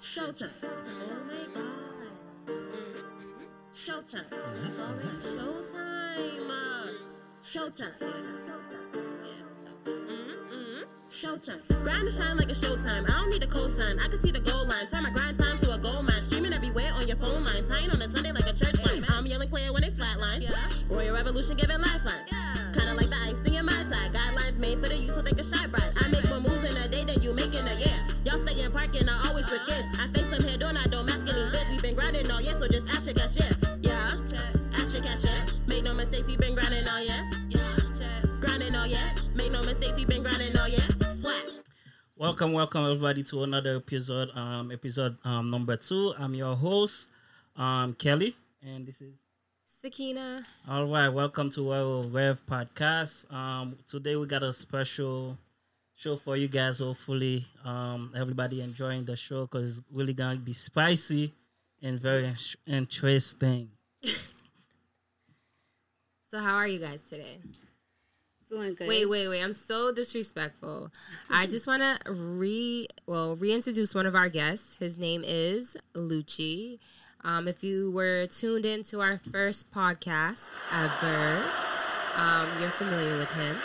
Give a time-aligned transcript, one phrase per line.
[0.00, 0.50] Showtime.
[0.62, 0.68] Oh
[1.26, 2.52] my god.
[3.72, 4.24] Showtime.
[4.66, 6.92] It's already showtime.
[7.42, 7.92] Showtime.
[11.08, 11.82] Showtime.
[11.82, 13.04] Grind and shine like a showtime.
[13.08, 13.98] I don't need a cosign.
[13.98, 14.86] I can see the goal line.
[14.86, 16.20] Turn my grind time to a gold mine.
[16.20, 17.66] Streaming everywhere on your phone line.
[17.66, 19.04] Tying on a Sunday like a church line.
[19.08, 20.46] I'm yelling clear when they flatline.
[20.90, 22.28] Royal Revolution giving lifelines.
[22.76, 24.10] Kinda like the icing in my tie.
[24.12, 25.90] Guidelines made for the youth so they can shine bright.
[25.96, 28.05] I make more moves in a day than you make in a year.
[28.26, 29.84] Y'all stay in parking, I always switch gears.
[30.00, 31.68] I face some head on, I don't mask any fears.
[31.70, 33.48] We been grinding all year, so just ask your cashier.
[33.82, 34.18] Yeah,
[34.74, 35.46] ask your cashier.
[35.68, 37.22] Make no mistakes, we been grinding all year.
[38.40, 39.06] Grinding all year.
[39.36, 40.82] Make no mistakes, we been grinding all year.
[41.08, 41.44] Swag.
[42.16, 46.12] Welcome, welcome everybody to another episode, um, episode um number two.
[46.18, 47.10] I'm your host,
[47.54, 49.14] um Kelly, and this is
[49.80, 50.44] Sakina.
[50.68, 51.10] all right.
[51.10, 53.32] Welcome to our Rev podcast.
[53.32, 55.38] Um, today we got a special
[55.96, 56.78] show for you guys.
[56.78, 61.32] Hopefully, um, everybody enjoying the show because it's really gonna be spicy
[61.82, 62.32] and very
[62.66, 63.70] interesting.
[66.28, 67.38] So how are you guys today?
[68.50, 68.88] Doing good.
[68.88, 69.42] Wait, wait, wait.
[69.42, 70.90] I'm so disrespectful.
[71.30, 74.76] I just want to re well reintroduce one of our guests.
[74.76, 76.78] His name is Lucci.
[77.22, 81.42] Um, if you were tuned in to our first podcast ever,
[82.16, 83.56] um, you're familiar with him.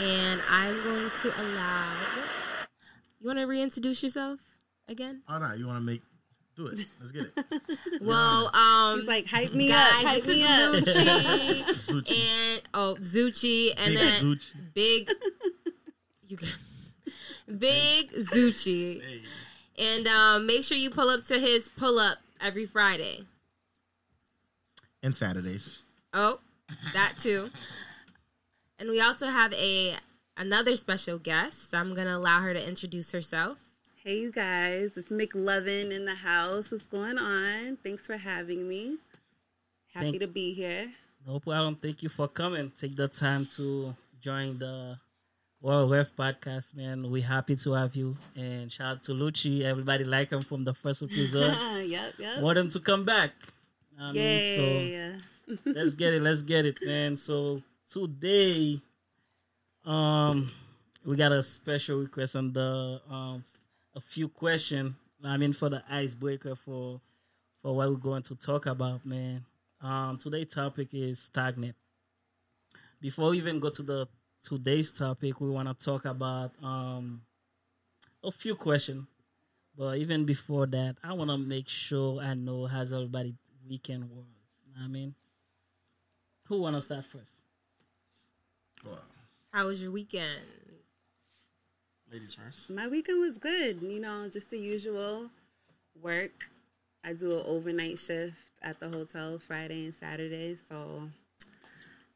[0.00, 1.92] And I'm going to allow.
[3.20, 4.40] You want to reintroduce yourself
[4.88, 5.22] again?
[5.28, 6.02] Oh no, you want to make
[6.56, 6.74] do it.
[7.00, 7.60] Let's get it.
[8.02, 10.74] Well, um, He's like, hype me guys, up, hype this is me up.
[10.84, 12.18] Lucci Zucci.
[12.52, 14.54] and oh Zucci and Big then Zucci.
[14.74, 15.10] big
[16.28, 16.48] you can
[17.58, 19.00] big Zucci.
[19.02, 19.22] Hey,
[19.78, 23.20] And um, make sure you pull up to his pull up every Friday.
[25.02, 25.84] and Saturdays.
[26.12, 26.38] Oh,
[26.92, 27.50] that too.
[28.78, 29.96] And we also have a
[30.36, 31.70] another special guest.
[31.70, 33.58] So I'm gonna allow her to introduce herself.
[34.02, 34.96] Hey, you guys.
[34.96, 36.70] It's McLovin in the house.
[36.70, 37.76] What's going on?
[37.82, 38.98] Thanks for having me.
[39.94, 40.92] Happy Thank- to be here.
[41.26, 41.76] No problem.
[41.76, 42.70] Thank you for coming.
[42.76, 44.98] Take the time to join the
[45.62, 47.10] World Rev podcast, man.
[47.10, 48.14] We're happy to have you.
[48.36, 49.62] And shout out to Lucci.
[49.62, 51.56] Everybody like him from the first episode.
[51.86, 52.42] yep, yep.
[52.42, 53.30] Want him to come back.
[53.98, 55.18] I mean,
[55.48, 56.20] so let's get it.
[56.20, 57.16] Let's get it, man.
[57.16, 58.80] So today,
[59.84, 60.50] um,
[61.04, 63.44] we got a special request on the um
[63.94, 64.96] a few question.
[65.22, 67.00] I mean, for the icebreaker for
[67.62, 69.44] for what we're going to talk about, man.
[69.80, 71.76] Um, today's topic is stagnant.
[73.00, 74.08] Before we even go to the
[74.42, 77.22] today's topic, we want to talk about um
[78.22, 79.06] a few questions.
[79.76, 83.34] But even before that, I want to make sure I know how's everybody
[83.68, 84.24] weekend was.
[84.80, 85.14] I mean,
[86.46, 87.43] who want to start first?
[88.84, 88.98] Well,
[89.52, 90.40] How was your weekend?
[92.12, 92.70] ladies first.
[92.70, 93.82] My weekend was good.
[93.82, 95.30] You know, just the usual
[96.00, 96.44] work.
[97.04, 100.54] I do an overnight shift at the hotel Friday and Saturday.
[100.56, 101.08] So,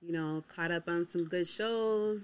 [0.00, 2.18] you know, caught up on some good shows.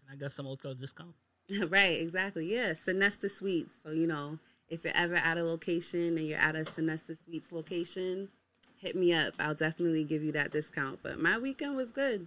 [0.00, 1.14] And I got some hotel discount.
[1.68, 2.52] right, exactly.
[2.52, 3.74] Yeah, Sonesta Suites.
[3.82, 4.38] So, you know,
[4.68, 8.28] if you're ever at a location and you're at a Sonesta Suites location,
[8.78, 9.34] hit me up.
[9.38, 11.00] I'll definitely give you that discount.
[11.02, 12.26] But my weekend was good.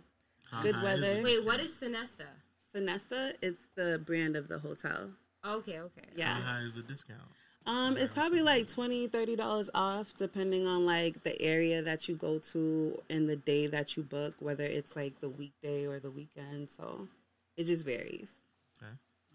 [0.61, 1.21] Good high is weather.
[1.23, 2.27] Wait, what is Sonesta?
[2.73, 5.11] Sonesta, it's the brand of the hotel.
[5.45, 6.07] Okay, okay.
[6.15, 6.33] Yeah.
[6.35, 7.21] How high is the discount?
[7.67, 12.37] Um, it's probably like 20 dollars off, depending on like the area that you go
[12.37, 16.69] to and the day that you book, whether it's like the weekday or the weekend.
[16.69, 17.07] So
[17.57, 18.31] it just varies.
[18.77, 18.91] Okay.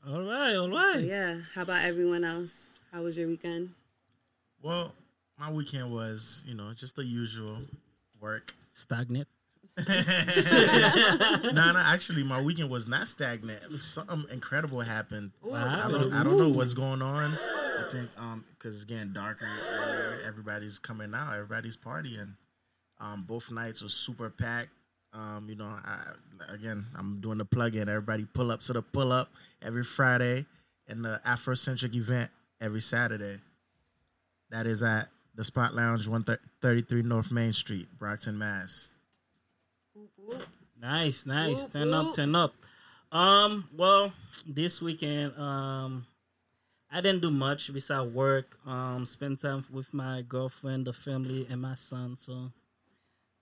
[0.09, 1.41] All right, all But yeah.
[1.55, 2.71] How about everyone else?
[2.93, 3.71] How was your weekend?
[4.63, 4.95] Well,
[5.39, 7.63] my weekend was, you know, just the usual
[8.21, 8.55] work.
[8.73, 9.27] Stagnant.
[11.53, 13.61] no, no, actually, my weekend was not stagnant.
[13.75, 15.31] Something incredible happened.
[15.53, 17.33] I don't, I don't know what's going on.
[17.33, 19.49] I think um because it's getting darker.
[20.27, 21.33] Everybody's coming out.
[21.33, 22.35] Everybody's partying.
[23.01, 24.71] Um, both nights was super packed.
[25.13, 26.03] Um, you know, I,
[26.53, 27.89] again, I'm doing the plug in.
[27.89, 29.31] Everybody pull up to the pull up
[29.63, 30.47] every Friday,
[30.87, 32.31] and the Afrocentric event
[32.61, 33.39] every Saturday.
[34.51, 36.25] That is at the Spot Lounge, one
[36.61, 38.89] thirty three North Main Street, Brockton, Mass.
[40.81, 41.63] Nice, nice.
[41.65, 42.17] Whoop, turn up, whoop.
[42.17, 42.55] turn up.
[43.13, 44.13] Um, well,
[44.47, 46.07] this weekend, um,
[46.91, 48.59] I didn't do much besides work.
[48.67, 52.17] Um, spend time with my girlfriend, the family, and my son.
[52.17, 52.53] So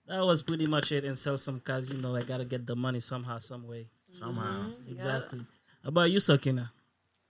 [0.07, 1.05] that was pretty much it.
[1.05, 1.89] And sell some cars.
[1.89, 3.87] You know, I gotta get the money somehow, some way.
[4.09, 5.45] Somehow, Exactly.
[5.83, 6.71] How about you, Sakina?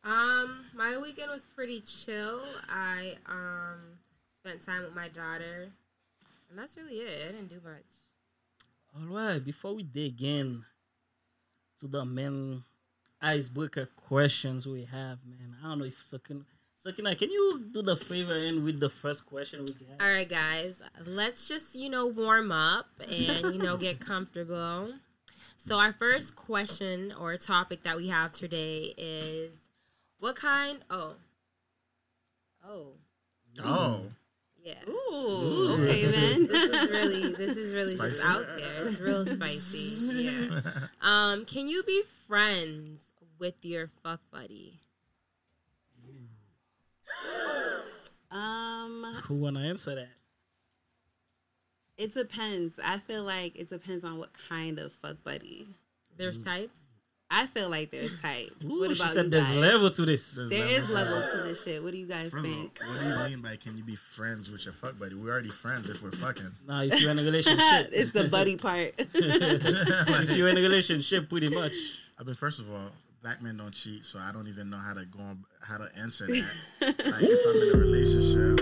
[0.04, 2.40] Um, my weekend was pretty chill.
[2.70, 4.00] I um
[4.42, 5.70] spent time with my daughter,
[6.50, 7.28] and that's really it.
[7.28, 8.09] I didn't do much.
[8.96, 9.44] All right.
[9.44, 10.64] Before we dig in
[11.80, 12.64] to the main
[13.22, 16.42] icebreaker questions we have, man, I don't know if Sakina,
[16.78, 20.02] So, Kina, can you do the favor and with the first question we got?
[20.06, 24.94] All right, guys, let's just, you know, warm up and, you know, get comfortable.
[25.58, 29.52] So, our first question or topic that we have today is
[30.20, 30.80] what kind?
[30.90, 31.16] Oh.
[32.66, 32.94] Oh.
[33.64, 34.02] Oh,
[34.64, 34.76] Yeah.
[34.88, 36.48] Ooh, okay then.
[36.48, 36.88] This
[37.32, 38.88] is this is really just out there.
[38.88, 40.24] It's real spicy.
[40.24, 40.60] Yeah.
[41.02, 43.00] Um, can you be friends
[43.40, 44.74] with your fuck buddy?
[48.32, 50.10] um, Who wanna answer that?
[51.98, 52.80] it depends.
[52.84, 55.68] I feel like it depends on what kind of fuck buddy.
[56.18, 56.89] There's types.
[57.32, 58.52] I feel like there's types.
[58.66, 60.34] Ooh, what she about said you there's level to this.
[60.34, 61.12] There's There is levels.
[61.24, 61.84] levels to this shit.
[61.84, 62.80] What do you guys First of all, think?
[62.80, 65.14] what do you mean by can you be friends with your fuck buddy?
[65.16, 66.52] We're already friends if we're fucking.
[66.68, 68.94] Now, if you're in a relationship, it's the buddy part.
[68.98, 71.74] if you're in a relationship, pretty much.
[72.20, 72.90] I mean, first of all,
[73.22, 75.88] black men don't cheat, so I don't even know how to go on, how to
[76.00, 76.50] answer that.
[76.82, 78.60] like, if I'm in a relationship,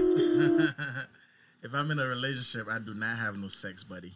[1.63, 4.13] if I'm in a relationship, I do not have no sex buddy.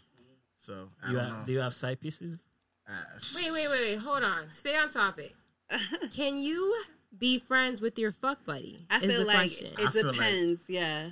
[0.58, 1.46] So I You don't have, know.
[1.46, 2.40] do you have side pieces?
[3.36, 3.96] Wait, wait, wait, wait.
[4.00, 4.50] Hold on.
[4.52, 5.36] Stay on topic.
[6.16, 6.76] Can you
[7.18, 8.86] be friends with your fuck buddy?
[8.90, 9.68] I is feel the like question.
[9.78, 10.62] it I feel like- depends.
[10.68, 11.08] yeah,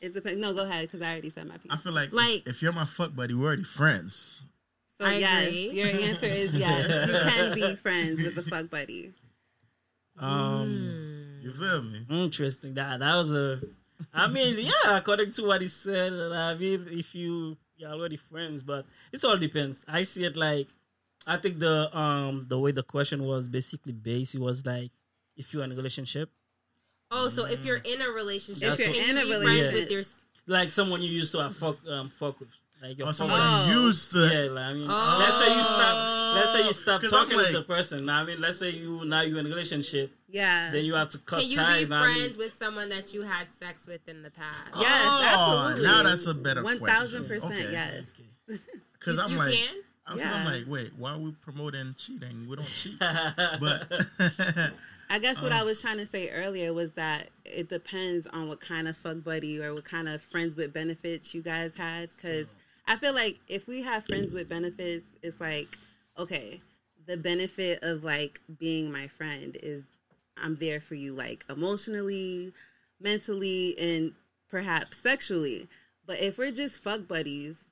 [0.00, 0.40] it depends.
[0.40, 1.70] No, go ahead because I already said my piece.
[1.72, 4.44] I feel like, Like- if, if you're my fuck buddy, we're already friends.
[4.98, 5.70] So I yes, agree.
[5.72, 7.08] your answer is yes.
[7.08, 9.12] You can be friends with a fuck buddy.
[10.18, 12.06] Um, You feel me?
[12.08, 12.74] interesting.
[12.74, 13.60] That that was a.
[14.12, 18.62] I mean, yeah, according to what he said, I mean, if you you're already friends,
[18.62, 19.84] but it all depends.
[19.88, 20.68] I see it like,
[21.26, 24.90] I think the um the way the question was basically based, it was like,
[25.36, 26.30] if you're in a relationship,
[27.10, 29.90] oh, so if you're in a relationship, If you're in a be friends relationship- with
[29.90, 30.02] your
[30.48, 32.48] like someone you used to have fuck um fuck with,
[32.82, 33.72] like your Or someone buddy.
[33.72, 33.82] Oh.
[33.86, 34.18] used to.
[34.18, 36.34] Yeah, like, I mean, let's say you stop.
[36.34, 38.04] Let's say you stop I'm talking with like- the person.
[38.06, 40.70] Now, I mean, let's say you now you're in a relationship, Yeah.
[40.72, 41.84] then you have to cut Can you ties.
[41.84, 44.64] be now, I mean, friends with someone that you had sex with in the past?
[44.76, 45.84] yes, Oh, absolutely.
[45.88, 46.96] now that's a better One question.
[46.96, 47.70] thousand percent Okay.
[47.70, 48.04] yes.
[48.98, 49.74] Because You, I'm you like, can.
[50.06, 50.34] I'm, Yeah.
[50.34, 52.46] I'm like, wait, why are we promoting cheating?
[52.48, 52.98] We don't cheat.
[52.98, 53.90] but
[55.10, 58.48] I guess Um, what I was trying to say earlier was that it depends on
[58.48, 62.08] what kind of fuck buddy or what kind of friends with benefits you guys had.
[62.16, 62.56] Because
[62.86, 65.78] I feel like if we have friends with benefits, it's like,
[66.18, 66.60] okay,
[67.06, 69.84] the benefit of like being my friend is
[70.36, 72.52] I'm there for you, like emotionally,
[73.00, 74.12] mentally, and
[74.50, 75.68] perhaps sexually.
[76.06, 77.62] But if we're just fuck buddies,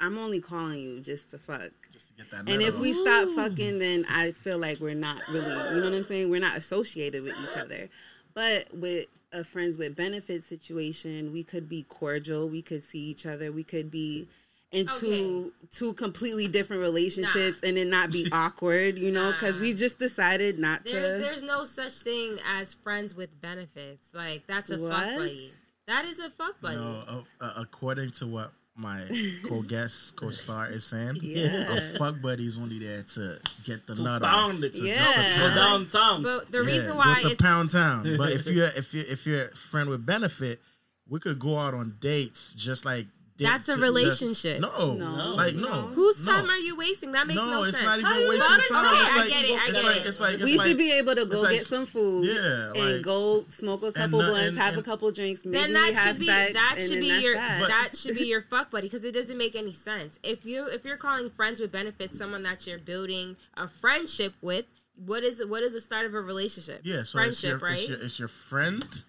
[0.00, 1.70] I'm only calling you just to fuck.
[1.92, 5.20] just to get that And if we stop fucking, then I feel like we're not
[5.28, 6.30] really, you know what I'm saying?
[6.30, 7.88] We're not associated with each other.
[8.34, 12.48] But with a friends with benefits situation, we could be cordial.
[12.48, 13.52] We could see each other.
[13.52, 14.28] We could be
[14.72, 19.74] in two two completely different relationships and then not be awkward, you know, because we
[19.74, 21.20] just decided not There's to.
[21.20, 24.08] there's no such thing as friends with benefits.
[24.14, 25.50] Like that's a fuck buddy.
[25.86, 26.76] That is a fuck buddy.
[26.76, 29.02] No, uh, uh, according to what my
[29.46, 31.70] co-guest, co-star is saying, Yeah.
[31.70, 34.64] a fuck buddy is only there to get the to nut pound off.
[34.64, 34.94] it, To Yeah.
[34.96, 36.22] just to go downtown.
[36.22, 38.16] But the Yeah, reason why to it's Pound Town.
[38.16, 40.60] But if you're if you if you're a friend with benefit,
[41.08, 43.06] we could go out on dates just like
[43.46, 44.60] That's a relationship.
[44.60, 45.34] No, No.
[45.34, 45.62] like no.
[45.68, 45.80] No.
[45.88, 46.32] whose no.
[46.32, 47.12] time are you wasting?
[47.12, 47.86] That makes no, No, it's sense.
[48.02, 48.94] not even wasting time.
[48.94, 49.50] Okay, It's I get it.
[49.50, 50.06] I it's get like- it.
[50.06, 52.72] it's like- it's we like- should be able to go like- get some food Yeah,
[52.74, 55.94] and go smoke a couple no- blunts, and- have a couple drinks, maybe then that
[55.94, 57.68] have should be sex, that and should then be your that.
[57.68, 60.18] that should be your fuck buddy because it doesn't make any sense.
[60.22, 64.66] If you if you're calling friends with benefits someone that you're building a friendship with,
[64.96, 66.80] what is what is the start of a relationship?
[66.84, 67.78] Yeah, so friendship, it's your, right?
[67.78, 69.02] it's your it's your friend,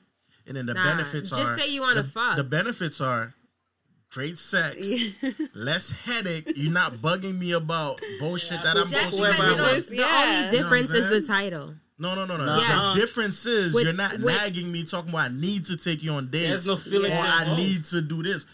[0.48, 2.38] and then the Nah, benefits just are just say you wanna fuck.
[2.38, 3.34] The benefits are
[4.12, 4.88] great sex,
[5.56, 6.52] less headache.
[6.56, 9.96] You're not bugging me about bullshit that I'm Just supposed because to you don't, the
[9.96, 10.24] yeah.
[10.24, 11.74] only You know difference is the title.
[11.98, 12.46] No, no, no, no.
[12.46, 12.94] Nah.
[12.94, 16.04] The difference is With- you're not with- nagging me talking about I need to take
[16.04, 16.50] you on dates.
[16.50, 17.62] There's no feeling or I involved.
[17.62, 18.48] need to do this.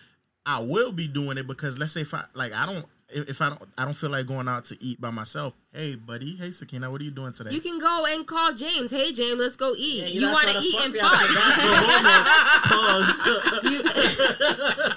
[0.46, 3.42] I will be doing it because let's say if I like I don't if if
[3.42, 5.54] I don't I don't feel like going out to eat by myself.
[5.74, 7.52] Hey buddy, hey Sakina, what are you doing today?
[7.52, 8.92] You can go and call James.
[8.92, 10.04] Hey James, let's go eat.
[10.04, 11.14] Yeah, you want to eat fuck and fuck?
[11.14, 12.68] after that.
[12.70, 14.94] Go home and pause.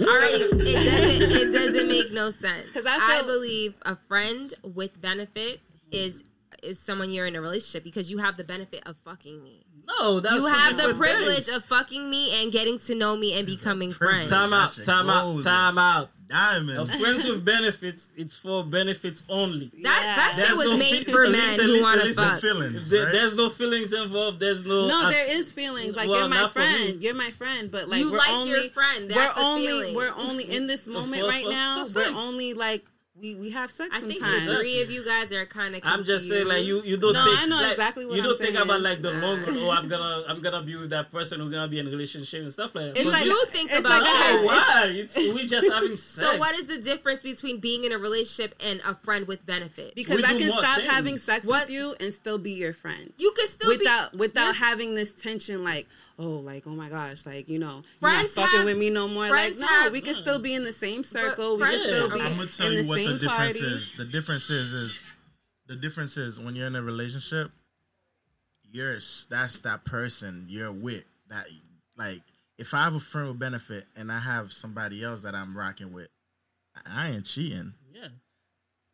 [0.00, 1.32] All right, it doesn't.
[1.32, 2.70] It doesn't make no sense.
[2.70, 5.60] 'Cause I I, believe a friend with benefit
[5.90, 6.24] is
[6.62, 9.63] is someone you're in a relationship because you have the benefit of fucking me.
[9.86, 11.54] No, that's you have the privilege thing.
[11.56, 14.30] of fucking me and getting to know me and becoming friends.
[14.30, 16.10] Time out, time out, time out.
[16.26, 16.78] Diamond.
[16.78, 19.70] A friends with benefits, it's for benefits only.
[19.82, 20.46] That that Yeah.
[20.46, 22.40] shit was no made fe- for listen, men who want to fuck.
[22.40, 22.88] feelings.
[22.88, 23.12] There- right?
[23.12, 24.40] There's no feelings involved.
[24.40, 24.88] There's no.
[24.88, 25.94] No, I- there is feelings.
[25.96, 26.64] Like Well, you're my not for me.
[26.64, 27.02] friend.
[27.02, 29.10] You're my friend, but like You we're like only, your friend.
[29.10, 29.94] That's we're a only feeling.
[29.96, 31.84] we're only in this moment for- right for- now.
[31.84, 32.86] for we're only like
[33.20, 35.82] we we have sex I think the three of you guys are kind of.
[35.84, 37.38] I'm just saying, like you, you don't No, think.
[37.42, 38.64] I know like, exactly what you I'm don't think saying.
[38.68, 39.26] about like the Nah.
[39.26, 39.44] long.
[39.46, 41.42] Oh, I'm gonna, I'm gonna be with that person.
[41.44, 42.96] We're gonna be in a relationship and stuff like that.
[42.96, 44.40] It's But like- You think it's about like that.
[44.42, 44.92] oh, why?
[44.94, 46.28] It's, we just having sex.
[46.34, 49.94] So what is the difference between being in a relationship and a friend with benefit?
[49.94, 50.88] because We I can stop things.
[50.90, 53.12] having sex What- with you and still be your friend.
[53.16, 55.86] you could still without be without having this tension like
[56.18, 58.90] oh like oh my gosh like you know Friends you're not fucking have- with me
[58.90, 61.78] no more like no have- we can still be in the same circle we can
[61.80, 62.26] still be Okay.
[62.26, 63.92] I'm gonna tell in you the what the same difference party is.
[63.92, 65.02] The difference is is
[65.66, 67.50] the difference is when you're in a relationship,
[68.70, 68.94] you're
[69.30, 71.04] that's that person you're with.
[71.30, 71.46] That
[71.96, 72.20] like
[72.58, 75.92] if I have a friend with benefit and I have somebody else that I'm rocking
[75.92, 76.08] with,
[76.86, 77.74] I ain't cheating.
[77.92, 78.08] Yeah,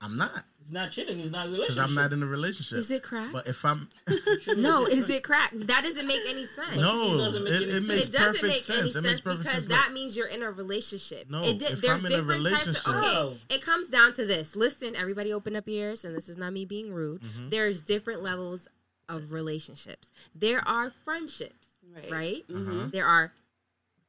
[0.03, 0.31] I'm not
[0.61, 1.19] it's not cheating.
[1.21, 1.79] It's not a because.
[1.79, 2.79] I'm not in a relationship.
[2.79, 3.33] Is it crack?
[3.33, 3.89] But if I'm
[4.57, 5.51] no, is it crack?
[5.55, 6.77] That doesn't make any sense.
[6.77, 7.89] no, It doesn't make it, any it sense.
[7.89, 8.79] makes it doesn't make sense.
[8.79, 9.67] any It sense because sense.
[9.69, 11.29] that means you're in a relationship.
[11.29, 13.15] No, it di- if there's I'm in a different types of relationship- okay.
[13.15, 13.35] No.
[13.51, 14.57] It comes down to this.
[14.57, 17.21] Listen, everybody, open up your ears, and this is not me being rude.
[17.23, 17.49] Mm-hmm.
[17.51, 18.69] There's different levels
[19.09, 20.11] of relationships.
[20.35, 22.11] There are friendships, Right.
[22.11, 22.45] right?
[22.55, 22.89] Uh-huh.
[22.93, 23.33] There are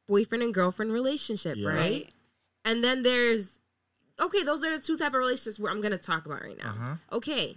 [0.07, 1.67] boyfriend and girlfriend relationship, Yeah.
[1.69, 1.77] right?
[1.79, 2.09] right
[2.63, 3.57] And then there's
[4.21, 6.69] okay, those are the two type of relationships where I'm gonna talk about right now.
[6.69, 6.95] Uh-huh.
[7.11, 7.55] Okay,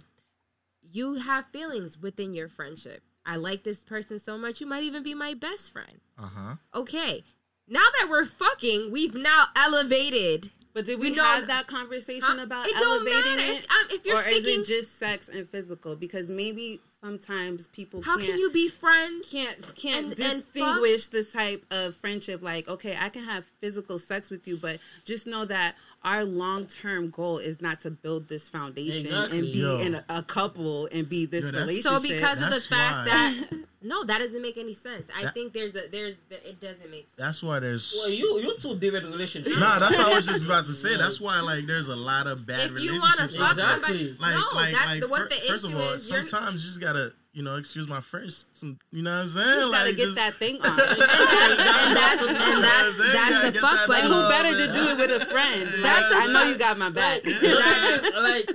[0.91, 3.03] you have feelings within your friendship.
[3.25, 5.99] I like this person so much, you might even be my best friend.
[6.17, 6.55] Uh huh.
[6.73, 7.23] Okay,
[7.67, 10.51] now that we're fucking, we've now elevated.
[10.73, 12.43] but did we You know- have that conversation Huh?
[12.43, 13.41] about It don't elevating matter.
[13.53, 16.81] it If- um, if you're or sticking- is it just sex and physical because maybe
[16.99, 19.29] sometimes people How can't can you be friends?
[19.29, 23.99] can't can't And- and distinguish this type of friendship like okay i can have physical
[23.99, 28.47] sex with you but just know that our long-term goal is not to build this
[28.47, 29.39] foundation Exactly.
[29.39, 29.79] and be Yo.
[29.79, 33.13] in a, a couple and be this Yo, relationship So because of the fact why-
[33.49, 35.09] that no, that doesn't make any sense.
[35.15, 37.15] I That- think there's a there's the, it doesn't make sense.
[37.17, 37.93] That's why there's.
[37.97, 39.59] Well, you you two different relationships.
[39.59, 40.95] Nah, that's what I was just about to say.
[41.05, 43.37] That's why like there's a lot of bad If you want to relationships.
[43.37, 43.51] fuck.
[43.51, 44.15] Exactly.
[44.15, 46.11] somebody, Like, no, like, that's like, the what fir- the first issue of all, is.
[46.11, 48.31] You're, sometimes you just gotta, you know, excuse my French.
[48.53, 49.47] Some, you know what I'm saying?
[49.47, 52.65] you gotta like, get just, that thing on and that's and that's, You know what
[52.65, 53.11] I'm saying?
[53.11, 54.07] that's Gotta a fuck buddy.
[54.07, 57.21] who better to do it with a friend That's i know you got my back
[58.15, 58.49] like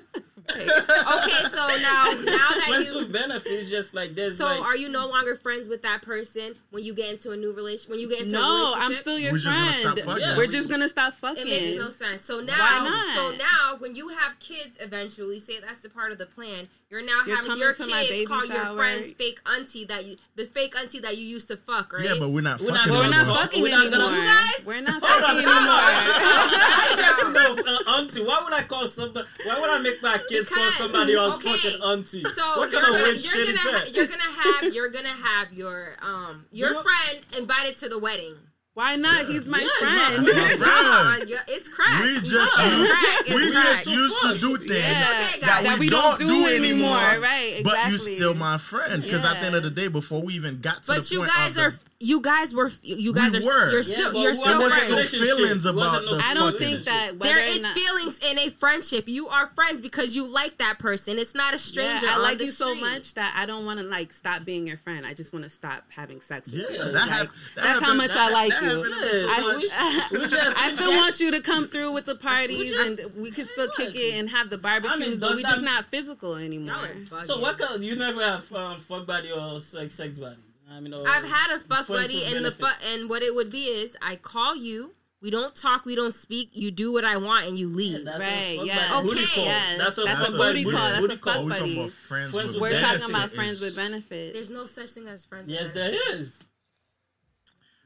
[0.57, 4.77] Okay, so now now that friends you with benefits, just like there's so like are
[4.77, 8.01] you no longer friends with that person when you get into a new relation when
[8.01, 8.83] you get into a no relationship?
[8.89, 10.23] i'm still your We're just gonna stop fucking.
[10.23, 10.37] Yeah.
[10.37, 12.25] we're just gonna stop fucking It makes no sense.
[12.25, 13.15] So now, not?
[13.17, 16.69] so now, when you have kids, eventually, say that's the part of the plan.
[16.91, 20.45] You're now You're having your kids baby call your friends fake auntie that you, the
[20.45, 22.05] fake auntie that you used to fuck, right?
[22.05, 22.93] Yeah, but we're not We're fucking.
[22.93, 24.25] not we're not We're fucking not gonna- anymore.
[24.25, 27.31] You guys- We're not Hold on, fucking time out.
[27.31, 27.33] anymore.
[27.33, 28.25] no, uh, auntie.
[28.25, 29.27] Why would I call somebody?
[29.45, 30.19] Why would I make my
[30.49, 32.23] kids call somebody else okay, fucking auntie?
[32.25, 33.95] So what you're kind of gonna, weird you're shit gonna, is ha- that?
[33.95, 37.99] you're gonna have, you're gonna have your, um, your You know- friend invited to the
[37.99, 38.35] wedding.
[38.75, 39.27] Why not?
[39.27, 41.29] He's my Yeah, he's my friend.
[41.29, 41.43] friend.
[41.49, 42.03] It's crack.
[42.03, 43.27] We just No, used, crack.
[43.27, 43.65] We crack.
[43.67, 45.79] just used to do things Yeah, okay, that, guys.
[45.79, 46.89] we, don't, do, anymore.
[46.97, 47.63] Right, Exactly.
[47.65, 48.15] But you exactly.
[48.17, 50.93] still my friend because at the end of the day, before we even got to
[50.95, 53.71] But the you guys of are, the, you guys were, you guys We are, were.
[53.73, 56.33] you're Yeah, still, but you're we still wasn't wasn't no feelings about no the I
[56.33, 59.05] don't fucking think that There whether or is not- feelings in a friendship.
[59.07, 61.19] You are friends because you like that person.
[61.19, 62.07] It's not a stranger.
[62.07, 64.67] Yeah, I like the you so much that I don't want to like stop being
[64.67, 65.05] your friend.
[65.05, 66.79] I just want to stop having sex with Yeah, you.
[66.85, 67.27] that Like, hap-
[67.57, 68.69] that that's how much that- I like that you.
[68.69, 70.11] happened to me Yeah, so I, much.
[70.13, 73.23] we just, I still just- want you to come through with the parties just- and
[73.23, 76.37] we can still kick it and have the barbecues, but we that- just not physical
[76.37, 76.77] anymore.
[76.77, 76.89] Y'all are
[77.21, 77.25] bugging.
[77.25, 77.85] So what kind?
[77.85, 80.37] You never have um, fuck buddy or sex sex buddy?
[80.71, 82.85] I mean, or I've had a fuck buddy, with and the benefits.
[82.85, 84.95] fu- and what it would be is I call you.
[85.23, 85.85] We don't talk.
[85.85, 86.51] We don't speak.
[86.55, 88.05] You do what I want, and you leave.
[88.07, 88.89] That's Right, a fuck yeah.
[88.89, 89.07] buddy.
[89.09, 89.45] Booty Okay, call.
[89.45, 90.65] yeah, That's a that's fuck a buddy.
[90.65, 91.79] booty call, that's Booty a fuck Oh, we talking buddy.
[91.81, 94.33] about friends, Friends with with We're benefit talking about friends with benefits.
[94.33, 95.51] There's no such thing as friends.
[95.51, 96.43] Yes, with there is.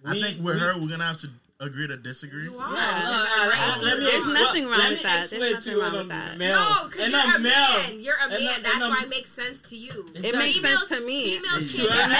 [0.06, 1.28] I think with we- her, we're gonna have to
[1.60, 2.44] agree to disagree.
[2.44, 2.72] You are.
[2.74, 3.78] Yeah, because no, I'm right.
[3.82, 5.30] let me- There's nothing wrong let with that.
[5.30, 6.36] There's nothing wrong with that.
[6.38, 6.56] male.
[6.56, 7.52] No, because you're I'm a male.
[7.52, 8.00] man.
[8.00, 8.40] You're a man.
[8.42, 10.06] I'm- That's and why it makes sense to you.
[10.14, 11.36] It makes Females- sense to me.
[11.38, 12.08] Females It's can't true.
[12.08, 12.16] make.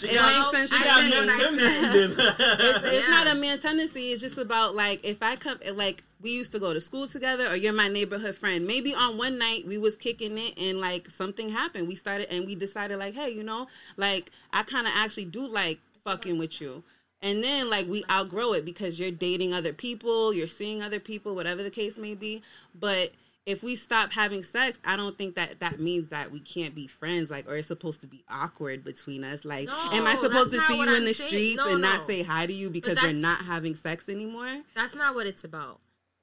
[0.00, 1.10] She It got- makes sense She to got me.
[1.10, 2.10] men tendency then.
[2.38, 3.14] it's, it's Yeah.
[3.14, 4.12] not a man tendency.
[4.12, 7.46] It's just about like if I come like we used to go to school together,
[7.48, 8.66] or you're my neighborhood friend.
[8.66, 11.86] Maybe on one night we was kicking it and like something happened.
[11.88, 13.66] We started and we decided like, hey, you know,
[13.98, 16.82] like I kind of actually do like fucking with you.
[17.22, 21.34] And then like we outgrow it because you're dating other people, you're seeing other people,
[21.34, 22.42] whatever the case may be.
[22.74, 23.12] But
[23.46, 26.86] if we stop having sex, I don't think that that means that we can't be
[26.86, 29.44] friends, like, or it's supposed to be awkward between us.
[29.44, 31.28] Like, am I supposed to see you in I'm the saying.
[31.28, 31.88] streets No, and no.
[31.88, 34.60] not say hi to you because we're not having sex anymore?
[34.74, 35.80] That's not what it's about.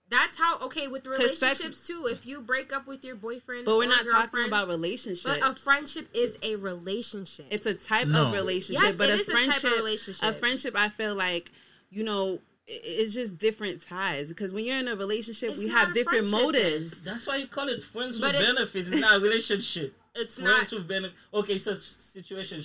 [0.09, 2.07] That's how okay with relationships too.
[2.09, 5.23] If you break up with your boyfriend, But we're or not talking about relationships.
[5.39, 7.47] But a friendship is a relationship.
[7.49, 8.27] it's a type No.
[8.27, 8.83] of relationship.
[8.83, 10.29] Yes, but it a is a type of friendship, relationship.
[10.29, 11.51] a friendship, I feel like,
[11.89, 15.93] you know, it's just different ties because when you're in a relationship, It's we have
[15.93, 16.71] different friendship then.
[16.73, 17.01] motives.
[17.01, 18.91] That's why you call it friends But with it's- benefits.
[18.91, 19.93] It's not a relationship.
[20.15, 21.19] It's friends not with benefits.
[21.33, 22.61] Okay, so situation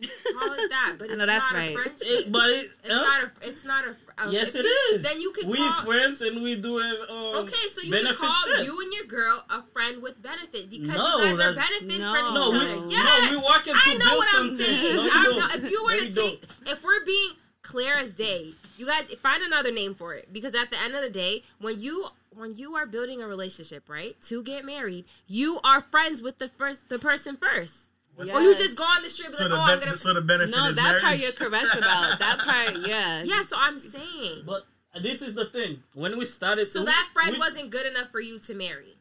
[0.00, 0.10] shit.
[0.38, 1.70] call it that, but I it's know that's not right.
[1.70, 2.06] a friendship.
[2.08, 3.00] It, but it, It's huh?
[3.02, 3.48] not a.
[3.48, 3.96] It's not a.
[4.26, 5.02] a Yes, if it you- is.
[5.02, 5.72] Then you can we call.
[5.84, 7.44] friends and we doing um.
[7.46, 8.64] Okay, so you can call shit.
[8.66, 12.00] you and your girl a friend with benefit because No, you guys are that's- benefit
[12.00, 12.12] No.
[12.14, 12.76] from each No, we, other.
[12.80, 13.32] No, Yes.
[13.32, 14.66] no, we walking to I know build what I'm something.
[14.66, 14.96] saying.
[14.96, 15.38] No, you I don't.
[15.38, 17.30] know if you were to you take, if we're being
[17.62, 21.02] clear as day, you guys find another name for it because at the end of
[21.02, 25.60] the day, when you when you are building a relationship, right, to get married, you
[25.62, 27.90] are friends with the first the person first.
[28.18, 29.96] Or you just go on the street and So like, the, oh, I'm gonna.
[29.96, 32.18] so the benefit No, is that part you're correct about.
[32.18, 33.22] That part, yeah.
[33.24, 34.42] yeah, so I'm saying.
[34.46, 34.66] But
[35.02, 35.82] this is the thing.
[35.94, 38.96] When we started, So we- that friend we, wasn't good enough for you to marry,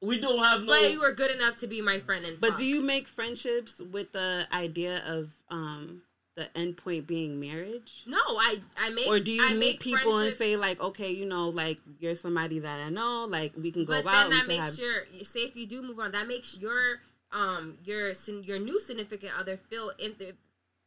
[0.00, 0.66] We don't have no.
[0.68, 2.40] but you were good enough to be my friend and.
[2.40, 2.58] But fuck.
[2.58, 6.02] do you make friendships with the idea of um
[6.36, 8.04] the end point being marriage?
[8.06, 9.06] No, I I make.
[9.08, 12.14] Or do you I meet make people and say like, okay, you know, like you're
[12.14, 14.30] somebody that I know, like we can go But out.
[14.30, 17.00] then that makes have- your say if you do move on, that makes your
[17.32, 18.12] um your
[18.42, 20.14] your new significant other feel in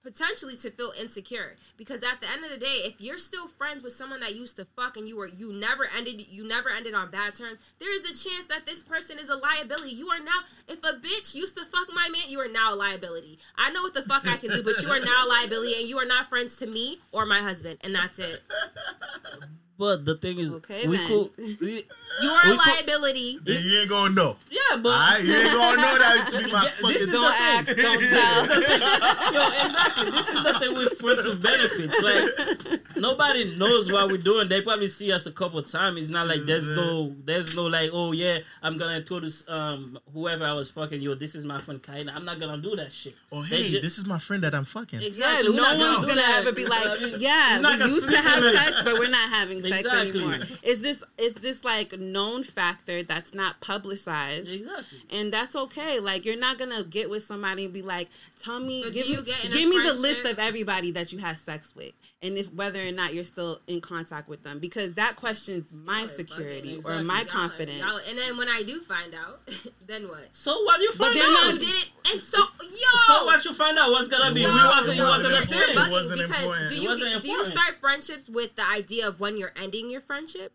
[0.06, 1.56] potentially to feel insecure.
[1.78, 4.56] Because at the end of the day if you're still friends with someone that used
[4.58, 7.94] to fuck and you were you never ended you never ended on bad terms there
[7.94, 9.92] is a chance that this person is a liability.
[9.92, 12.76] You are now if a bitch used to fuck my man you are now a
[12.76, 13.40] liability.
[13.58, 15.90] I know what the fuck i can do but you are now a liability and
[15.90, 18.42] you are not friends to me or my husband and that's it
[19.78, 21.08] But the thing is, Okay, we then.
[21.08, 21.30] could.
[21.62, 21.86] We,
[22.24, 24.38] you are We a liability Then you ain't gonna know.
[24.50, 26.88] yeah, but Alright, you ain't gonna know that used to be my Yeah, fucking.
[26.94, 29.34] this is Don't ask, don't tell.
[29.34, 30.12] Yo, exactly.
[30.12, 32.02] This is the thing with friends with benefits.
[32.02, 34.48] Like nobody knows what we're doing.
[34.48, 35.98] They probably see us a couple times.
[36.00, 40.00] It's not like there's no, there's no like, oh yeah, I'm gonna tell this um
[40.14, 41.02] whoever I was fucking.
[41.02, 42.16] Yo, this is my friend Kaina.
[42.16, 43.16] I'm not gonna do that shit.
[43.32, 45.02] oh hey, ju- this is my friend that I'm fucking.
[45.02, 45.50] Exactly.
[45.50, 48.10] We're no not one's do gonna ever be like, I mean, yeah, not we used
[48.10, 50.22] to have sex, but we're not having sex Exactly.
[50.22, 50.48] anymore.
[50.64, 54.50] Is this is this like known factor that's not publicized?
[54.50, 55.00] Exactly.
[55.14, 56.00] And that's okay.
[56.00, 58.10] Like you're not gonna get with somebody and be like,
[58.42, 61.12] "Tell me, But give me, get in a give me the list of everybody that
[61.12, 61.94] you had sex with,
[62.26, 66.00] and if whether or not you're still in contact with them, because that questions my
[66.00, 69.40] Y'all security fucking- or my Y'all confidence." y'all- and then when I do find out,
[69.88, 70.28] then what?
[70.32, 71.30] So what you find they're out?
[71.32, 72.92] not- You did it, and so yo.
[73.08, 73.92] So what you find out?
[73.92, 74.44] What's gonna be?
[74.44, 75.00] It we wasn't- wasn't.
[75.00, 76.70] It wasn't no, a no, You're It wasn't because important.
[76.70, 79.90] do It you wasn't do you start friendships with the idea of when you're ending
[79.90, 80.52] your friendship?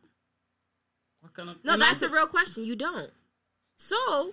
[1.20, 1.64] What kind of?
[1.64, 2.64] No, that's that's a real question.
[2.64, 3.11] You don't.
[3.78, 4.33] So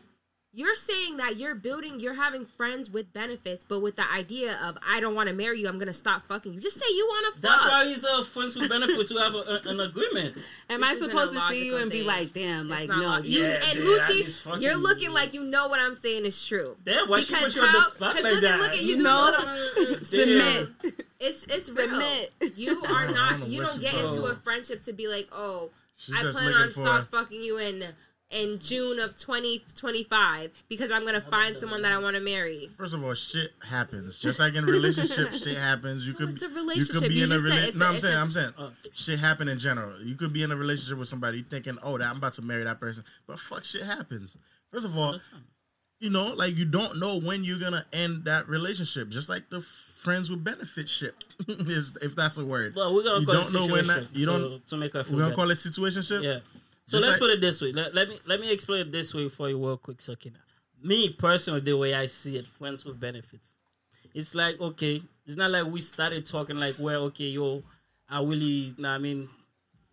[0.57, 4.75] you're saying that you're building, you're having friends with benefits, but with the idea of
[4.85, 6.59] I don't want to marry you, I'm gonna stop fucking you.
[6.59, 7.51] Just say you want to fuck.
[7.51, 10.35] That's why he's a friends with benefits to have a, a- an agreement.
[10.69, 12.95] Am This I supposed to see you logical and be like, "Damn, It's like no"?
[13.07, 16.43] lo- you, yeah, and dude, Lucci, you're looking like you know what I'm saying is
[16.43, 16.75] true.
[16.83, 18.53] Damn, why she put you on the spot Because like look that?
[18.55, 19.31] at look at you, You do know?
[19.77, 20.69] little- Submit.
[21.19, 21.87] It's it's real.
[21.87, 22.33] Submit.
[22.55, 25.69] You are don't You don't get into a friendship to be like, oh,
[26.15, 27.83] I plan on stop fucking you in
[28.29, 32.67] in June of 2025 because I'm gonna find someone that I want to marry.
[32.77, 34.19] First of all, shit happens.
[34.19, 36.05] Just like in relationships, shit happens.
[36.05, 37.69] You So could it's a You could be You in a just said relationship.
[37.69, 38.69] it's No, a- I'm saying, a- I'm saying, Uh.
[38.93, 40.01] shit happen in general.
[40.01, 42.63] You could be in a relationship with somebody thinking, oh, that I'm about to marry
[42.65, 44.37] that person, but fuck, shit happens.
[44.71, 45.17] First of all,
[45.99, 49.07] you know, like you don't know when you're gonna end that relationship.
[49.09, 51.15] Just like the friends with benefit shit,
[51.47, 52.75] is if that's a word.
[52.75, 54.03] Well, we're gonna you call don't it know when situation.
[54.11, 54.19] that.
[54.19, 54.67] You so, don't.
[54.67, 55.41] to make her feel We're gonna better.
[55.41, 56.21] call it situationship.
[56.23, 56.39] Yeah.
[56.87, 57.71] So Just let's like- put it this way.
[57.73, 60.37] Let, let me let me explain it this way for you real quick, Sakina.
[60.81, 63.55] Me personally, the way I see it, friends with benefits.
[64.13, 67.61] It's like okay, it's not like we started talking like, well, okay, yo,
[68.09, 69.27] I really, nah, I mean,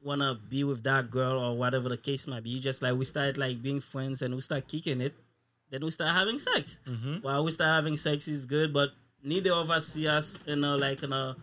[0.03, 2.51] wanna be with that girl or whatever the case might be.
[2.51, 5.15] You just like we started like being friends and we start kicking it,
[5.71, 6.81] then we start having sex.
[6.89, 7.17] Mm-hmm.
[7.23, 8.91] While we start having sex is good, but
[9.23, 11.35] neither of us see us in a like in a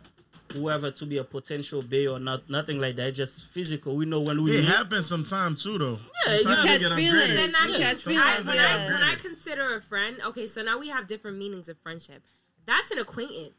[0.54, 3.12] whoever to be a potential bay or not nothing like that.
[3.14, 3.96] Just physical.
[3.96, 4.66] We know when we It meet.
[4.70, 6.00] happens sometimes too, though.
[6.28, 7.14] Yeah, you Sometimes they catch get feelings.
[7.24, 7.36] upgraded.
[7.36, 8.48] Then I You can- catch I, feelings.
[8.48, 8.76] when, yeah.
[8.90, 12.22] I, when I consider a friend, okay, so now we have different meanings of friendship.
[12.66, 13.54] That's an acquaintance.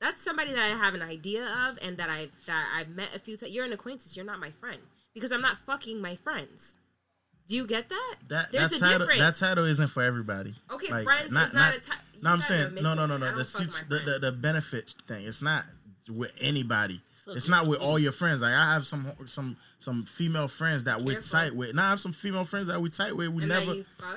[0.00, 3.18] That's somebody that I have an idea of and that I that I've met a
[3.18, 3.52] few times.
[3.52, 4.16] You're an acquaintance.
[4.16, 4.78] You're not my friend
[5.14, 6.76] because I'm not fucking my friends.
[7.48, 8.16] Do you get that?
[8.28, 9.20] That There's that a title difference.
[9.40, 10.54] that title isn't for everybody.
[10.70, 12.04] Okay, Like, friends is not a title.
[12.22, 13.26] No, I'm saying no, no, no, missing no.
[13.38, 15.24] The, fuck seats- my the, the the benefit thing.
[15.24, 15.64] It's not
[16.08, 17.00] with anybody.
[17.12, 18.42] So It's not with all your friends.
[18.42, 21.38] Like I have some some some female friends that we Careful.
[21.38, 21.74] tight with.
[21.74, 23.28] Now I have some female friends that we tight with.
[23.28, 23.74] We And never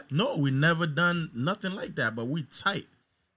[0.10, 2.15] no, we never done nothing like that.
[2.15, 2.86] But we tight.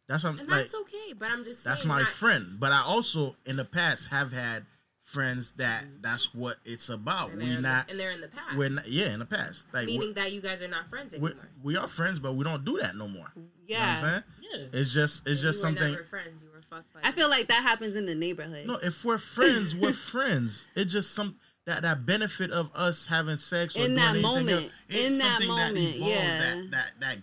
[0.07, 0.61] That's what I'm and like.
[0.63, 1.13] that's okay.
[1.19, 2.59] But I'm just saying That's my that- friend.
[2.61, 4.67] But I also in the past have had
[5.01, 7.31] friends that that's what it's about.
[7.31, 8.57] And We they're, in not the, and they're in the past.
[8.57, 9.73] we're not, yeah in the past.
[9.75, 11.49] Like meaning that you guys are not friends we anymore.
[11.63, 13.33] we are friends, but we don't do that no more.
[13.67, 14.01] You know what I'm Yeah.
[14.01, 14.23] saying?
[14.53, 14.67] Yeah.
[14.81, 15.93] It's just it's just you something.
[15.93, 16.43] never friends.
[16.75, 18.67] You were fuck I feel like that happens in the neighborhood.
[18.67, 20.71] No, if we're friends, we're friends.
[20.75, 24.23] It's just some that that benefit of us having sex or In doing that anything
[24.23, 24.51] moment.
[24.65, 26.39] else, it's In that something moment, evolves yeah.
[26.39, 27.17] That that that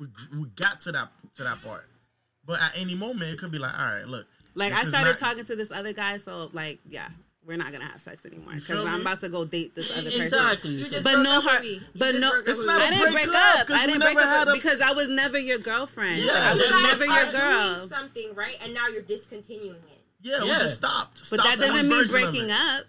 [0.00, 0.06] we,
[0.40, 1.88] we got to that to that part.
[2.44, 4.26] But at any moment, it could be like, all right, look.
[4.54, 7.08] Like I started not- talking to this other guy, so like, yeah,
[7.46, 10.10] we're not gonna have sex anymore because feel I'm about to go date this other
[10.10, 10.22] person.
[10.22, 10.70] Exactly.
[10.72, 11.68] You just But broke no, up her, with me.
[11.74, 12.82] You but no, broke up It's not me.
[12.82, 13.66] a I didn't break break up, up.
[13.66, 16.22] 'cause I didn't break up a- because I was never your girlfriend.
[16.22, 17.74] Yeah, I you was You never your girl.
[17.76, 20.02] doing something right, and now you're discontinuing it.
[20.22, 21.30] Yeah, we just stopped.
[21.30, 22.84] But that doesn't mean breaking up.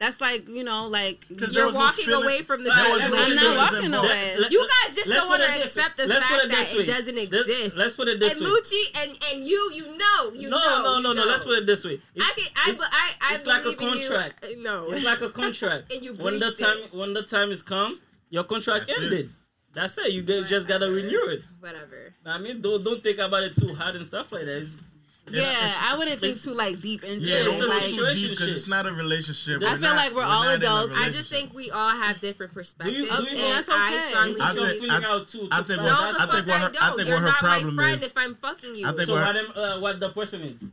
[0.00, 2.90] That's like you know, like You're there was no walking feeling- away from the there
[2.90, 4.06] was no I'm not walking involved.
[4.10, 4.36] away.
[4.38, 6.86] Let- You guys just don't want to accept the Let's fact it that this it
[6.86, 7.76] doesn't Let- exist.
[7.76, 8.50] Let's put it this and way.
[8.50, 11.24] Moochie and and you, you know, you no, know, no, you no, no.
[11.24, 12.00] Let's put it this way.
[12.14, 14.08] It's, I can, I, it's, I, I it's like a believe in you.
[14.08, 14.44] contract.
[14.44, 15.84] Uh, No, It's like a contract.
[15.92, 16.92] And you when the time it.
[16.94, 17.98] when the time is come,
[18.30, 19.04] your contract That's it.
[19.04, 19.30] ended.
[19.74, 20.10] That's it.
[20.12, 21.42] You get, just gotta renew it.
[21.60, 22.12] whatever.
[22.26, 24.58] I mean, don't don't think about it too hard and stuff like that.
[24.58, 24.82] It's,
[25.30, 27.46] Yeah, it's- I wouldn't think too like deep into Yeah, it.
[27.46, 29.62] it's a like, situation because it's not a relationship.
[29.62, 30.94] I We're feel not- like we're all not in a adults.
[30.96, 33.18] I just think we all have different perspectives, do you- and
[33.54, 34.04] that's I okay.
[34.08, 34.90] strongly I it's your think- believe.
[34.92, 35.48] feeling out too.
[35.50, 36.82] I to think find what- No, out- the I fuck think what I her- don't.
[36.82, 38.86] I think You're what her not problem my friend is- if I'm fucking you.
[38.86, 40.68] I think so what- what, them, uh, what the person is.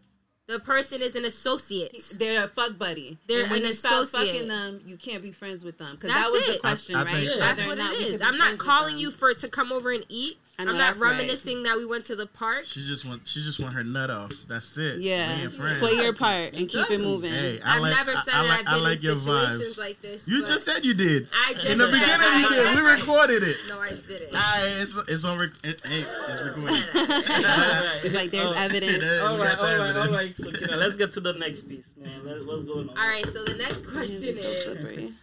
[0.47, 2.11] the person is an associate.
[2.19, 3.17] they're a fuck buddy.
[3.27, 4.31] They're and when an you stop associate.
[4.33, 5.91] fucking them, you can't be friends with them.
[5.95, 6.53] Because that was it.
[6.55, 7.23] the question, I- I right?
[7.23, 7.35] Yeah.
[7.39, 8.19] That's what not it we could is.
[8.19, 10.37] be I'm not calling you for to come over and eat.
[10.61, 11.11] I know I'm not that's right.
[11.11, 12.63] reminiscing that we went to the park.
[12.65, 14.31] She just want she just want her nut off.
[14.47, 14.99] That's it.
[15.01, 17.31] Yeah, play your part and keep it moving.
[17.31, 19.03] Hey, I I've like, never I- said I, that like, I've I been like in
[19.03, 19.79] your situations vibes.
[19.79, 20.27] like this.
[20.27, 21.27] You just said you did.
[21.33, 22.75] I just in the said beginning I you did.
[22.83, 23.57] We recorded it.
[23.67, 24.29] No, I didn't.
[24.35, 25.39] Ah, it's it's on.
[25.39, 26.83] Rec- it, hey, it's recorded.
[28.03, 28.53] It's like there's Oh.
[28.53, 29.01] evidence.
[29.01, 30.09] Yeah, All we right, got all the right, all right.
[30.09, 30.35] evidence.
[30.37, 32.23] So, Kina, let's get to the next piece, man.
[32.25, 32.97] Let, what's going on?
[32.97, 35.13] All right, so the next question is: slippery.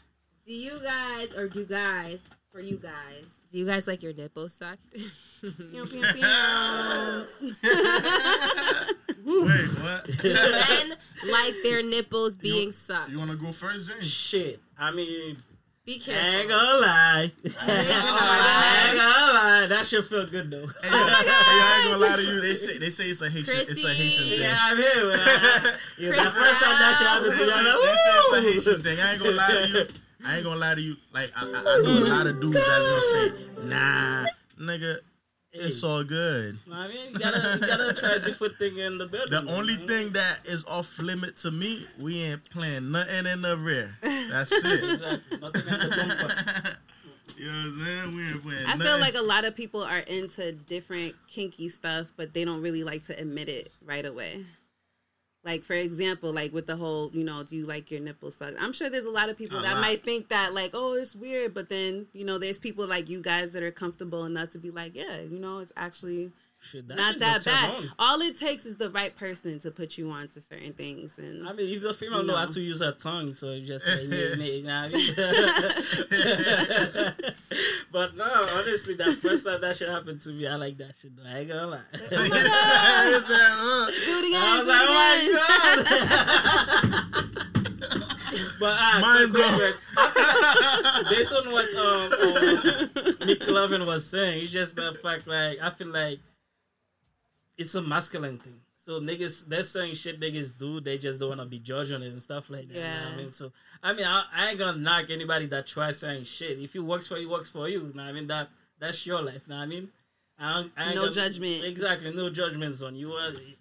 [0.46, 2.20] Do you guys, or do guys,
[2.58, 4.80] for you guys, do you guys like your nipples sucked?
[5.40, 5.52] Pew,
[5.86, 6.02] pew, pew.
[9.24, 10.04] Wait, what?
[10.22, 10.96] do men
[11.30, 13.10] like their nipples being sucked?
[13.10, 14.10] You want to go first, James?
[14.10, 14.60] Shit.
[14.76, 15.36] I mean,
[15.86, 16.48] Be I ain't careful.
[16.48, 17.30] gonna lie.
[17.46, 19.66] Oh oh I ain't gonna lie.
[19.68, 20.66] That should feel good though.
[20.66, 22.40] Hey, yo, oh hey, I ain't gonna lie to you.
[22.40, 23.54] They say they say it's a Haitian.
[23.56, 24.40] It's a Haitian thing.
[24.40, 25.10] yeah, I'm here.
[25.10, 27.82] But I, uh, yeah, the Chris first time that shit happened to me, I'm like,
[27.82, 28.98] They say it's a Haitian thing.
[28.98, 29.86] I ain't gonna lie to you.
[30.26, 30.96] I ain't gonna lie to you.
[31.12, 34.24] Like I, I, I know a lot of dudes that's gonna say, "Nah,
[34.60, 34.98] nigga,
[35.52, 39.44] it's all good." I mean, you gotta, you gotta try different thing in the bedroom.
[39.44, 39.88] The only man.
[39.88, 43.96] thing that is off limit to me, we ain't playing nothing in the rear.
[44.02, 44.84] That's it.
[44.98, 45.38] Exactly.
[45.38, 46.78] Nothing in the bumper.
[47.38, 48.16] you know what I'm saying?
[48.16, 48.66] We ain't playing.
[48.66, 48.80] I nothing.
[48.82, 52.82] feel like a lot of people are into different kinky stuff, but they don't really
[52.82, 54.44] like to admit it right away.
[55.48, 58.56] Like for example, like with the whole, you know, do you like your nipples sucked?
[58.60, 59.80] I'm sure there's a lot of people A that lot.
[59.80, 63.22] might think that like, oh, it's weird, but then you know, there's people like you
[63.22, 66.96] guys that are comfortable enough to be like, yeah, you know, it's actually Shit, that
[66.96, 67.70] not that bad.
[67.70, 67.90] on.
[67.98, 71.48] All it takes is the right person to put you on to certain things, and
[71.48, 74.08] I mean, if the female know how to use her tongue, so it's just like,
[74.08, 75.14] meh, meh, you know I mean?
[77.92, 78.24] but no,
[78.56, 81.16] honestly, that first time that shit happened to me, I like that shit.
[81.16, 81.22] Though.
[81.30, 81.80] I ain't gonna lie.
[81.92, 84.42] He said, uh, do it again.
[84.42, 85.38] I was like, again.
[85.38, 87.38] oh my god.
[88.60, 89.58] but ah, Mind quick, quick, blown.
[89.58, 89.76] quick.
[89.96, 90.00] I
[91.08, 95.70] feel- based on what um, um McLovin was saying, it's just the fact like I
[95.70, 96.18] feel like
[97.58, 98.60] it's a masculine thing.
[98.78, 100.80] So niggas, they're saying shit niggas do.
[100.80, 102.74] They just don't want to be judged on it and stuff like that.
[102.74, 103.16] You know what I Yeah.
[103.16, 106.58] mean, so I mean, I, I ain't gonna knock anybody that tries saying shit.
[106.58, 107.80] If it works for you, works for you.
[107.88, 109.42] you know I mean, that that's your life.
[109.46, 109.88] You know I mean.
[110.40, 111.64] I I ain't No gonna- judgment.
[111.64, 113.12] Exactly, no judgments on you.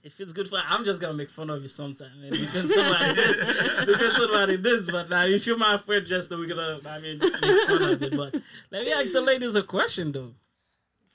[0.04, 2.12] If it's good for, I'm just gonna make fun of you sometime.
[2.24, 3.86] And depends on what it is.
[3.88, 4.86] depends on what it is.
[4.86, 7.34] But uh, if you're my friend, just we're gonna, I mean, make
[7.68, 8.16] fun of it.
[8.16, 8.36] But
[8.72, 10.34] let me ask the ladies a question though.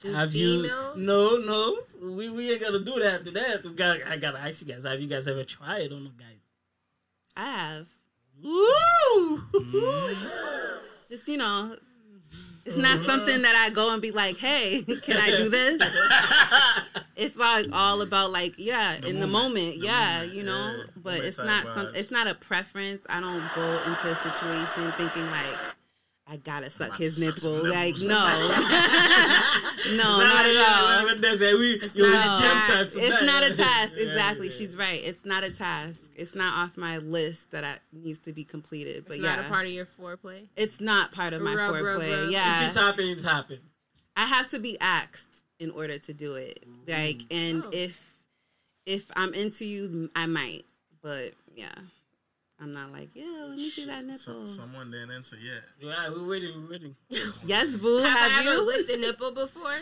[0.05, 0.97] Have females?
[0.97, 1.03] you?
[1.05, 2.11] No, no.
[2.15, 3.25] We we ain't gonna do that.
[3.25, 3.63] Do that.
[3.65, 3.99] We got.
[4.09, 4.85] I gotta ask you guys.
[4.85, 6.39] Have you guys ever tried on the guys?
[7.37, 7.87] I have
[8.43, 9.41] Woo!
[11.09, 11.77] just you know.
[12.65, 15.83] It's not something that I go and be like, "Hey, can I do this?"
[17.17, 20.75] it's like all about like, yeah, in the moment, The yeah, moment, you know.
[20.79, 20.85] yeah.
[20.95, 21.87] But Moment it's not some.
[21.87, 21.97] vibes.
[21.97, 23.05] It's not a preference.
[23.09, 25.75] I don't go into a situation thinking like,
[26.27, 27.71] I gotta suck his to suck some nipple.
[27.71, 28.09] Like, nipples.
[29.97, 31.05] no, no, not at all.
[31.07, 32.97] When they say we, you not a ten task.
[32.97, 33.95] It's not a task.
[34.03, 34.47] Exactly.
[34.49, 34.53] yeah.
[34.53, 35.01] She's right.
[35.03, 36.01] It's not a task.
[36.15, 39.05] It's not off my list that I, needs to be completed.
[39.07, 40.47] But It's yeah, not a part of your foreplay.
[40.57, 42.23] it's not part of my Rub, rub, foreplay.
[42.23, 42.31] rub.
[42.31, 43.61] Yeah, If it's happening, it's happening.
[44.17, 46.65] I have to be asked in order to do it.
[46.87, 47.27] Like, mm.
[47.53, 47.71] and Oh.
[47.73, 48.13] if
[48.87, 50.65] if I'm into you, I might.
[51.03, 51.75] But yeah,
[52.63, 54.47] I'm not like, yeah, let me see that so, nipple.
[54.47, 55.63] someone didn't answer yet.
[55.81, 56.95] Yeah, we're waiting, we're waiting.
[57.47, 57.99] yes, boo.
[57.99, 58.67] Have, Have, I ever you?
[58.67, 59.79] licked a nipple before?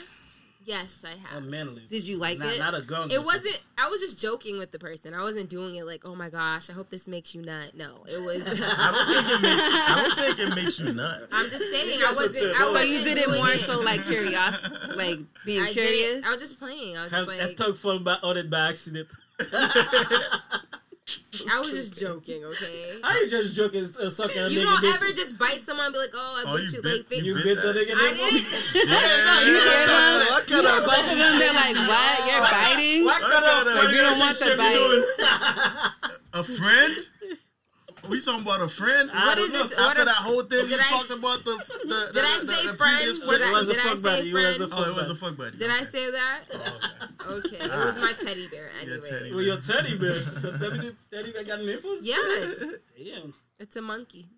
[0.64, 1.44] Yes, I Uh, have.
[1.44, 1.82] manly.
[1.90, 2.58] Did you like not, it?
[2.58, 3.04] Not a girl.
[3.04, 3.24] It nipple.
[3.24, 3.60] wasn't.
[3.78, 5.14] I was just joking with the person.
[5.14, 7.72] I wasn't doing it like, oh my gosh, I hope this makes you nut.
[7.74, 8.46] No, it was.
[8.62, 9.64] I don't think it makes.
[9.64, 11.28] I don't think it makes you nut.
[11.32, 12.00] I'm just saying.
[12.02, 12.36] I wasn't.
[12.36, 13.60] I So So wasn't you did it more it.
[13.60, 16.24] so like curious, like being I curious.
[16.26, 16.96] I was just playing.
[16.96, 19.08] I was Has just that like, tongue fall by, on it by accident?
[21.48, 22.44] I was just joking.
[22.44, 22.98] Okay.
[23.02, 24.94] How you just joking, uh, sucking a You nigga don't dick?
[24.96, 26.82] ever just bite someone and be like, oh, I Oh, bit you you.
[26.82, 28.30] bit- Like, they, You bit bit the nigga I nipple?
[28.30, 28.90] didn't.
[28.90, 32.16] Yeah, what kind of Both of them, they're like, "What?
[32.26, 35.04] You're biting?" What kind of Like, you don't want shit the you
[36.32, 36.94] a friend?
[38.10, 39.10] We talking about a friend?
[39.10, 39.70] What is don't this?
[39.78, 39.82] know.
[39.84, 42.10] What After a- that whole thing, you Did I- talked about the the.
[42.12, 42.96] Did I the, say the, the friend?
[42.96, 43.28] previous Did?
[43.42, 44.28] I- It was a did fuck say buddy.
[44.30, 44.70] It was a friend?
[44.72, 45.56] fuck Oh, it was a fuck buddy.
[45.58, 46.40] Did I say that?
[47.22, 48.70] Oh, okay, it was my teddy bear.
[48.84, 50.18] Your Anyway, teddy With your teddy bear.
[50.18, 52.00] The teddy, teddy bear got nipples?
[52.02, 52.64] yes,
[52.96, 53.34] Damn.
[53.58, 54.28] it's a monkey.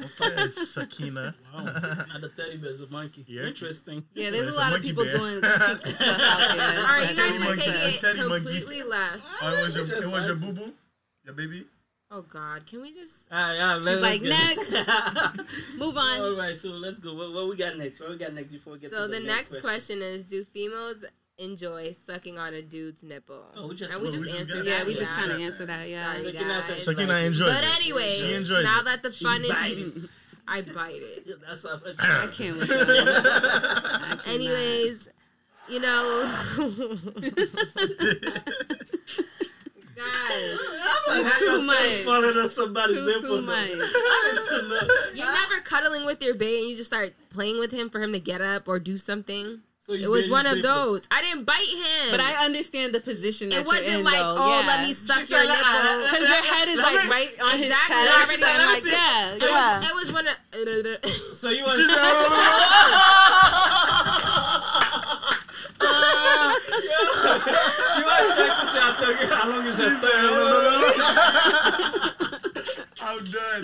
[0.00, 1.34] Okay, Sakina.
[1.52, 1.64] Wow.
[1.64, 3.24] Now the teddy bear's a monkey.
[3.26, 3.42] Yeah.
[3.46, 4.04] Interesting.
[4.14, 5.18] Yeah, there's It's a a lot of people bear.
[5.18, 6.78] doing kinky stuff out there.
[6.78, 8.44] All right, you guys what are makes taking it Teddy monkey.
[8.46, 9.22] completely left.
[9.42, 10.72] Oh, it was your, Just it was your like- boo boo?
[11.24, 11.64] Your baby?
[12.10, 13.26] Oh God, can we just?
[13.30, 14.70] All right, all right, She's like, next,
[15.78, 16.20] move on.
[16.20, 17.12] All right, so let's go.
[17.14, 18.00] What, what we got next?
[18.00, 20.24] What we got next before we get So to the, So the next question is:
[20.24, 21.04] Do females
[21.36, 23.44] enjoy sucking on a dude's nipple?
[23.54, 24.70] Oh, we just- and we well, just we just answered got that.
[24.80, 25.86] Yeah, we just kind of answered that.
[25.88, 26.12] Yeah.
[26.14, 26.64] Sorry, Sakina guys.
[26.64, 28.84] said- Sakina enjoys But anyway, She enjoys now it.
[28.86, 30.10] that the fun bite is, it.
[30.48, 31.28] I bite it.
[31.46, 34.00] That's how much I can't with that.
[34.02, 34.28] I cannot.
[34.28, 35.08] Anyways,
[35.68, 36.24] you know,
[39.98, 40.58] guys,
[41.38, 41.76] too much.
[42.04, 43.22] Falling on somebody's Too, nipple.
[43.40, 43.68] too much.
[45.14, 48.12] You're never cuddling with your bae and you just start playing with him for him
[48.12, 49.60] to get up or do something.
[49.86, 51.08] So It was one of those.
[51.10, 52.10] I didn't bite him.
[52.10, 54.34] But I understand the position that it wasn't you're in, like, though.
[54.36, 54.66] oh, yeah.
[54.66, 56.04] let me suck She your said, "Ah, nipple.
[56.12, 58.12] Because your head is Let like right on his Exactly, chest.
[58.12, 58.90] Already- and let me like, see.
[58.92, 60.36] yeah, It was, it was one of.
[61.38, 61.72] So you was.
[61.78, 61.96] She said,
[65.80, 66.54] "Oh,
[68.20, 69.98] I thought, how long is that?
[73.00, 73.62] I'm done.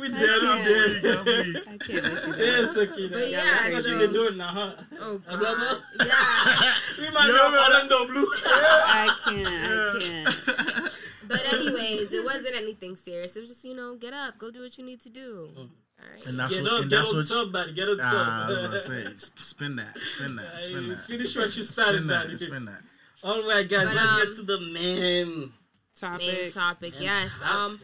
[0.00, 1.02] We dead, we can't.
[1.02, 1.16] dead.
[1.16, 1.56] I'm weak.
[1.66, 2.74] I can't let you Yeah, down.
[2.74, 3.08] Sakina.
[3.16, 4.72] But yeah, that's what so- you been doing now, huh?
[5.00, 5.38] Oh god.
[5.38, 6.06] blah.
[6.06, 6.74] Yeah.
[7.06, 7.60] Remind me Yo, of man.
[7.62, 8.26] Orlando Blue.
[8.46, 9.48] I can't.
[9.48, 10.98] I can't.
[11.28, 13.36] But anyways, it wasn't anything serious.
[13.36, 15.50] It was just you know, get up, go do what you need to do.
[15.56, 15.66] All
[16.12, 16.26] right.
[16.26, 16.72] And that's Get what.
[16.72, 17.72] up, And get that's on top, buddy.
[17.74, 18.06] Get on top.
[18.12, 21.00] Ah, I was gonna say, spin that, spin that, spin that.
[21.00, 22.36] Finish what you started, Spin buddy.
[22.38, 22.80] spin that.
[23.26, 25.52] All right, guys, But, let's um, get to the main
[25.98, 26.26] topic.
[26.28, 26.92] Main Topic.
[26.92, 27.30] topic, yes.
[27.42, 27.80] Um,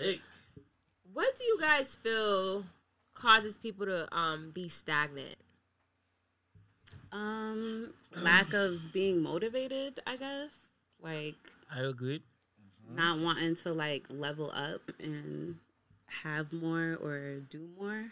[1.12, 2.64] what do you guys feel
[3.12, 5.34] causes people to um be stagnant?
[7.10, 10.58] Um, lack of being motivated, I guess.
[11.02, 11.34] Like
[11.74, 12.22] I agree.
[12.94, 15.56] not wanting to like level up and
[16.22, 18.04] have more or do more.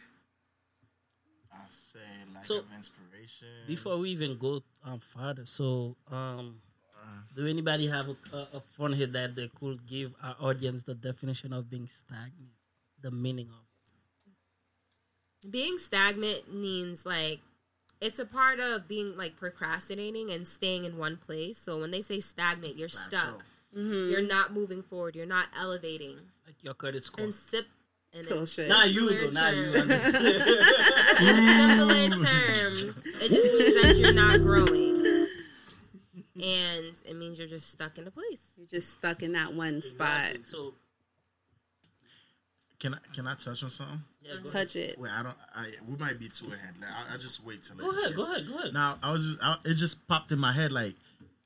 [1.54, 2.00] I'll say
[2.34, 3.48] lack So, of inspiration.
[3.68, 6.56] Before we even go um, further, so um,
[7.10, 7.36] Uh-uh.
[7.36, 10.94] do anybody have a, a, a fun hit that they could give our audience the
[10.94, 12.54] definition of being stagnant,
[13.00, 13.64] the meaning of
[15.42, 15.50] it?
[15.50, 17.40] Being stagnant means like
[18.00, 21.58] it's a part of being like procrastinating and staying in one place.
[21.58, 23.44] So when they say stagnant, you're stuck.
[23.76, 24.10] Mm-hmm.
[24.10, 25.14] You're not moving forward.
[25.14, 26.16] You're not elevating.
[26.46, 27.24] Like your credit score.
[27.24, 27.66] And sip
[28.12, 28.68] and Cool in.
[28.68, 29.30] Not you, simpler though.
[29.30, 29.72] Not you.
[29.72, 30.26] terms- understand?
[31.20, 31.36] in
[31.68, 32.82] simpler terms,
[33.22, 34.89] it just means that you're not growing.
[36.42, 38.40] And it means you're just stuck in a place.
[38.56, 40.38] You're just stuck in that one spot.
[40.44, 40.74] So,
[42.78, 44.00] Can I can I touch on something?
[44.22, 44.50] yeah, go ahead.
[44.52, 44.98] Touch it.
[44.98, 45.34] Wait, I don't.
[45.54, 46.74] I we might be too ahead.
[46.80, 47.76] Like, I, I just wait till.
[47.76, 48.14] Go ahead.
[48.14, 48.46] gets- Go ahead.
[48.48, 48.72] Go ahead.
[48.74, 50.94] Now I was just, I, it just popped in my head like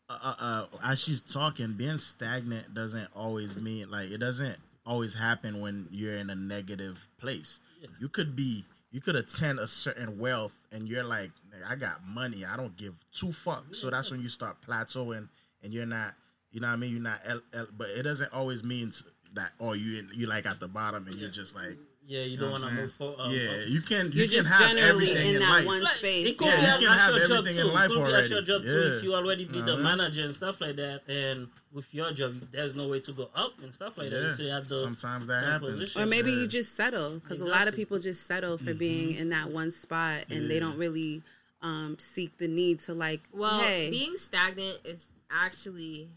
[0.08, 5.14] uh, uh, uh, as she's talking, being stagnant doesn't always mean like it doesn't always
[5.14, 7.60] happen when you're in a negative place.
[7.80, 7.88] Yeah.
[8.00, 12.04] You could be you could attend a certain wealth and you're like "Nigga, I got
[12.06, 13.76] money, I don't give two fucks.
[13.76, 15.28] So that's when you start plateauing
[15.62, 16.14] and you're not
[16.50, 18.92] you know what I mean you're not el- el- but it doesn't always mean
[19.34, 22.36] that oh you you like at the bottom and you're just like Yeah, you you
[22.36, 23.16] don't know want what to I'm move saying?
[23.16, 23.32] forward.
[23.32, 25.66] yeah, you can you You're can just have generally everything in in, that life.
[25.66, 26.26] one Like, space.
[26.28, 27.68] it could Yeah, be you can at have your job everything too.
[27.68, 28.46] in life it could be at your already.
[28.46, 28.68] job too.
[28.88, 28.96] Yeah.
[28.96, 29.82] If you already be the Uh-huh.
[29.82, 33.60] manager and stuff like that, and with your job, there's no way to go up
[33.62, 34.20] and stuff like that.
[34.20, 34.34] You Yeah.
[34.34, 35.78] say at the Sometimes that happens.
[35.78, 36.02] position.
[36.02, 36.40] Or maybe Yeah.
[36.42, 39.72] you just settle because a lot of people just settle for being in that one
[39.72, 41.22] spot and they don't really
[41.64, 43.22] um, seek the need to like.
[43.32, 46.10] Well, hey, being stagnant is actually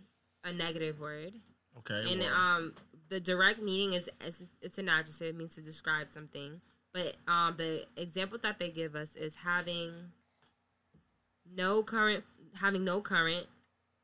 [0.44, 1.34] a negative word.
[1.80, 2.12] Okay.
[2.12, 2.34] And well.
[2.34, 2.74] um,
[3.10, 6.62] the direct meaning is, is it's an adjective, it means to describe something.
[6.94, 9.94] But um, the example that they give us is having
[11.56, 12.26] no current,
[12.60, 13.48] having no current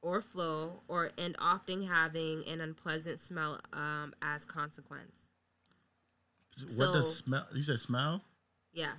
[0.02, 5.28] or flow, or and often having an unpleasant smell um, as consequence.
[6.78, 7.48] what does smell?
[7.54, 8.22] You said smell.
[8.72, 8.92] Yeah.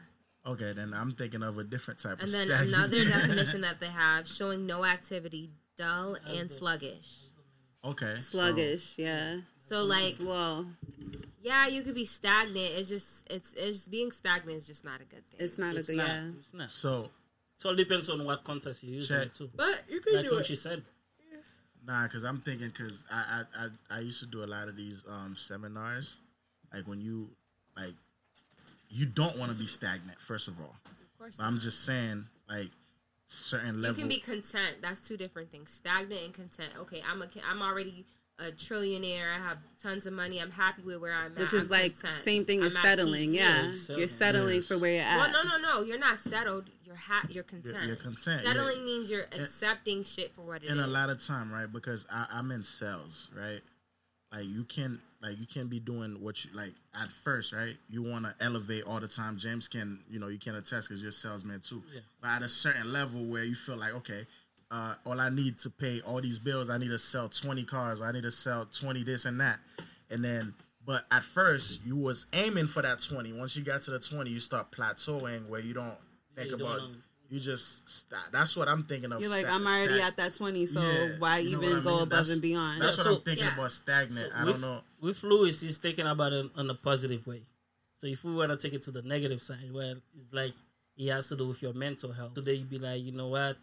[0.46, 2.74] Okay, then I'm thinking of a different type And of then stagnant.
[2.74, 7.20] another definition that they have showing no activity, dull and sluggish.
[7.85, 9.38] okay, so- Sluggish, yeah.
[9.66, 10.66] So like, Slow.
[11.40, 12.72] yeah, you could be stagnant.
[12.76, 15.40] It's just it's it's being stagnant is just not a good thing.
[15.40, 16.07] It's not It's a good, not.
[16.09, 16.28] yeah.
[16.38, 16.68] It's not.
[16.68, 17.11] So
[17.59, 19.26] It all depends on what context you use Check.
[19.28, 19.48] it too.
[19.57, 20.83] but you can Like what she said.
[21.87, 24.76] Nah, cause I'm thinking, cause I, I I I used to do a lot of
[24.76, 26.20] these um seminars,
[26.72, 27.30] like when you
[27.76, 27.94] like,
[28.90, 30.20] you don't want to be stagnant.
[30.20, 32.70] First of all, Of course, but I'm just saying like
[33.27, 33.99] certain levels.
[33.99, 34.77] you can be content.
[34.83, 35.70] That's two different things.
[35.70, 36.70] Stagnant and content.
[36.81, 38.05] Okay, I'm a I'm already
[38.38, 39.33] a trillionaire.
[39.33, 40.40] I have tons of money.
[40.40, 41.38] I'm happy with where I'm at.
[41.38, 42.14] Which is I'm like content.
[42.23, 43.38] same thing as I'm at settling, peace.
[43.40, 43.62] yeah.
[43.66, 43.99] you're settling.
[44.01, 44.68] You're settling Yes.
[44.68, 45.16] for where you're at.
[45.33, 45.83] Well, no, no, no.
[45.83, 46.64] You're not settled.
[46.85, 47.87] You're ha- You're content.
[47.87, 48.85] you're content, Settling yeah.
[48.85, 50.73] means you're accepting shit for what it is.
[50.73, 51.73] and a lot of time, right?
[51.73, 53.61] Because I, I'm in sales, right?
[54.33, 57.77] Like you can like you can't be doing what you like at first, right?
[57.89, 59.39] You want to elevate all the time.
[59.39, 61.83] James can, you know, you can attest because you're a salesman too.
[62.21, 64.27] But at a certain level where you feel like, okay,
[64.71, 68.03] uh, all I need to pay all these bills, I need to sell 20 cars,
[68.03, 69.61] I need to sell 20 this and that,
[70.11, 70.55] and then.
[70.87, 73.33] But at first, you was aiming for that 20.
[73.33, 75.97] Once you got to the 20, you start plateauing where you don't
[76.37, 76.81] think you don't, about.
[76.81, 77.03] um,
[77.35, 78.20] you just stop.
[78.33, 79.20] That's what I'm thinking of.
[79.20, 81.83] You're like, sta- I'm already stack- at that 20, so yeah, why you know even
[81.83, 82.03] go mean?
[82.03, 82.81] above That's- and beyond?
[82.81, 83.55] That's Yeah, what so- I'm thinking Yeah.
[83.55, 84.33] about stagnant.
[84.35, 84.85] I with, don't know.
[85.01, 87.42] With Lewis, he's thinking about it in a positive way.
[87.97, 90.55] So if we want to take it to the negative side, well, it's like
[90.97, 92.35] it has to do with your mental health.
[92.35, 93.57] Today you'd be like, you know what?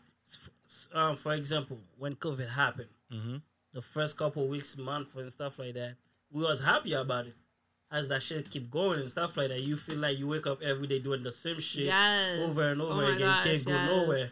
[0.94, 3.38] Um, for example, when COVID happened, Mm-hmm.
[3.74, 5.96] the first couple weeks, month, and stuff like that,
[6.30, 7.36] we was happy about it.
[7.92, 10.62] As that shit keep going and stuff like that, you feel like you wake up
[10.62, 12.40] every day doing the same shit Yes.
[12.48, 13.20] over and Oh over my again.
[13.20, 13.90] gosh, you can't go yes.
[13.90, 14.30] nowhere.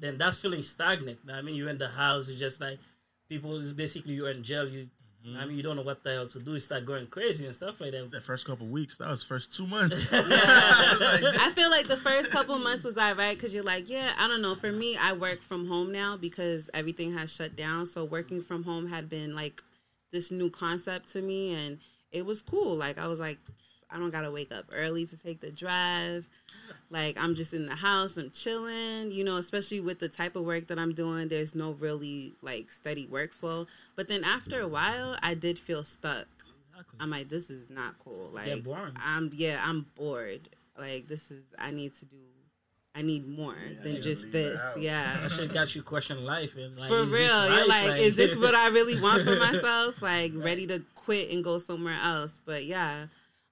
[0.00, 1.18] Then that's feeling stagnant.
[1.32, 2.28] I mean, you're in the house.
[2.28, 2.78] It's just like
[3.28, 3.58] people.
[3.60, 4.66] It's basically you're in jail.
[4.68, 4.88] You,
[5.38, 6.52] I mean, you don't know what the hell to do.
[6.54, 8.10] You start going crazy and stuff like that.
[8.10, 10.08] The first couple weeks, that was first two months.
[10.12, 14.28] I feel like the first couple months was all right because you're like, yeah, I
[14.28, 14.54] don't know.
[14.54, 17.86] For me, I work from home now because everything has shut down.
[17.86, 19.62] So working from home had been like
[20.12, 21.78] this new concept to me, and
[22.12, 22.76] it was cool.
[22.76, 23.38] Like I was like,
[23.90, 26.28] I don't gotta wake up early to take the drive.
[26.90, 29.10] Like I'm just in the house, I'm chilling.
[29.12, 32.70] You know, especially with the type of work that I'm doing, there's no really like
[32.70, 33.66] steady workflow.
[33.94, 36.26] But then after a while, I did feel stuck.
[36.70, 36.98] Exactly.
[37.00, 38.30] I'm like, this is not cool.
[38.32, 38.48] Like.
[39.02, 40.50] I'm yeah, I'm bored.
[40.78, 42.16] Like, this is I need to do.
[42.96, 44.56] I need more than just this.
[44.58, 44.78] house.
[44.78, 47.10] Yeah, That shit got you question life and like for real.
[47.10, 47.88] this You're life?
[47.90, 50.00] like, is this what I really want for myself?
[50.00, 52.40] Like, ready to quit and go somewhere else.
[52.46, 53.08] But yeah,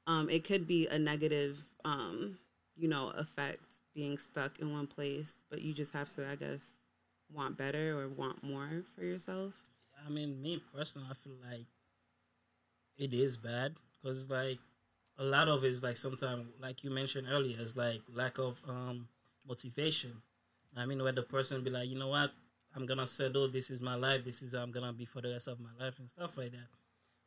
[0.07, 2.39] um, it could be a negative, um,
[2.75, 3.61] you know, effect
[3.95, 5.35] being stuck in one place.
[5.51, 6.65] But you just have to, I guess,
[7.31, 9.53] want better or want more for yourself.
[10.07, 11.67] I mean, me personally, I feel like
[12.97, 14.59] it is bad because like
[15.19, 18.61] a lot of it is like sometimes, like you mentioned earlier, it's like lack of
[18.69, 19.09] um
[19.47, 20.13] motivation.
[20.77, 22.31] I mean, where the person be like, you know what,
[22.75, 23.45] I'm gonna settle.
[23.45, 24.25] Oh, this is my life.
[24.25, 26.53] This is how I'm gonna be for the rest of my life and stuff like
[26.53, 26.69] that.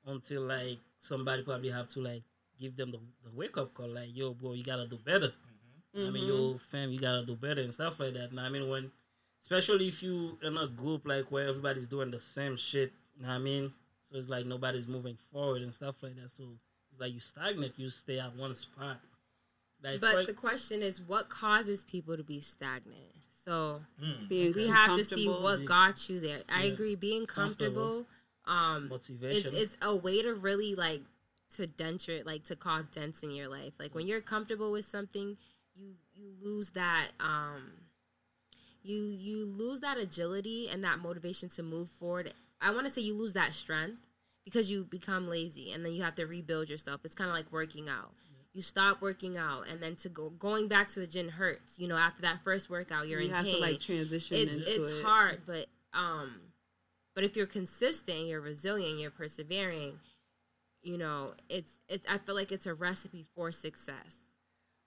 [0.05, 2.23] Until like somebody probably have to like
[2.59, 5.31] give them the, the wake up call, like, yo, bro, you gotta do better.
[5.95, 6.57] I mean, yo, mm-hmm.
[6.57, 8.31] fam, you gotta do better and stuff like that.
[8.31, 8.91] And I mean, when,
[9.41, 13.31] especially if you in a group like where everybody's doing the same shit, you know
[13.31, 13.71] I mean?
[14.03, 16.29] So it's like nobody's moving forward and stuff like that.
[16.29, 16.43] So
[16.91, 18.99] it's like you stagnate, you stay at one spot.
[19.83, 23.13] Like, But for- the question is, what causes people to be stagnant?
[23.45, 23.81] So
[24.27, 26.41] Being we have to see what got you there.
[26.49, 26.73] I Yeah.
[26.73, 26.95] agree.
[26.95, 28.05] Being Comfortable.
[28.05, 28.07] comfortable,
[28.53, 29.55] um, it's motivation.
[29.55, 31.03] it's a way to really like
[31.51, 33.73] to dent your like to cause dents in your life.
[33.79, 35.37] Like when you're comfortable with something,
[35.75, 37.71] you you lose that um
[38.83, 42.33] you you lose that agility and that motivation to move forward.
[42.59, 43.97] I want to say you lose that strength
[44.43, 47.01] because you become lazy and then you have to rebuild yourself.
[47.05, 48.13] It's kind of like working out.
[48.57, 51.77] You stop working out and then to go going back to the gym hurts.
[51.77, 54.55] You know, after that first workout, you're you in have pain to like transition it's
[54.57, 55.05] into it's it.
[55.05, 56.41] hard but um
[57.13, 59.99] but if you're consistent you're resilient you're persevering
[60.81, 64.15] you know it's it's i feel like it's a recipe for success.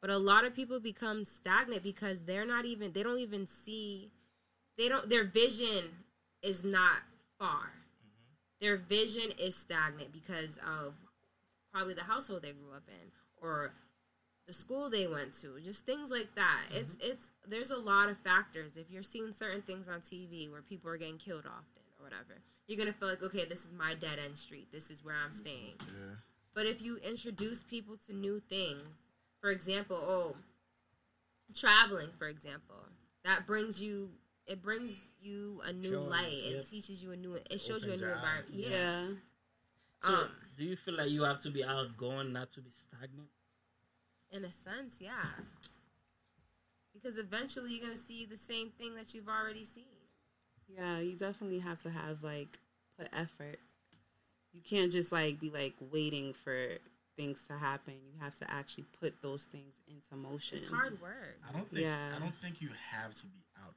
[0.01, 4.11] But a lot of people become stagnant because they're not even they don't even see
[4.77, 5.93] they don't their vision
[6.43, 7.03] is not
[7.39, 7.71] far.
[8.61, 10.95] Their vision is stagnant because of
[11.73, 13.11] probably the household they grew up in
[13.41, 13.73] or
[14.47, 16.63] the school they went to, just things like that.
[16.73, 18.77] It's it's there's a lot of factors.
[18.77, 22.41] If you're seeing certain things on TV where people are getting killed often or whatever,
[22.67, 24.69] you're gonna feel like, okay, this is my dead end street.
[24.73, 25.75] This is where I'm staying.
[26.55, 28.83] But if you introduce people to new things,
[29.41, 30.37] for example, oh,
[31.55, 32.77] traveling, for example,
[33.25, 34.11] that brings you.
[34.47, 36.33] It brings you a new Joy, light.
[36.33, 36.57] yep.
[36.57, 37.35] It teaches you a new.
[37.35, 38.47] It shows Opens you a new environment.
[38.51, 38.69] Yeah.
[38.71, 39.07] yeah.
[40.03, 40.29] so, um,
[40.61, 43.29] do you feel like you have to be outgoing not to be stagnant?
[44.31, 45.25] In a sense, yeah.
[46.93, 49.85] because eventually you're gonna see the same thing that you've already seen.
[50.69, 52.59] Yeah, you definitely have to have like
[52.99, 53.59] put effort.
[54.53, 56.55] You can't just like be like waiting for
[57.17, 57.95] things to happen.
[57.95, 60.59] You have to actually put those things into motion.
[60.59, 61.39] It's hard work.
[61.49, 62.13] I don't think Yeah.
[62.15, 63.75] I don't think you have to be outgoing.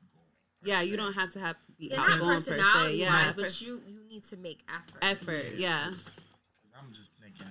[0.61, 0.87] per Yeah, se.
[0.87, 2.95] you don't have to have be Yeah, not outgoing per se.
[2.97, 4.99] Yeah, wise, but you you need to make effort.
[5.01, 5.55] effort.
[5.55, 6.15] Yeah, 'Cause
[6.77, 7.45] I'm just thinking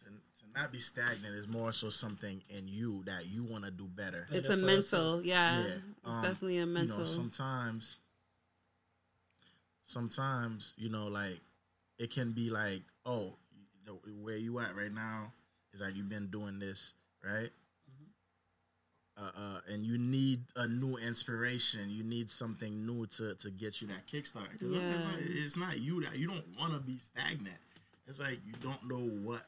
[0.00, 3.70] to, to not be stagnant is more so something in you that you want to
[3.70, 4.26] do better.
[4.30, 5.22] it's Better a mental.
[5.22, 6.94] Yeah, Yeah, it's um, definitely a mental.
[6.96, 7.98] You know, sometimes,
[9.84, 11.40] sometimes you know, like
[11.98, 13.32] it can be like, oh,
[14.22, 15.32] where you at right now
[15.72, 17.50] is like you've been doing this, right?
[19.18, 21.88] Uh, uh, and you need a new inspiration.
[21.88, 24.50] You need something new to, to get you that kickstart.
[24.60, 24.80] 'Cause Yeah.
[24.90, 25.06] it's,
[25.44, 27.56] it's not you that you don't want to be stagnant.
[28.06, 29.42] It's like you don't know what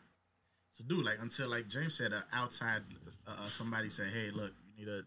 [0.77, 1.03] to do.
[1.03, 2.83] Like until like James said, uh, outside
[3.27, 5.03] uh, uh, somebody said, "Hey, look, you need a,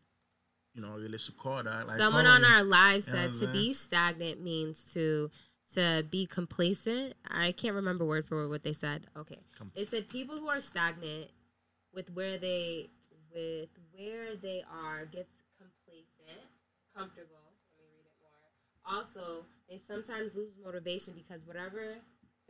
[0.74, 3.74] you know, you listen quarter." Like Someone on our live You know said to be
[3.74, 5.30] stagnant means to
[5.74, 7.16] to be complacent.
[7.30, 9.08] I can't remember word for word what they said.
[9.18, 11.30] Okay, Com- they said people who are stagnant
[11.94, 12.90] with where they
[13.34, 16.48] with where they are gets complacent,
[16.96, 17.52] comfortable.
[17.70, 18.98] Let me read it more.
[18.98, 21.98] Also, they sometimes lose motivation because whatever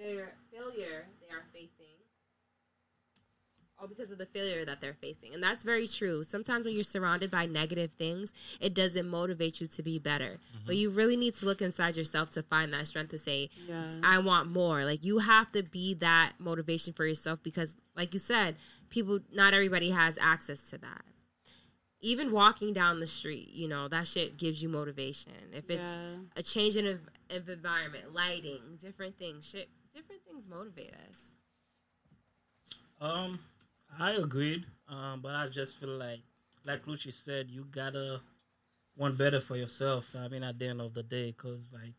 [0.02, 1.96] failure failure they are facing
[3.82, 5.34] all because of the failure that they're facing.
[5.34, 6.22] And that's very true.
[6.22, 10.38] Sometimes when you're surrounded by negative things, it doesn't motivate you to be better.
[10.56, 10.66] Mm-hmm.
[10.68, 13.90] But you really need to look inside yourself to find that strength to say, Yeah.
[14.04, 14.86] I want more.
[14.86, 18.56] Like you have to be that motivation for yourself because like you said,
[18.92, 21.02] people not everybody has access to that.
[22.02, 25.34] Even walking down the street, you know, that shit gives you motivation.
[25.54, 26.18] If it's Yeah.
[26.36, 27.00] a change in of,
[27.32, 29.70] of environment, lighting, different things, shit,
[30.42, 31.22] different things motivate us.
[33.00, 33.40] Um,
[34.00, 34.66] I agreed.
[34.88, 36.20] Um, but I just feel like,
[36.66, 38.22] like Lucci said, you gotta
[38.98, 40.16] want better for yourself.
[40.20, 41.94] I mean, at the end of the day, cause like,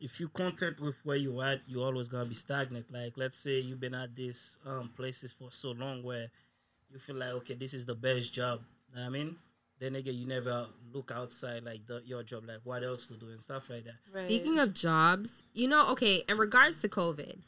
[0.00, 2.92] if you content with where you at, you always gonna be stagnant.
[2.92, 6.30] Like, let's say you've been at these um places for so long where
[6.92, 8.60] you feel like, okay, this is the best job.
[8.98, 9.36] I mean,
[9.78, 13.28] then again, you never look outside like the, your job, like what else to do
[13.28, 13.94] and stuff like that.
[14.12, 14.26] Right.
[14.26, 17.38] Speaking of jobs, you know, okay, in regards to COVID,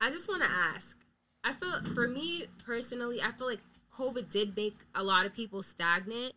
[0.00, 0.98] I just want to ask.
[1.44, 3.60] I feel, for me personally, I feel like
[3.96, 6.34] COVID did make a lot of people stagnant,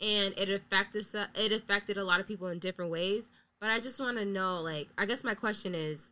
[0.00, 3.30] and it affected it affected a lot of people in different ways.
[3.60, 6.10] But I just want to know, like, I guess my question is,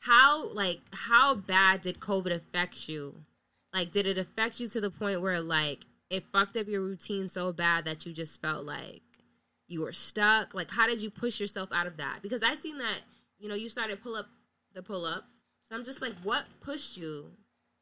[0.00, 3.24] how like how bad did COVID affect you?
[3.72, 7.28] Like, did it affect you to the point where like it fucked up your routine
[7.28, 9.02] so bad that you just felt like
[9.68, 10.54] you were stuck?
[10.54, 12.20] Like, how did you push yourself out of that?
[12.22, 13.00] Because I seen that,
[13.38, 14.26] you know, you started pull up
[14.74, 15.24] the pull up.
[15.72, 17.30] So I'm just like, what pushed you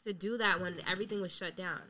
[0.04, 1.80] to do that when everything was shut down?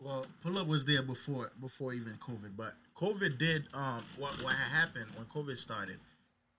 [0.00, 4.54] Well, pull up was there before before even COVID, but COVID did um what what
[4.54, 5.98] happened when COVID started.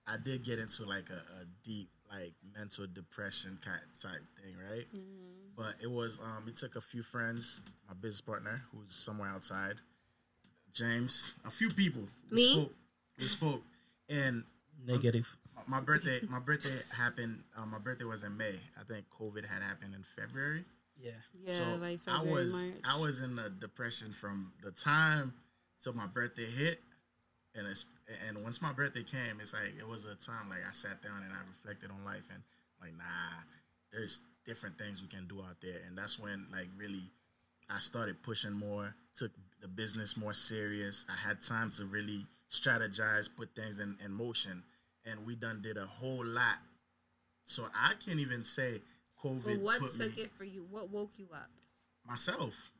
[0.06, 4.84] I did get into like a, a deep like mental depression kind type thing, right?
[5.56, 9.76] But it was um it took a few friends, my business partner who's somewhere outside,
[10.74, 12.02] James, a few people.
[12.30, 12.52] We Me?
[12.52, 12.74] spoke.
[13.18, 13.62] We spoke,
[14.10, 14.44] and
[14.86, 15.36] Negative.
[15.66, 17.44] My birthday my birthday happened.
[17.56, 18.54] Um, my birthday was in May.
[18.78, 20.64] I think COVID had happened in February.
[20.98, 21.10] Yeah.
[21.44, 22.74] yeah, So like I was March.
[22.84, 25.34] I was in a depression from the time
[25.82, 26.80] till my birthday hit,
[27.54, 27.86] and it's
[28.28, 31.22] and once my birthday came, it's like it was a time like I sat down
[31.22, 32.42] and I reflected on life and
[32.80, 33.42] like nah,
[33.92, 37.10] there's different things we can do out there, and that's when like really
[37.68, 41.04] I started pushing more, took the business more serious.
[41.08, 44.62] I had time to really strategize, put things in, in motion,
[45.06, 46.58] and we done did a whole lot.
[47.44, 48.80] So I can't even say
[49.22, 50.66] COVID But what put took me it for you?
[50.70, 51.48] What woke you up?
[52.06, 52.70] myself.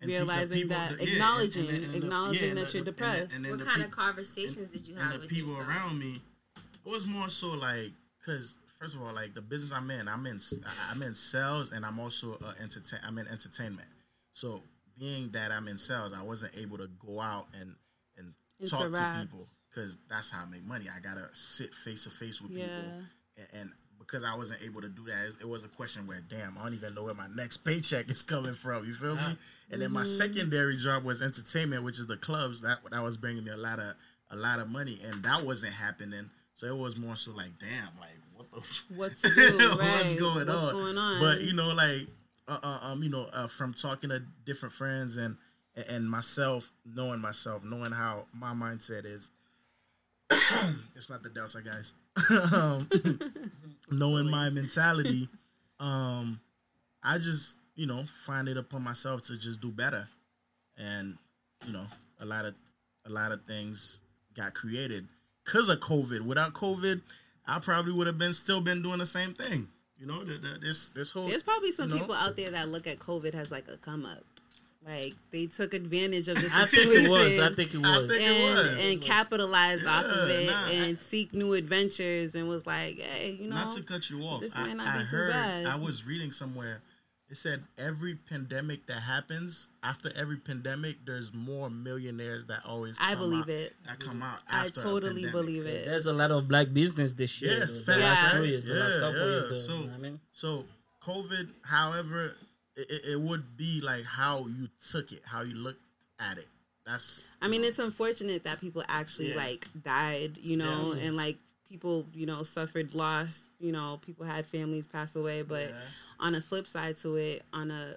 [0.00, 2.72] And Realizing people- that- the- yeah, acknowledging- and- and- and the- acknowledging and that the-
[2.72, 3.34] you're and the- depressed.
[3.34, 5.68] and What the kind of peop- conversations did you have and the with people yourself?
[5.68, 6.22] around me
[6.56, 10.24] it was more so like because first of all like the business i'm in i'm
[10.26, 10.40] in
[10.88, 13.88] i'm in sales and i'm also uh, entertain i'm in entertainment
[14.32, 14.62] so
[14.98, 17.76] being that i'm in sales i wasn't able to go out and
[18.16, 18.32] and
[18.66, 22.42] talk to people because that's how i make money i gotta sit face to face
[22.42, 22.92] with people
[23.36, 26.58] and, and because I wasn't able to do that, it- was a question where, damn,
[26.58, 28.84] I don't even know where my next paycheck is coming from.
[28.84, 29.36] You feel me?
[29.70, 32.60] And then my secondary job was entertainment, which is the clubs.
[32.62, 33.94] That that was bringing me a lot of
[34.32, 36.28] a lot of money, and that wasn't happening.
[36.56, 40.14] So it was more so like, damn, like what the, f- What to do, what's
[40.16, 40.72] going What's on?
[40.72, 41.20] going on?
[41.20, 42.08] But you know, like,
[42.48, 45.36] uh, uh, um, you know, uh, from talking to different friends and
[45.88, 49.30] and myself, knowing myself, knowing how my mindset is.
[50.94, 51.92] it's not the Delta guys.
[52.54, 52.88] um,
[53.90, 55.28] knowing my mentality,
[55.78, 56.40] um,
[57.02, 60.08] I just you know find it upon myself to just do better,
[60.78, 61.16] and
[61.66, 61.86] you know
[62.20, 62.54] a lot of
[63.06, 64.02] a lot of things
[64.34, 65.08] got created
[65.44, 66.20] because of COVID.
[66.22, 67.02] Without COVID,
[67.46, 69.68] I probably would have been still been doing the same thing.
[69.98, 72.00] You know, the, the, this this whole There's probably some you know?
[72.00, 74.24] people out there that look at COVID as like a come up.
[74.84, 77.38] Like they took advantage of the I think it was.
[77.38, 78.10] I think it I was.
[78.10, 78.86] think- it and, was.
[78.86, 83.36] and capitalized off of it nah, I- and seek new adventures and was like, hey,
[83.40, 85.30] you know, Not to cut you off, this I, might not I be too heard
[85.32, 85.66] bad.
[85.66, 86.80] I was reading somewhere.
[87.28, 92.98] It said every pandemic that happens after every pandemic, there's more millionaires that always.
[93.00, 93.76] I believe out- it.
[93.86, 94.38] That come out.
[94.50, 95.32] I After a totally pandemic.
[95.32, 95.84] believe it.
[95.84, 97.52] There's a lot of black business this year.
[97.52, 99.26] Yeah, though, the facts, last two years, the last Yeah, couple yeah.
[99.26, 99.48] years.
[99.50, 100.64] Though, So- you know I mean, So
[101.06, 102.34] COVID, however,
[102.76, 105.82] it, it- would be like how you took it, how you looked
[106.18, 106.48] at it.
[106.86, 109.36] That's I mean, it's unfortunate that people actually Yeah.
[109.36, 111.04] like died, you know, Yeah.
[111.08, 113.44] and like people, you know, suffered loss.
[113.60, 115.42] You know, people had families pass away.
[115.42, 115.80] But Yeah.
[116.18, 117.96] on a flip side to it, on a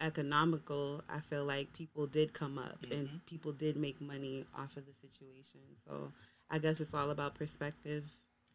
[0.00, 2.92] economical, I feel like people did come up Mm-hmm.
[2.92, 5.60] and people did make money off of the situation.
[5.86, 6.12] So
[6.50, 8.04] I guess it's all about perspective.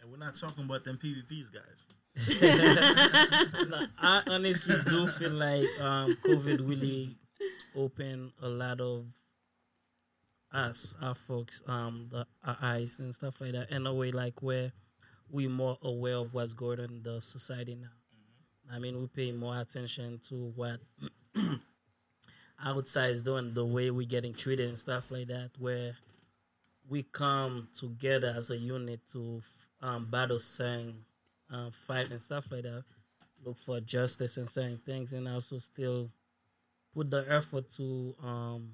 [0.02, 1.86] and we're not talking about them PPPs guys.
[2.16, 7.16] Nah, I honestly do feel like um, COVID really
[7.76, 9.06] opened a lot of
[10.52, 14.42] us, our folks, um, the, our eyes and stuff like that, in a way like
[14.42, 14.74] where
[15.30, 17.88] we're more aware of what's going on in the society now.
[18.74, 20.80] I mean, we pay more attention to what
[22.64, 25.96] outside is doing, the way we're getting treated and stuff like that, where
[26.90, 29.42] we come together as a unit to
[29.82, 31.06] um, battle certain
[31.52, 32.84] um, fight and stuff like that,
[33.44, 36.10] look for justice and certain things, and also still
[36.94, 38.74] put the effort to um,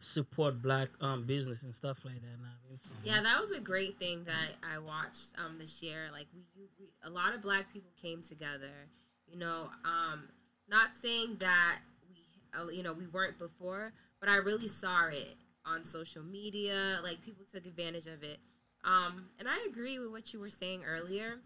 [0.00, 2.28] support black um, business and stuff like that.
[2.38, 6.08] I mean, so- Yeah, that was a great thing that I watched um, this year.
[6.12, 6.42] Like we,
[6.78, 8.88] we, a lot of black people came together.
[9.26, 10.28] You know, um,
[10.68, 12.16] not saying that we,
[12.58, 15.36] uh, you know, we weren't before, but I really saw it
[15.66, 17.00] on social media.
[17.02, 18.38] Like people took advantage of it,
[18.84, 21.36] um, and I agree with what you were saying earlier.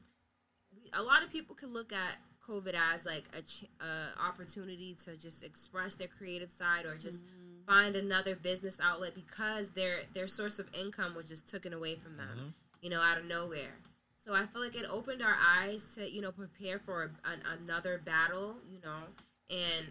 [0.88, 2.16] We, a lot of people could look at
[2.48, 7.22] COVID as like a ch- uh, opportunity to just express their creative side or just
[7.66, 12.16] find another business outlet because their their source of income was just taken away from
[12.16, 13.76] them, you know, out of nowhere.
[14.24, 18.00] So I feel like it opened our eyes to you know prepare for an, another
[18.02, 19.04] battle, you know,
[19.50, 19.88] and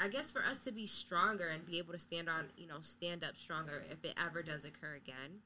[0.00, 2.80] I guess for us to be stronger and be able to stand on you know
[2.80, 5.42] stand up stronger if it ever does occur again.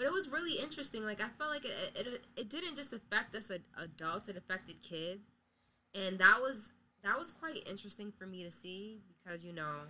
[0.00, 1.04] But it was really interesting.
[1.04, 4.80] Like I felt like it it, it didn't just affect us ad- adults; it affected
[4.80, 5.40] kids,
[5.94, 6.72] and that was
[7.04, 9.80] that was quite interesting for me to see because you know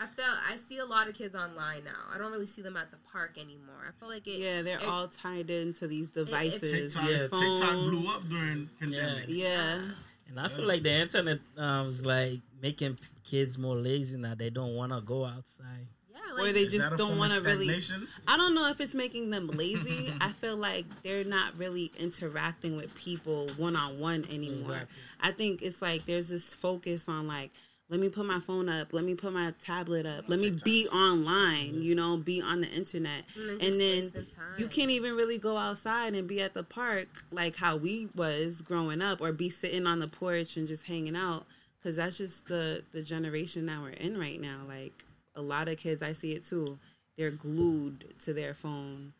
[0.00, 2.12] I felt I see a lot of kids online now.
[2.12, 3.86] I don't really see them at the park anymore.
[3.88, 4.40] I feel like it.
[4.40, 6.94] Yeah, they're it- all tied into these devices.
[6.94, 9.26] TikTok, your Yeah, TikTok blew up during pandemic.
[9.28, 9.80] Yeah.
[10.28, 14.34] And I feel like the internet um, is like making kids more lazy now.
[14.34, 15.86] They don't want to go outside.
[16.36, 17.80] Yeah, Or they just don't want to really.
[18.26, 20.12] I don't know if it's making them lazy.
[20.20, 24.72] I feel like they're not really interacting with people one on one anymore.
[24.72, 24.96] Exactly.
[25.20, 27.50] I think it's like there's this focus on like,
[27.88, 30.88] let me put my phone up, let me put my tablet up, let me be
[30.88, 33.24] online, you know, be on the internet.
[33.36, 34.26] And then And then
[34.56, 38.62] you can't even really go outside and be at the park like how we was
[38.62, 41.44] growing up or be sitting on the porch and just hanging out
[41.82, 45.04] because that's just the the generation that we're in right now like
[45.34, 46.78] a lot of kids i see it too
[47.16, 49.12] they're glued to their phone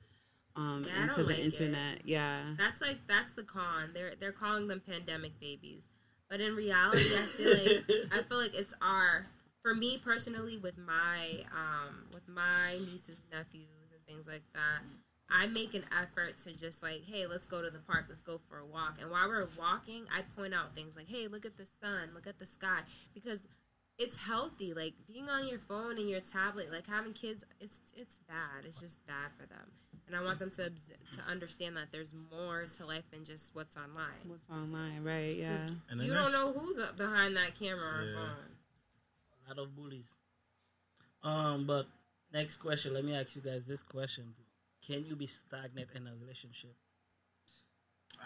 [0.56, 1.44] um Yeah, I and to the like it.
[1.44, 3.90] internet yeah That's like that's the con.
[3.94, 5.88] They're they're calling them pandemic babies,
[6.28, 9.26] but in reality, I feel like I feel like it's our.
[9.62, 14.82] For me personally, with my um with my nieces and nephews and things like that,
[15.30, 18.40] I make an effort to just like, hey, let's go to the park, let's go
[18.48, 21.56] for a walk, and while we're walking, I point out things like, hey, look at
[21.56, 22.80] the sun, look at the sky,
[23.14, 23.46] because
[23.98, 24.72] it's healthy.
[24.74, 28.64] Like being on your phone and your tablet, like having kids, it's it's bad.
[28.64, 29.72] It's just bad for them.
[30.06, 33.76] And I want them to to understand that there's more to life than just what's
[33.76, 34.22] online.
[34.26, 35.66] what's online right Yeah.
[35.90, 38.14] And you don't know who's up behind that camera or Yeah.
[38.14, 38.56] phone.
[39.46, 40.16] A lot of bullies.
[41.22, 41.86] Um, but
[42.32, 42.94] next question.
[42.94, 44.34] Let me ask you guys this question:
[44.86, 46.74] Can you be stagnant in a relationship?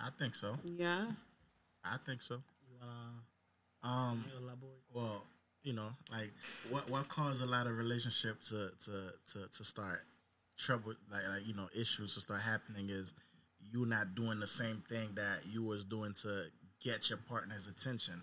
[0.03, 0.59] I think so.
[0.65, 1.07] yeah
[1.85, 2.43] I think so.
[2.69, 3.23] You wanna
[3.83, 4.83] Um, elaborate?
[4.93, 5.25] well,
[5.67, 6.31] you know, like
[6.71, 8.93] what what caused a lot of relationship to to
[9.33, 10.01] to, to start
[10.57, 13.13] trouble, like like you know, issues to start happening is
[13.73, 16.45] you not doing the same thing that you was doing to
[16.81, 18.23] get your partner's attention,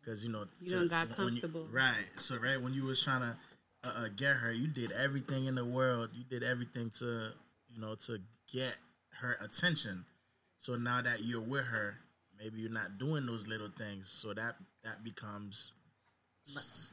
[0.00, 1.66] because you know You to- done got when you- comfortable.
[1.72, 2.06] right?
[2.16, 3.36] So right when you was trying to
[3.82, 6.10] uh, uh, get her, you did everything in the world.
[6.14, 7.32] You did everything to
[7.70, 8.18] you know to
[8.52, 8.76] get
[9.20, 10.04] her attention.
[10.60, 11.96] So now that you're with her,
[12.38, 14.08] maybe you're not doing those little things.
[14.08, 15.74] So that that becomes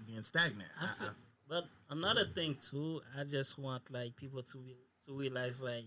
[0.07, 0.69] being stagnant.
[0.79, 1.13] I I- feel, I-
[1.47, 5.85] But another thing too, I just want like people to re- to realize like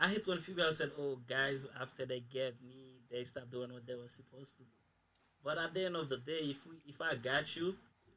[0.00, 3.84] I hate when females said, "Oh, guys, after they get me, they stop doing what
[3.86, 4.70] they were supposed to do."
[5.44, 7.76] But at the end of the day, if we, if I got you,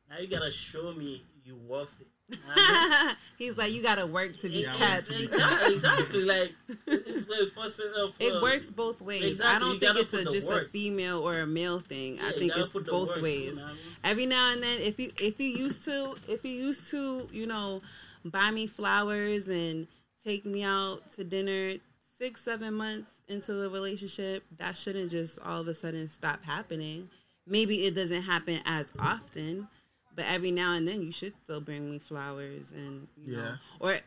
[0.09, 2.07] now you gotta show me you worth it.
[2.31, 3.15] You know what I mean?
[3.37, 5.09] He's like, you gotta work to be Yeah, kept.
[5.09, 6.21] exactly, exactly.
[6.23, 6.53] Like
[6.87, 9.23] it's like first for, It works both ways.
[9.23, 11.79] Exactly, I don't you think it's a, put the just a female or a male
[11.79, 12.19] thing.
[12.19, 13.45] I Yeah, you think it's both work too, ways.
[13.49, 13.77] you know I mean?
[14.03, 17.47] Every now and then, if you if you used to if you used to you
[17.47, 17.81] know
[18.23, 19.87] buy me flowers and
[20.23, 21.73] take me out to dinner
[22.17, 27.09] six seven months into the relationship, that shouldn't just all of a sudden stop happening.
[27.47, 29.67] Maybe it doesn't happen as often,
[30.15, 33.55] but every now and then you should still bring me flowers and you know, Yeah.
[33.79, 33.97] or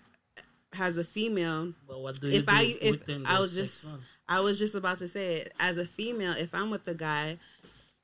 [0.79, 4.05] as a female But what do you if do I if I was just months?
[4.29, 7.39] I was just about to say it as a female, if I'm with the guy,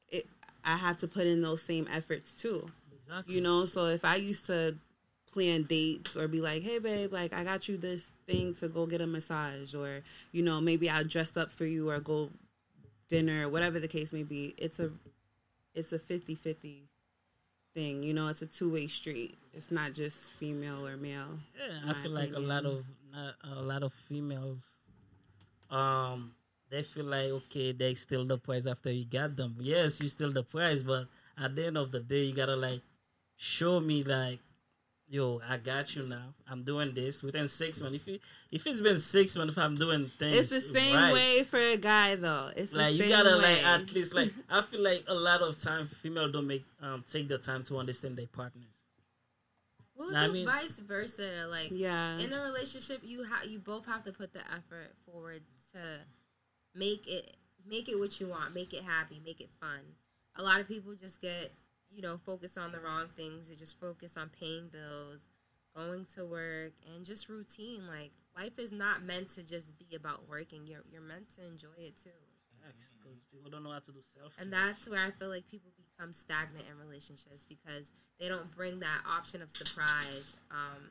[0.09, 0.26] it,
[0.64, 2.70] I have to put in those same efforts too.
[3.07, 3.34] Exactly.
[3.34, 4.76] You know, so if I used to
[5.32, 8.84] plan dates or be like, "Hey babe, like I got you this thing to go
[8.86, 12.30] get a massage," or you know, maybe I'll dress up for you or go
[13.09, 14.55] dinner, whatever the case may be.
[14.59, 14.90] It's a
[15.74, 16.82] it's a 50-50
[17.75, 18.03] thing.
[18.03, 19.39] You know, it's a two way street.
[19.53, 21.39] It's not just female or male.
[21.57, 24.81] Yeah, I feel like a lot of not, a lot of females,
[25.71, 26.33] um,
[26.71, 29.57] they feel like okay, they steal the prize after you got them.
[29.59, 31.07] Yes, you steal the prize, but
[31.37, 32.81] at the end of the day, you gotta like
[33.37, 34.39] show me like,
[35.11, 36.33] yo, I got you now.
[36.49, 37.97] I'm doing this within six months.
[37.97, 38.19] If you,
[38.53, 41.59] if it's been six months, if I'm doing things, It's the same right, way for
[41.59, 42.51] a guy though.
[42.57, 43.57] It's Like the you same gotta way.
[43.57, 47.05] like at least like I feel like a lot of time female don't make um
[47.07, 48.85] take the time to understand their partners.
[49.97, 51.47] Well, I mean- vice versa.
[51.51, 52.17] Like yeah.
[52.19, 55.43] in a relationship, you have you both have to put the effort forward
[55.73, 55.81] to
[56.75, 57.37] make it
[57.69, 59.81] make it what you want, make it happy, make it fun.
[60.37, 61.53] A lot of people just get
[61.91, 63.49] you know focus on the wrong things.
[63.49, 65.28] They just focus on paying bills,
[65.74, 67.86] going to work, and just routine.
[67.86, 70.66] Like life is not meant to just be about working.
[70.66, 72.11] You're you're meant to enjoy it too.
[73.03, 74.36] Because people don't know how to do self.
[74.38, 78.80] And that's where I feel like people become stagnant in relationships because they don't bring
[78.80, 80.41] that option of surprise.
[80.51, 80.91] Um,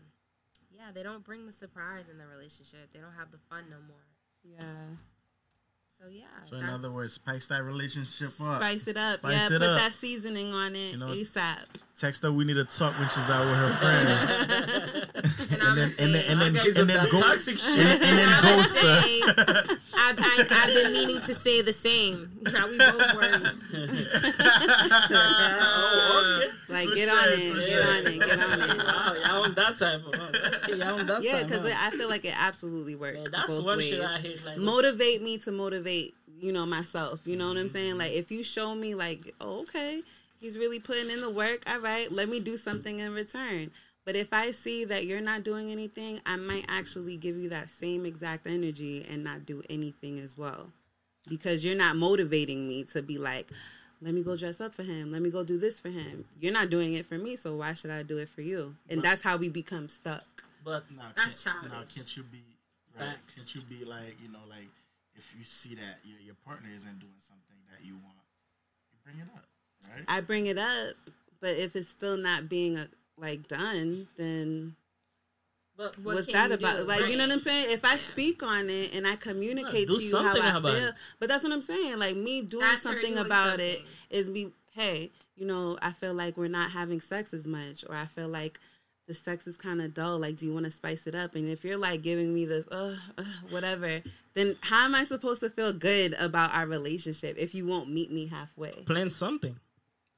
[0.71, 2.91] yeah, they don't bring the surprise in the relationship.
[2.91, 4.05] They don't have the fun no more.
[4.43, 4.97] yeah.
[5.99, 6.23] So yeah.
[6.45, 8.61] So in other words, spice that relationship up.
[8.61, 9.17] Spice it up.
[9.19, 9.77] Spice yeah, it put up.
[9.79, 11.65] that seasoning on it You know, ASAP.
[11.99, 12.31] Text her.
[12.31, 15.51] We need to talk when she's out with her friends.
[15.51, 17.77] and I'm and then and then and then, and then, go, toxic shit.
[17.77, 19.77] and, and then ghost her.
[19.97, 22.31] I've, I, I've been meaning to say the same.
[22.53, 23.27] Now we both worry.
[25.11, 26.73] oh, okay.
[26.73, 27.67] Like Touche, get on it, touche.
[27.67, 28.77] get on it, get on it.
[28.77, 31.77] Wow, y'all on that type of y'all on that Yeah, because huh?
[31.85, 33.17] I feel like it absolutely works.
[33.17, 33.89] Man, that's both one ways.
[33.89, 34.45] shit I hate.
[34.45, 37.19] Like, Motivate me to motivate, you know, myself.
[37.25, 37.97] You know what I'm saying?
[37.97, 40.01] Like if you show me like, oh, okay,
[40.39, 43.71] he's really putting in the work, all right, let me do something in return.
[44.05, 47.69] But if I see that you're not doing anything, I might actually give you that
[47.69, 50.71] same exact energy and not do anything as well.
[51.27, 53.51] Because you're not motivating me to be like,
[54.01, 55.11] let me go dress up for him.
[55.11, 56.25] Let me go do this for him.
[56.39, 58.75] You're not doing it for me, so why should I do it for you?
[58.89, 60.23] And that's how we become stuck.
[60.63, 62.43] but Now, That's can't, now, can't you be
[62.97, 63.09] right?
[63.09, 63.35] Facts.
[63.35, 64.69] Can't you be like you know like
[65.15, 68.23] if you see that your your partner isn't doing something that you want,
[68.91, 69.45] you bring it up,
[69.87, 70.03] right?
[70.07, 70.93] I bring it up,
[71.41, 72.85] but if it's still not being uh
[73.17, 74.75] like done, then
[75.77, 76.77] but What what's that about?
[76.79, 76.83] do?
[76.83, 77.67] Like you know what I'm saying?
[77.71, 80.95] If I speak on it and I communicate do to you how I feel, it.
[81.19, 81.99] but that's what I'm saying.
[81.99, 83.85] Like me doing That's something doing about it something.
[84.09, 84.51] is me.
[84.71, 88.27] Hey, you know, I feel like we're not having sex as much, or I feel
[88.29, 88.59] like
[89.07, 90.19] the sex is kind of dull.
[90.19, 91.33] Like, do you want to spice it up?
[91.35, 94.01] And if you're like giving me this, uh, uh, whatever,
[94.35, 98.11] then how am I supposed to feel good about our relationship if you won't meet
[98.11, 98.71] me halfway?
[98.85, 99.57] plan something.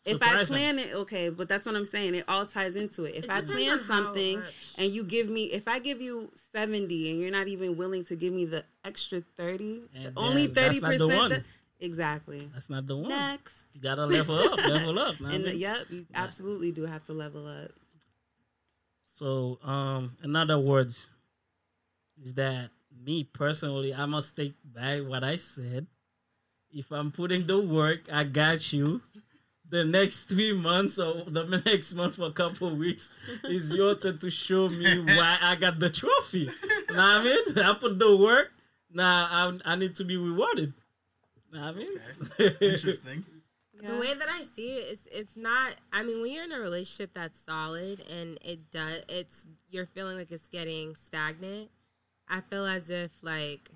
[0.06, 2.16] If I plan it, okay, but that's what I'm saying.
[2.16, 3.16] It all ties into it.
[3.16, 4.42] If It I plan something
[4.78, 8.16] and you give me, if I give you 70 and you're not even willing to
[8.16, 10.82] give me the extra 30, the only 30%.
[10.82, 11.30] not the one.
[11.30, 11.44] that-
[11.80, 12.50] exactly.
[12.54, 13.10] That's not the one.
[13.10, 13.54] Next.
[13.74, 15.20] You gotta level up, level up.
[15.22, 15.58] know I And mean?
[15.60, 17.72] yep, you absolutely do have to level up.
[19.06, 21.10] So, um, in other words,
[22.22, 22.70] is that
[23.04, 25.88] me personally, I must take back what I said.
[26.72, 29.02] If I'm putting the work, I got you.
[29.72, 33.10] The next three months or the next month for a couple of weeks
[33.46, 36.46] is your turn to show me why I got the trophy.
[36.46, 36.52] know
[36.88, 37.58] what I mean?
[37.66, 38.52] I put the work.
[38.94, 40.74] Now I, I need to be rewarded.
[41.54, 42.54] Know what I mean?
[42.62, 43.24] Interesting.
[43.82, 46.60] The way that I see it is it's not I mean when you're in a
[46.60, 51.70] relationship that's solid and it does it's you're feeling like it's getting stagnant,
[52.28, 53.72] I feel as if like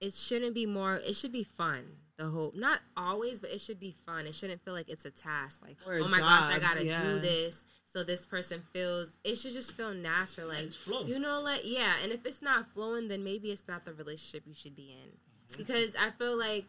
[0.00, 0.96] it shouldn't be more.
[0.96, 1.84] It should be fun.
[2.18, 4.26] The whole, not always, but it should be fun.
[4.26, 5.62] It shouldn't feel like it's a task.
[5.62, 7.02] Like, a oh my gosh, I gotta yeah.
[7.02, 7.64] do this.
[7.84, 9.18] So this person feels.
[9.22, 10.48] It should just feel natural.
[10.48, 11.04] Like It's flow.
[11.04, 11.94] you know, like yeah.
[12.02, 15.58] And if it's not flowing, then maybe it's not the relationship you should be in.
[15.58, 16.64] Because I feel like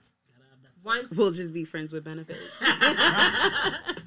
[0.84, 2.62] once We'll just be friends with benefits.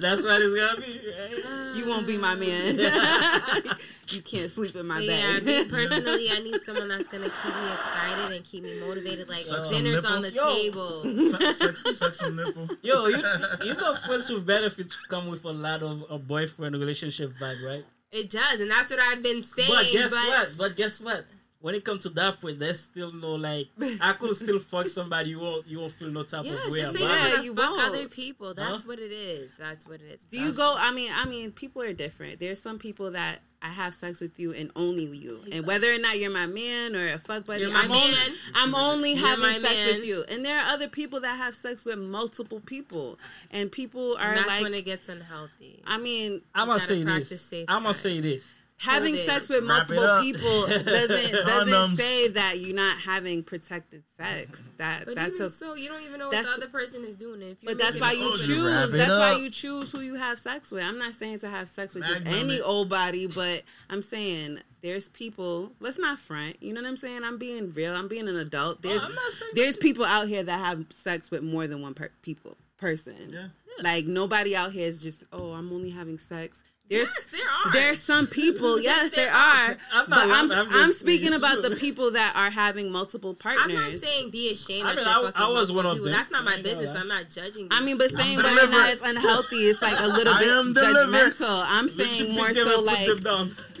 [0.00, 1.00] That's what it's gonna be.
[1.08, 1.72] Eh.
[1.78, 2.76] You won't be my man.
[4.08, 5.44] you can't sleep in my But yeah, bed.
[5.44, 9.28] me personally, I need someone that's gonna keep me excited and keep me motivated.
[9.28, 10.48] Like Suck dinner's on the Yo.
[10.54, 11.18] table.
[11.18, 12.68] Suck, suck, suck some nipple.
[12.82, 13.22] Yo, you
[13.64, 17.84] you know friends with benefits come with a lot of a boyfriend relationship vibe, right?
[18.10, 19.70] It does, and that's what I've been saying.
[19.70, 20.58] But guess but what?
[20.58, 21.24] But guess what?
[21.62, 23.68] When it comes to that point, there's still no like
[24.00, 26.78] I could still fuck somebody you won't you won't feel no type yeah, of way
[26.80, 27.28] just about Yeah, it.
[27.28, 27.82] you're gonna you fuck won't.
[27.94, 28.52] other people.
[28.54, 28.88] That's Huh?
[28.88, 29.52] what it is.
[29.58, 30.24] That's what it is.
[30.24, 30.74] Do you go?
[30.78, 32.40] I mean, I mean, people are different.
[32.40, 35.98] There's some people that I have sex with you and only you, and whether or
[35.98, 38.30] not you're my man or a fuck buddy, You're my I'm only, man.
[38.56, 39.86] I'm only You're having sex man.
[39.98, 40.24] with you.
[40.28, 43.20] And there are other people that have sex with multiple people,
[43.52, 45.80] and people are And that's like, when it gets unhealthy.
[45.86, 47.54] I mean, I'm gonna say this.
[47.68, 48.56] I'm gonna say this.
[48.82, 54.62] Having sex with Wrap multiple people doesn't doesn't say that you're not having protected sex.
[54.78, 57.16] That But that's even a so, you don't even know what the other person is
[57.16, 57.42] doing.
[57.42, 58.94] If you're But that's why you told open- you to wrap choose.
[58.94, 60.84] it That's why you choose who you have sex with.
[60.84, 62.62] I'm not saying to have sex with just Magnum any it.
[62.64, 65.72] old body, but I'm saying there's people.
[65.80, 66.62] Let's not front.
[66.62, 67.22] You know what I'm saying?
[67.24, 67.94] I'm being real.
[67.94, 68.82] I'm being an adult.
[68.82, 72.10] There's I'm not there's people out here that have sex with more than one per-
[72.22, 73.14] people person.
[73.30, 73.46] Yeah.
[73.82, 76.62] Like nobody out here is just oh I'm only having sex.
[76.92, 77.72] There's Yes, there are.
[77.72, 79.70] there's some people, yes, there there are.
[79.70, 82.90] Oh, I'm not but I'm, laughing, I'm I'm, speaking about the people that are having
[82.92, 83.64] multiple partners.
[83.64, 84.86] I'm not saying be ashamed.
[84.86, 86.04] I mean, you're I- fucking I was one of people.
[86.06, 86.14] them.
[86.14, 86.90] That's not my business.
[86.94, 87.00] lie.
[87.00, 87.68] I'm not judging.
[87.70, 90.38] I mean, but saying I'm whether or not it's unhealthy, it's like a little I
[90.40, 91.32] bit am delivered.
[91.32, 91.64] judgmental.
[91.68, 93.08] I'm saying more so like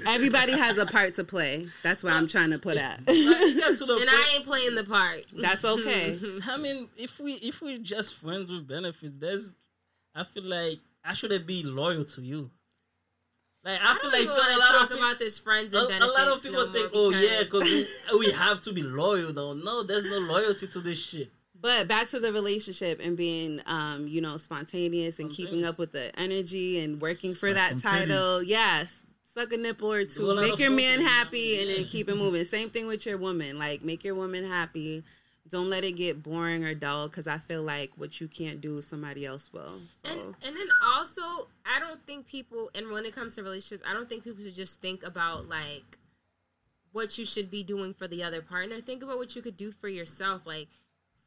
[0.06, 1.68] everybody has a part to play.
[1.82, 3.04] That's what I'm trying to put at.
[3.06, 4.10] Get to the and.
[4.10, 5.24] I ain't playing the part.
[5.36, 6.18] That's okay.
[6.48, 9.52] I mean, if we if we just friends with benefits, there's
[10.14, 12.50] I feel like I shouldn't be loyal to you.
[13.64, 15.78] Like I, I feel don't like a lot talk of people, about this friends a,
[15.78, 16.18] and a benefits.
[16.18, 18.82] lot of people no think, more oh yeah, because- because we, we have to be
[18.82, 19.32] loyal.
[19.32, 21.30] Though no, there's no loyalty to this shit.
[21.60, 25.70] But back to the relationship and being, um, you know, spontaneous and keeping Spontaneous.
[25.74, 28.16] up with the energy and working for Suck that title.
[28.40, 28.44] titties.
[28.48, 28.96] Yes.
[29.32, 30.34] Suck a nipple or two.
[30.34, 31.06] Make your man fucking.
[31.06, 32.44] happy and then keep it moving.
[32.46, 33.60] Same thing with your woman.
[33.60, 35.04] Like, make your woman happy.
[35.52, 38.80] Don't let it get boring or dull because I feel like what you can't do,
[38.80, 39.82] somebody else will.
[40.02, 40.10] So.
[40.10, 43.92] And and then also, I don't think people, and when it comes to relationships, I
[43.92, 45.98] don't think people should just think about like
[46.92, 48.80] what you should be doing for the other partner.
[48.80, 50.46] Think about what you could do for yourself.
[50.46, 50.68] Like,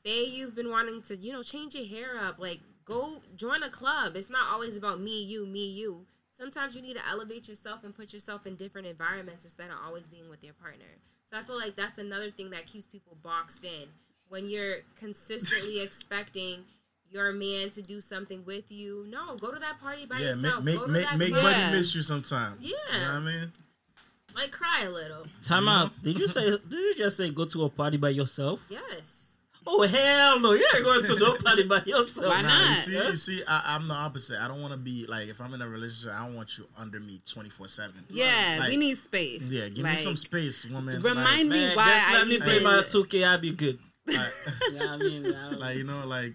[0.03, 2.39] say you've been wanting to, you know, change your hair up.
[2.39, 4.15] Like, go join a club.
[4.15, 6.07] It's not always about me, you, me, you.
[6.31, 10.07] Sometimes you need to elevate yourself and put yourself in different environments instead of always
[10.07, 10.97] being with your partner.
[11.29, 13.89] So I feel like that's another thing that keeps people boxed in.
[14.29, 16.65] When you're consistently expecting
[17.11, 20.63] your man to do something with you, no, go to that party by Yeah, yourself.
[20.63, 21.43] make go make to make, that make club.
[21.43, 22.57] buddy miss you sometime.
[22.59, 22.71] Yeah.
[22.93, 23.51] You know what I mean?
[24.35, 25.25] like cry a little.
[25.41, 25.91] Time out.
[26.03, 26.43] Did you say?
[26.69, 28.59] Did you just say go to a party by yourself?
[28.69, 29.21] Yes.
[29.67, 30.53] Oh hell no!
[30.53, 32.27] You ain't going to no party by yourself.
[32.27, 32.69] Why Nah, not?
[32.69, 34.39] you see, you see, I, I'm the opposite.
[34.39, 36.65] I don't want to be like if I'm in a relationship, I don't want you
[36.77, 38.03] under me 24 seven.
[38.11, 39.41] yeah, Like, we need space.
[39.49, 41.01] Yeah, give me some space, woman.
[41.01, 42.47] Remind me Man, why just I let me even.
[42.47, 43.25] play my 2K.
[43.27, 43.79] I'll be good.
[44.07, 44.31] Like, like,
[44.73, 46.33] Yeah, I mean, I like, you know, like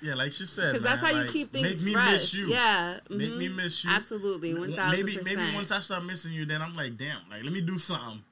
[0.00, 2.12] yeah, like she said, Because that's how man, you keep things make me fresh.
[2.12, 2.48] miss you.
[2.48, 3.56] Yeah, Make me mm-hmm.
[3.56, 3.90] miss you.
[3.90, 7.42] Absolutely, one thousand Maybe maybe once I start missing you, then I'm like, damn, like
[7.42, 8.22] let me do something.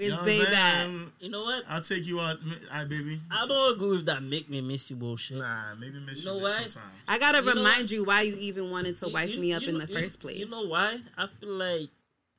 [0.00, 0.46] You know what I'm at?
[0.46, 1.12] saying?
[1.20, 1.62] you know what?
[1.68, 2.38] I'll take you out,
[2.72, 3.20] I baby.
[3.30, 4.22] I don't agree with that.
[4.22, 5.36] Make me miss you bullshit.
[5.36, 6.76] Nah, maybe miss You know what?
[7.06, 9.76] I gotta You remind you why you even wanted to You- wife me up in
[9.76, 10.38] the first place.
[10.38, 11.00] You know why?
[11.18, 11.90] I feel like.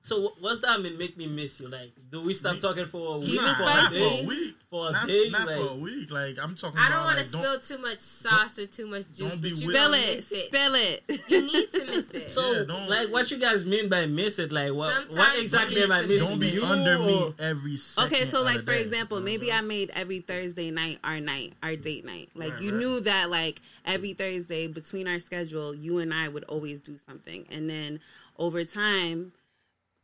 [0.04, 0.98] So what's that mean?
[0.98, 1.68] Make me miss you?
[1.68, 3.36] Like, do we stop Me- talking for a week?
[3.40, 4.26] Nah, for not a for a day?
[4.26, 4.56] week.
[4.72, 6.12] For a not, day, not like- for a week.
[6.12, 6.80] Like I'm talking.
[6.80, 9.20] I don't about, want to like, spill too much sauce or too much juice.
[9.30, 10.48] don't be but you spill it, miss it.
[10.48, 11.04] spill it.
[11.28, 12.32] You need to miss it.
[12.32, 14.52] So, Yeah, don't- like, what you guys mean by miss it?
[14.52, 14.92] Like, what?
[14.92, 16.30] what Sometimes exactly you am I need missing?
[16.30, 18.12] Don't be you under me every second.
[18.16, 18.82] okay, so like for day.
[18.82, 19.26] example, mm-hmm.
[19.26, 22.30] maybe what I made every Thursday night our night, our date night.
[22.34, 22.80] Like Right, you right.
[22.80, 27.46] knew that like every Thursday between our schedule, you and I would always do something,
[27.52, 28.00] and then
[28.40, 29.34] over time.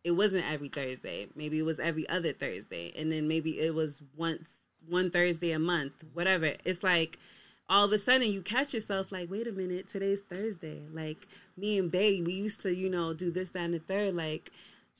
[0.08, 1.28] It wasn't every Thursday.
[1.36, 4.48] Maybe it was every other Thursday, and then maybe it was once
[4.88, 6.06] one Thursday a month.
[6.14, 6.52] Whatever.
[6.64, 7.20] It's like
[7.70, 10.84] all of a sudden you catch yourself like, wait a minute, today's Thursday.
[10.94, 11.28] Like
[11.58, 14.16] me and Babe, we used to, you know, do this, that, and the third.
[14.16, 14.50] Like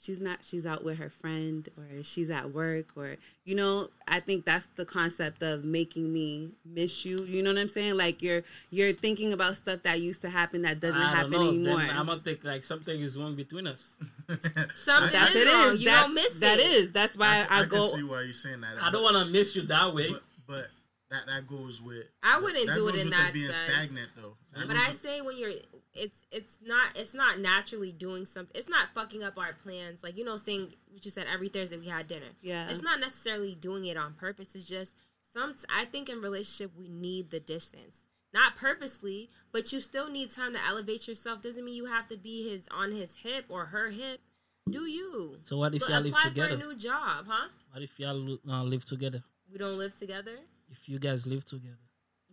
[0.02, 4.20] she's not, she's out with her friend or she's at work or, you know, I
[4.20, 7.20] think that's the concept of making me miss you.
[7.26, 7.98] You know what I'm saying?
[7.98, 11.32] Like you're, you're thinking about stuff that used to happen that doesn't I don't happen
[11.32, 11.48] know.
[11.50, 11.80] anymore.
[11.80, 13.98] Then I'm gonna think like something is wrong between us.
[14.76, 15.68] Something That's is it wrong.
[15.70, 15.76] is.
[15.80, 16.66] You That's, don't miss That it.
[16.66, 16.92] is.
[16.92, 17.78] That's why I, I, go.
[17.78, 18.76] can see why you're saying that.
[18.82, 20.10] I don't want to miss you that way.
[20.12, 20.68] But, but
[21.10, 22.04] that that goes with.
[22.22, 23.72] I wouldn't that do it goes in with that the being sense.
[23.72, 24.34] stagnant though.
[24.54, 25.52] That But goes I with- say when you're,
[25.98, 28.56] it's it's not it's not naturally doing something.
[28.56, 30.04] It's not fucking up our plans.
[30.04, 32.32] Like you know, saying what you said every Thursday we had dinner.
[32.42, 32.70] Yeah.
[32.70, 34.56] it's not necessarily doing it on purpose.
[34.56, 34.96] It's just
[35.34, 35.56] some.
[35.76, 40.54] I think in relationship we need the distance, not purposely, but you still need time
[40.54, 41.42] to elevate yourself.
[41.42, 44.22] Doesn't mean you have to be his on his hip or her hip.
[44.70, 45.38] Do you?
[45.42, 46.50] So what if But y'all live apply together?
[46.50, 47.48] for a new job, huh?
[47.72, 49.24] What if y'all uh, live together?
[49.52, 50.38] We don't live together.
[50.70, 51.78] If you guys live together,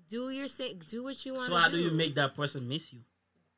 [0.09, 0.75] Do your say.
[0.75, 1.47] Do what you want.
[1.47, 3.01] so how do you make that person miss you?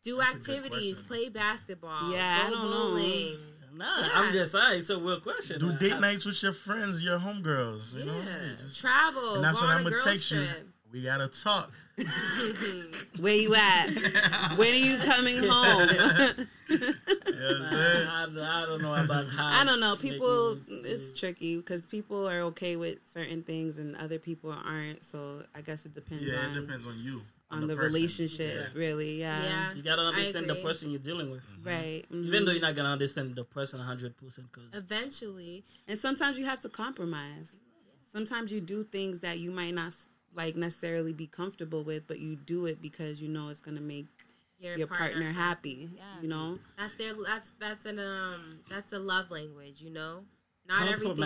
[0.06, 1.02] Do That's activities?
[1.02, 2.12] Play basketball.
[2.12, 2.76] Yeah, I go don't know.
[2.88, 3.36] bowling.
[3.74, 4.08] Nah, Yeah.
[4.14, 5.58] I'm just saying it's a real question.
[5.60, 7.94] do date nights with your friends, your homegirls.
[7.96, 8.42] You know, Yeah.
[8.50, 9.34] You just- Travel.
[9.34, 10.46] and that's what I'm gonna girls text you.
[10.92, 11.70] We gotta talk.
[13.18, 13.86] Where you at?
[14.56, 15.88] when are you coming home?
[15.88, 16.36] You know
[16.68, 18.40] I'm I.
[18.40, 19.60] I, I don't know about how.
[19.60, 19.96] I don't know.
[19.96, 25.04] People, it's tricky because people are okay with certain things and other people aren't.
[25.04, 27.22] So I guess it depends Yeah, it depends on you.
[27.50, 27.92] On the, person.
[27.94, 28.68] relationship.
[28.74, 29.42] Really, yeah.
[29.42, 29.74] Yeah.
[29.74, 32.04] You gotta understand the person you're dealing with, Right.
[32.10, 32.26] mhm.
[32.26, 34.48] even though you're not gonna understand the person 100 percent.
[34.52, 37.52] Because Eventually, And sometimes you have to compromise.
[38.12, 39.94] Sometimes you do things that you might not
[40.34, 44.06] like necessarily be comfortable with, but you do it because you know it's gonna make
[44.58, 45.90] your, your partner, happy.
[45.94, 46.02] Yeah.
[46.22, 46.58] You know.
[46.78, 47.12] That's their.
[47.14, 48.60] That's that's an um.
[48.70, 49.80] That's a love language.
[49.80, 50.24] You know,
[50.66, 51.18] not everything.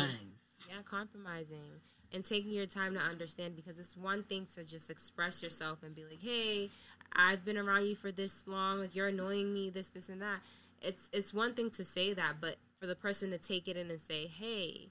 [0.68, 1.80] Yeah, compromising
[2.12, 5.94] and taking your time to understand because it's one thing to just express yourself and
[5.94, 6.70] be like, "Hey,
[7.12, 8.80] I've been around you for this long.
[8.80, 9.70] Like you're annoying me.
[9.70, 10.40] This, this, and that."
[10.82, 13.90] It's it's one thing to say that, but for the person to take it in
[13.90, 14.88] and say, "Hey,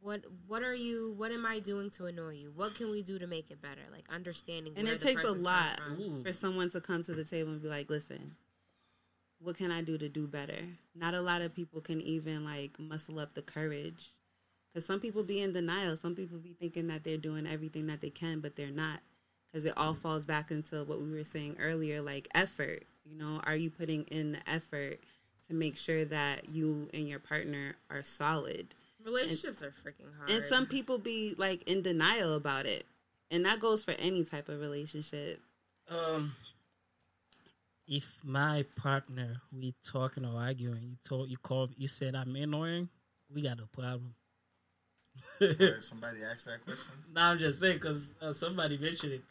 [0.00, 1.14] what what are you?
[1.16, 2.52] What am I doing to annoy you?
[2.54, 4.74] What can we do to make it better?" Like understanding.
[4.76, 6.20] And where it the takes a lot coming from.
[6.20, 6.22] Ooh.
[6.22, 8.36] for someone to come to the table and be like, "Listen,
[9.40, 12.78] what can I do to do better?" Not a lot of people can even like
[12.78, 14.10] muscle up the courage.
[14.76, 15.96] Cuz some people be in denial.
[15.96, 19.00] Some people be thinking that they're doing everything that they can, but they're not.
[19.54, 22.84] Cuz it all falls back into what we were saying earlier like effort.
[23.06, 25.00] You know, are you putting in the effort
[25.48, 28.74] to make sure that you and your partner are solid?
[29.02, 30.28] Relationships are freaking hard.
[30.28, 32.84] And some people be like in denial about it.
[33.30, 35.40] And that goes for any type of relationship.
[35.88, 36.34] Um,
[37.86, 42.90] if my partner we talking or arguing, you told you called you said I'm annoying,
[43.32, 44.14] we got a problem.
[45.40, 46.92] Right, somebody asked that question.
[47.14, 49.22] Now I'm just saying because uh, somebody mentioned it.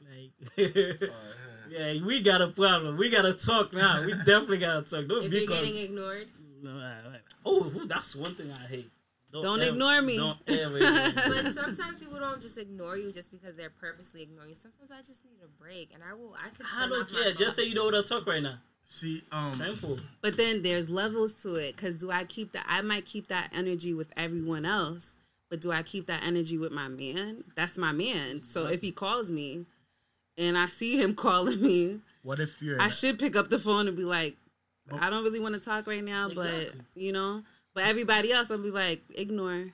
[0.57, 1.09] Like,
[1.67, 2.95] Uh, yeah, we got a problem.
[2.95, 4.03] We gotta talk now.
[4.05, 5.07] We definitely gotta talk.
[5.07, 6.27] Don't if be you're called- getting ignored,
[6.61, 8.91] No, I- I- oh, that's one thing I hate.
[9.31, 10.15] Don't ever- ignore me.
[10.17, 10.77] Don't ever.
[10.77, 11.13] ignore me.
[11.43, 14.55] but sometimes people don't just ignore you just because they're purposely ignoring you.
[14.55, 16.35] Sometimes I just need a break, and I will.
[16.35, 16.65] I can.
[16.77, 17.33] I don't care.
[17.33, 18.59] Just say you don't want to talk right now.
[18.85, 19.97] see, um, Simple.
[20.21, 21.75] But then there's levels to it.
[21.75, 22.65] Cause do I keep that?
[22.69, 25.15] I might keep that energy with everyone else,
[25.49, 27.43] but do I keep that energy with my man?
[27.55, 28.43] That's my man.
[28.43, 29.65] So if he calls me,
[30.37, 32.81] and I see him calling me, what if you're?
[32.81, 34.35] I should pick up the phone and be like,
[34.99, 36.65] I don't really want to talk right now, Exactly.
[36.69, 37.43] but you know.
[37.73, 39.67] But everybody else, I'll be like, ignore.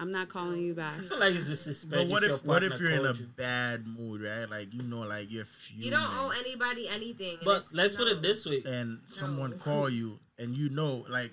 [0.00, 0.94] I'm not calling you back.
[0.96, 2.02] I feel like it's a disrespect.
[2.04, 3.26] but what if what if you're in a you.
[3.36, 4.48] bad mood, right?
[4.48, 7.38] Like you know, like you're fuming, You don't owe anybody anything.
[7.44, 8.62] But let's put it this way.
[8.64, 11.32] and someone call you, and you know, like,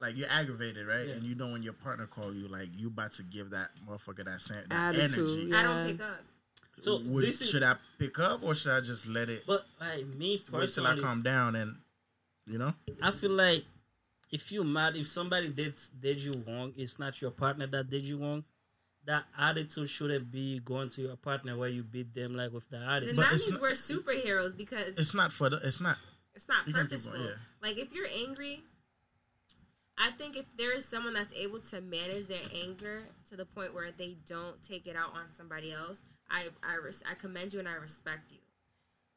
[0.00, 1.06] like you're aggravated, right?
[1.06, 1.14] Yeah.
[1.14, 4.24] And you know when your partner call you, like you about to give that motherfucker
[4.24, 5.42] that, sen- that Attitude, energy.
[5.50, 5.58] yeah.
[5.58, 6.20] I don't pick up.
[6.78, 9.64] So Would, this is, should I pick up or should I just let it but
[9.80, 11.76] like me wait till I calm down and
[12.46, 12.74] you know?
[13.02, 13.64] I feel like
[14.30, 18.04] if you mad, if somebody did did you wrong, it's not your partner that did
[18.04, 18.44] you wrong.
[19.06, 22.76] That attitude shouldn't be going to your partner where you beat them like with the
[22.78, 23.16] attitude.
[23.16, 25.56] But that it's means not- we're superheroes because It's not for the.
[25.64, 25.96] It's not.
[26.34, 27.12] It's not You can keep purposeful.
[27.12, 27.34] going, yeah.
[27.68, 28.64] Like if you're angry,
[29.98, 33.74] I think if there is someone that's able to manage their anger to the point
[33.74, 37.58] where they don't take it out on somebody else, I I, res- I commend you
[37.58, 38.38] and I respect you.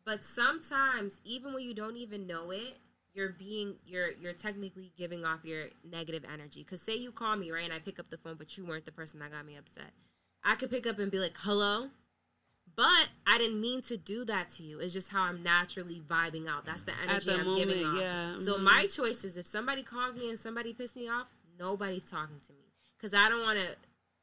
[0.05, 2.77] But sometimes, even when you don't even know it,
[3.13, 6.63] you're being you're you're technically giving off your negative energy.
[6.63, 8.85] Cause say you call me right and I pick up the phone, but you weren't
[8.85, 9.91] the person that got me upset.
[10.43, 11.89] I could pick up and be like, "Hello,"
[12.79, 14.79] but I didn't mean to do that to you.
[14.79, 16.65] It's just how I'm naturally vibing out.
[16.65, 18.01] That's the energy the I'm giving moment, off.
[18.01, 18.61] yeah, So mhm.
[18.63, 21.27] my choice is if somebody calls me and somebody pissed me off,
[21.59, 23.75] nobody's talking to me because I don't want to,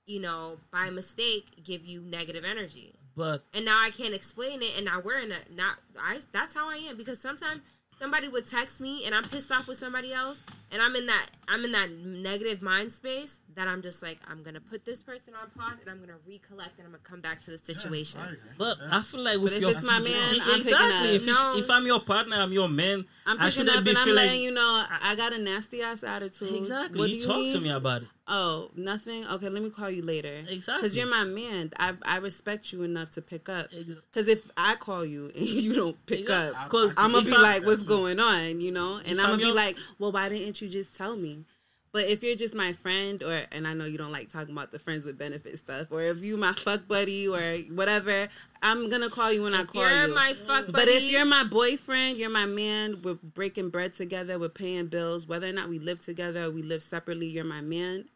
[0.07, 4.73] you know, by mistake give you negative energy but and now I can't explain it,
[4.77, 6.21] and now we're in a not I.
[6.33, 7.61] That's how I am because sometimes
[7.99, 11.29] somebody would text me and I'm pissed off with somebody else and I'm in that
[11.49, 15.35] I'm in that negative mind space that I'm just like I'm gonna put this person
[15.35, 18.21] on pause and I'm gonna recollect and I'm gonna come back to the situation.
[18.21, 18.39] I agree.
[18.59, 21.17] But I feel like with if your it's my man, I'm exactly.
[21.17, 21.55] If, No.
[21.57, 23.05] if I'm your partner, I'm your man.
[23.27, 25.39] I'm I picking shouldn't up be and I'm letting you know I I got a
[25.39, 26.55] nasty ass attitude.
[26.55, 26.99] exactly.
[27.01, 27.53] What you do talk need?
[27.55, 28.09] to me about it.
[28.29, 29.25] Oh, nothing.
[29.27, 30.33] Okay, let me call you later.
[30.49, 30.83] Exactly.
[30.83, 31.73] Because you're my man.
[31.79, 33.67] I I respect you enough to pick up.
[33.73, 36.57] Ex- Because if I call you and you don't pick Exactly.
[36.63, 39.31] up, 'Cause I'm gonna be I'm- like, "What's going on?" You know, and I'm I'm
[39.31, 41.45] gonna be your- like, "Well, why didn't you just tell me?"
[41.93, 44.71] But if you're just my friend, or and I know you don't like talking about
[44.71, 47.39] the friends with benefit stuff, or if you my fuck buddy or
[47.75, 48.29] whatever,
[48.63, 50.15] I'm gonna call you when I call You're you.
[50.15, 50.73] my fuck buddy.
[50.73, 55.27] But if you're my boyfriend, you're my man, we're breaking bread together, we're paying bills,
[55.27, 58.07] whether or not we live together or we live separately, you're my man.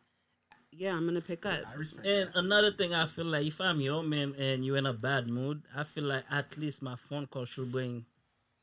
[0.73, 1.59] Yeah, I'm gonna pick up.
[1.67, 2.37] I respect And that.
[2.39, 5.63] another thing, I feel like if I'm your man and you're in a bad mood,
[5.75, 8.05] I feel like at least my phone call should bring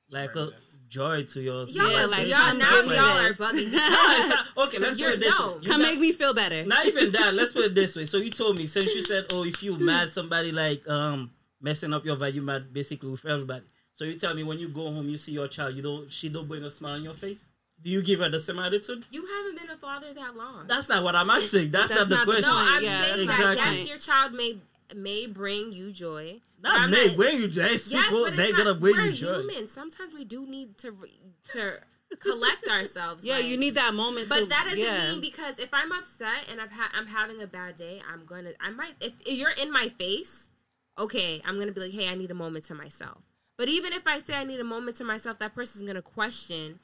[0.10, 0.50] like a
[0.88, 1.66] joy to your.
[1.68, 3.38] y'all, Yeah, like, y'all just now y'all are this.
[3.38, 3.78] bugging me.
[3.78, 5.48] No, it's not- okay, let's You're- put it this no.
[5.48, 5.54] way.
[5.62, 6.64] You Come got- make me feel better.
[6.66, 7.34] Not even that.
[7.34, 8.06] Let's put it this way.
[8.06, 11.32] So you told me since you said, "Oh, if you mad somebody like um
[11.62, 14.70] messing up your vibe, you mad basically with everybody." So you tell me when you
[14.70, 17.16] go home, you see your child, you don't, she don't bring a smile on your
[17.16, 17.48] face.
[17.82, 19.04] Do you give her the same attitude?
[19.12, 20.68] You haven't been a father that long.
[20.68, 21.72] That's not what I'm asking.
[21.72, 22.52] That's, That's not the not the question.
[22.52, 23.56] no, I'm Yeah, saying exactly.
[23.56, 24.58] that yes, your child may
[24.96, 26.42] may bring you joy.
[26.62, 27.62] Not I'm not- Bring you joy.
[27.64, 28.24] Yes, Simple.
[28.24, 29.42] but it's they not, gonna bring we're you joy.
[29.42, 29.68] human.
[29.68, 30.94] Sometimes we do need to
[31.54, 31.74] to
[32.20, 33.24] collect ourselves.
[33.26, 34.30] yeah, like- you need that moment.
[34.30, 35.12] But to, that doesn't yeah.
[35.12, 38.52] mean because if I'm upset and I've ha- I'm having a bad day, I'm gonna
[38.60, 40.50] I might if, if you're in my face,
[40.98, 43.20] okay, I'm gonna be like, hey, I need a moment to myself.
[43.58, 46.80] But even if I say I need a moment to myself, that person's gonna question.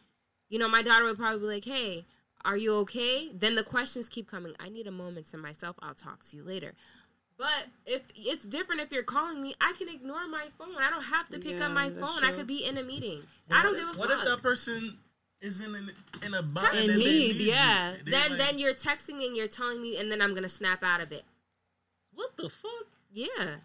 [0.49, 2.05] You know, my daughter would probably be like, hey,
[2.45, 3.29] are you okay?
[3.33, 4.53] Then the questions keep coming.
[4.59, 5.77] I need a moment to myself.
[5.81, 6.73] I'll talk to you later.
[7.43, 10.75] But if it's different if you're calling me, I can ignore my phone.
[10.79, 12.23] I don't have to pick Yeah, up my that's phone.
[12.23, 13.19] I could be in a meeting.
[13.49, 14.17] But I don't what give a What fuck.
[14.19, 14.97] What if that person
[15.41, 15.91] is in an,
[16.25, 17.95] in a bind In need, yeah.
[18.05, 20.83] They then like- then you're texting and you're telling me and then I'm gonna snap
[20.85, 21.25] out of it.
[22.13, 22.87] What the fuck?
[23.11, 23.55] Yeah.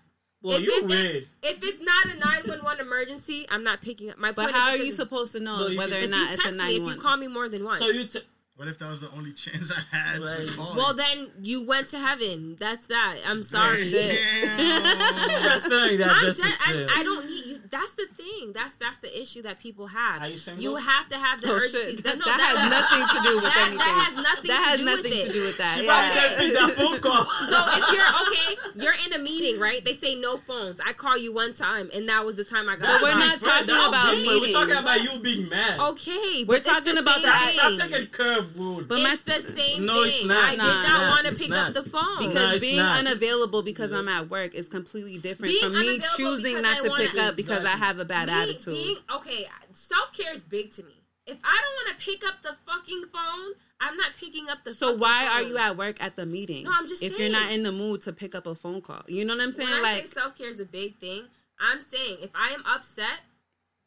[0.42, 1.28] Well, if, you it- weird.
[1.44, 4.18] if it's not a 911 emergency, I'm not picking up.
[4.18, 6.18] My But point how is are you supposed to know No, whether you- or not
[6.18, 7.78] you it's a text me, if you call me more than once.
[7.78, 8.06] So you.
[8.06, 8.18] T-
[8.59, 10.48] What if that was the only chance I had Right.
[10.48, 10.74] to call?
[10.76, 10.96] well, you?
[10.96, 12.56] then you went to heaven.
[12.59, 13.16] That's that.
[13.24, 13.80] I'm sorry.
[13.80, 14.59] I'm Damn.
[15.44, 16.86] just saying that I'm just to.
[16.90, 17.47] I, I don't need you.
[17.70, 18.52] That's the thing.
[18.54, 20.22] That's that's the issue that people have.
[20.22, 20.62] Are you single?
[20.62, 21.96] You have to have the Oh urgency.
[21.96, 23.78] That, That, no, that has nothing to do with that, anything.
[23.78, 25.26] That has nothing That to has do nothing with it.
[25.26, 25.74] to do with that.
[25.78, 26.12] She yeah.
[26.12, 27.24] probably didn't that phone call.
[27.24, 28.48] So if you're okay,
[28.84, 29.84] you're in a meeting, right?
[29.84, 30.80] They say no phones.
[30.80, 32.88] I call you one time, and that was the time I got.
[32.88, 33.48] But we're not phone.
[33.66, 35.80] talking about We're talking about you being mad.
[35.92, 37.42] Okay, We're it's talking the about that.
[37.46, 37.90] the- Stop thing.
[37.90, 38.88] taking curve road.
[38.88, 40.04] But my it's the same No, thing.
[40.06, 40.44] it's not.
[40.52, 41.10] I Nah, did it's not not.
[41.10, 42.28] want to pick up the phone.
[42.28, 46.78] Because being unavailable because I'm at work is completely different Being from me choosing not
[46.78, 48.74] I to wanna- pick up because I have a bad Me attitude.
[48.74, 50.94] being- okay, self care is big to me.
[51.26, 54.72] If I don't want to pick up the fucking phone, I'm not picking up the.
[54.72, 56.64] so fucking why are you at work at the meeting?
[56.64, 57.30] No, I'm just if saying.
[57.32, 59.02] you're not in the mood to pick up a phone call.
[59.06, 59.68] You know what I'm saying?
[59.68, 61.24] When like say self care is a big thing,
[61.61, 63.20] I'm saying if I am upset,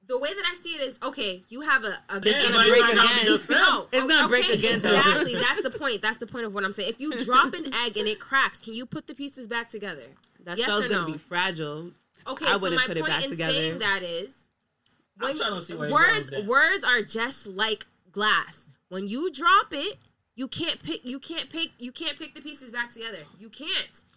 [0.07, 1.41] the way that I see it is okay.
[1.49, 3.31] You have a, a Yeah, gonna break it's not gonna be again.
[3.31, 3.57] the same.
[3.57, 4.89] No, It's gonna okay, again, though.
[4.97, 5.35] Exactly.
[5.35, 6.01] That's the point.
[6.01, 6.89] That's the point of what I'm saying.
[6.89, 10.03] If you drop an egg and it cracks, can you put the pieces back together?
[10.43, 11.91] that yes shell's or gonna be fragile.
[12.27, 13.53] Okay, I so wouldn't my put it point back in together.
[13.53, 14.47] saying that is,
[15.19, 18.67] I'm trying to see where you're words words are just like glass.
[18.89, 19.97] When you drop it,
[20.35, 23.19] you can't pick you can't pick you can't pick the pieces back together.
[23.39, 23.69] You can't.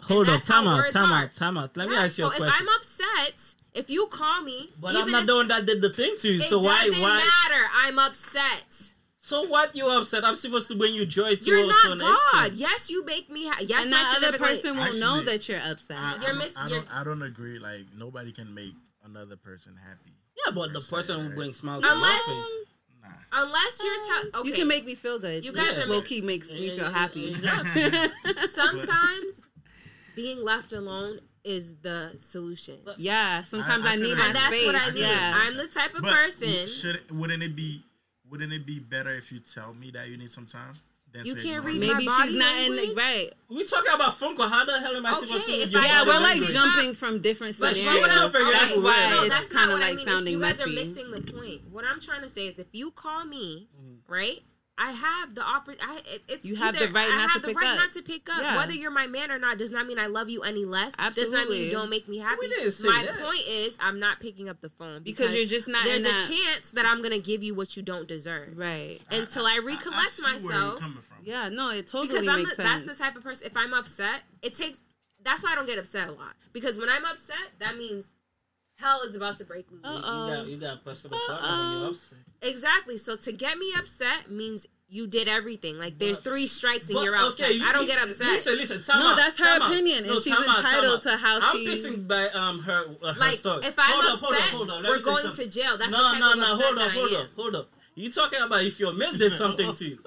[0.02, 1.22] Hold on, that's how time out, time are.
[1.24, 1.76] out, time out.
[1.76, 2.46] Let me ask you a so question.
[2.46, 5.66] if I'm upset, if you call me, but even I'm not if, the one that
[5.66, 6.38] did the thing to you.
[6.40, 7.16] It So why, doesn't why?
[7.16, 7.64] matter.
[7.82, 8.93] I'm upset.
[9.24, 9.74] So what?
[9.74, 10.22] You upset?
[10.22, 12.16] I'm supposed to bring you joy to, You're to not an God.
[12.44, 12.52] extent.
[12.56, 13.46] Yes, you make me.
[13.48, 15.96] Ha- yes, and my that other significant- person won't know that you're upset.
[15.98, 17.58] I, You're I, miss- don't, I, don't, I don't agree.
[17.58, 20.12] Like nobody can make another person happy.
[20.44, 22.46] Yeah, but the person who brings smiles to your Unless- face.
[23.02, 23.08] Nah.
[23.44, 24.30] Unless you're telling.
[24.34, 24.48] Uh, okay.
[24.48, 25.42] You can make me feel good.
[25.42, 27.28] You You guys guys are low key makes me feel happy.
[27.30, 28.42] Exactly.
[28.48, 29.40] sometimes
[30.14, 32.76] being left alone is the solution.
[32.98, 35.00] yeah, sometimes I- I, I need can my And that's what I need.
[35.00, 35.32] Yeah.
[35.46, 36.66] I'm the type of But person.
[36.66, 37.84] should wouldn't it be
[38.30, 40.74] wouldn't it be better if you tell me that you need some time?
[41.12, 41.78] Than You to can't read?
[41.78, 42.88] Maybe my body she's not in language?
[42.88, 43.30] the right.
[43.48, 44.48] we talking about phone call.
[44.48, 45.52] How the hell am I supposed to?
[45.52, 46.52] if give Yeah, we're like language?
[46.52, 48.32] jumping from different But Yeah, but what I'm, scenarios.
[48.32, 48.92] jumping That's everywhere.
[48.92, 50.06] why no, it's kind of what I like mean.
[50.08, 50.70] It's sounding you guys messy.
[50.72, 51.60] are missing the point.
[51.70, 54.12] What I'm trying to say is, if you call me, Mm-hmm.
[54.12, 54.40] right,
[54.76, 57.34] I have the oppor- I it, it's You have either the right I not have
[57.34, 57.76] to the pick right up.
[57.76, 58.42] not to pick up.
[58.42, 58.56] Yeah.
[58.56, 60.92] Whether you're my man or not does not mean I love you any less.
[60.98, 61.22] Absolutely.
[61.22, 62.48] Does not mean you don't make me happy.
[62.48, 63.24] didn't my that.
[63.24, 66.10] point is, I'm not picking up the phone Because you're just not There's in a
[66.10, 68.58] that- chance that I'm gonna give you what you don't deserve.
[68.58, 69.00] Right.
[69.12, 70.80] Until I, I recollect see where you're myself.
[70.80, 71.18] coming from.
[71.22, 72.84] Yeah, no, it totally because I'm makes the, sense.
[72.86, 73.46] that's the type of person.
[73.46, 74.82] If I'm upset, it takes.
[75.22, 76.34] That's why I don't get upset a lot.
[76.52, 78.08] Because when I'm upset, that means
[78.84, 79.80] hell is about to break loose.
[79.84, 82.18] You got you got press the partner when you're upset.
[82.42, 82.96] Exactly.
[82.98, 85.78] So to get me upset means you did everything.
[85.78, 87.32] Like there's three strikes and But, you're out.
[87.32, 88.28] okay, you- I don't get upset.
[88.28, 88.82] Listen, listen.
[88.82, 89.70] Time No, out, that's her time out.
[89.72, 91.02] opinion, and No, she's time out, time entitled out.
[91.02, 93.64] to how I'm she- pissing by um her uh, her like story.
[93.64, 94.82] if I'm hold upset, up, hold up, hold up.
[94.82, 95.48] Let we're me say going something.
[95.50, 95.78] to jail.
[95.78, 96.52] That's no, the type no, of no.
[96.54, 97.20] upset Hold that up, I hold am.
[97.22, 97.68] up, hold up.
[97.96, 99.98] You talking about if your man did something to you?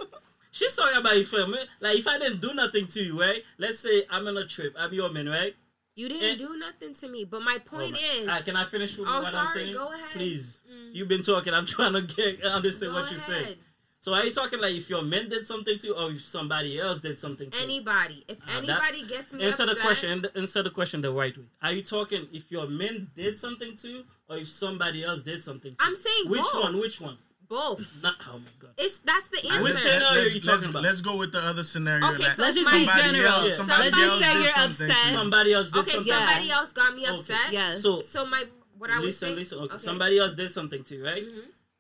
[0.52, 3.44] She's talking about if your man, like if I didn't do nothing to you, right?
[3.58, 5.56] Let's say I'm on a trip, I'm your man, right?
[5.98, 6.36] You didn't Eh.
[6.36, 7.26] do nothing to me.
[7.26, 9.74] But my point is, Alright, can I finish with Oh, what I'm sorry, saying?
[9.76, 10.10] go ahead.
[10.12, 10.14] Mm.
[10.14, 10.64] Please.
[10.94, 11.54] You've been talking.
[11.54, 13.56] I'm trying to get understand go what you're saying.
[14.00, 16.80] So are you talking like if your men did something to you, or if somebody
[16.80, 17.64] else did something to you?
[17.64, 20.26] Anybody, if that- anybody gets me Answer upset, the question.
[20.36, 21.46] Answer the question the right way.
[21.64, 25.42] Are you talking if your men did something to you, or if somebody else did
[25.42, 25.88] something to you?
[25.90, 26.64] I'm saying which both.
[26.64, 26.80] one?
[26.80, 27.18] Which one?
[27.50, 27.80] Both.
[28.04, 28.16] Not.
[28.30, 28.72] Oh my god.
[28.78, 29.64] It's that's the answer.
[29.64, 29.90] Which answer.
[29.90, 30.84] scenario let's, you let's, talking about?
[30.84, 32.08] let's go with the other scenario.
[32.14, 33.28] Okay, so Let's just my- be general.
[33.34, 33.56] else, Yeah.
[33.56, 35.04] somebody Let's just else say did you're something upset.
[35.04, 35.14] to you.
[35.18, 36.08] Somebody else did Okay, something.
[36.08, 36.26] Yeah.
[36.28, 37.14] somebody else got me Okay.
[37.14, 37.52] upset.
[37.52, 37.82] Yes.
[37.82, 38.44] So So my
[38.78, 39.36] what I was listen, saying.
[39.38, 39.58] listen.
[39.58, 39.66] Okay.
[39.66, 39.76] okay.
[39.76, 39.84] Mm-hmm.
[39.84, 41.24] Somebody else did something to you, right?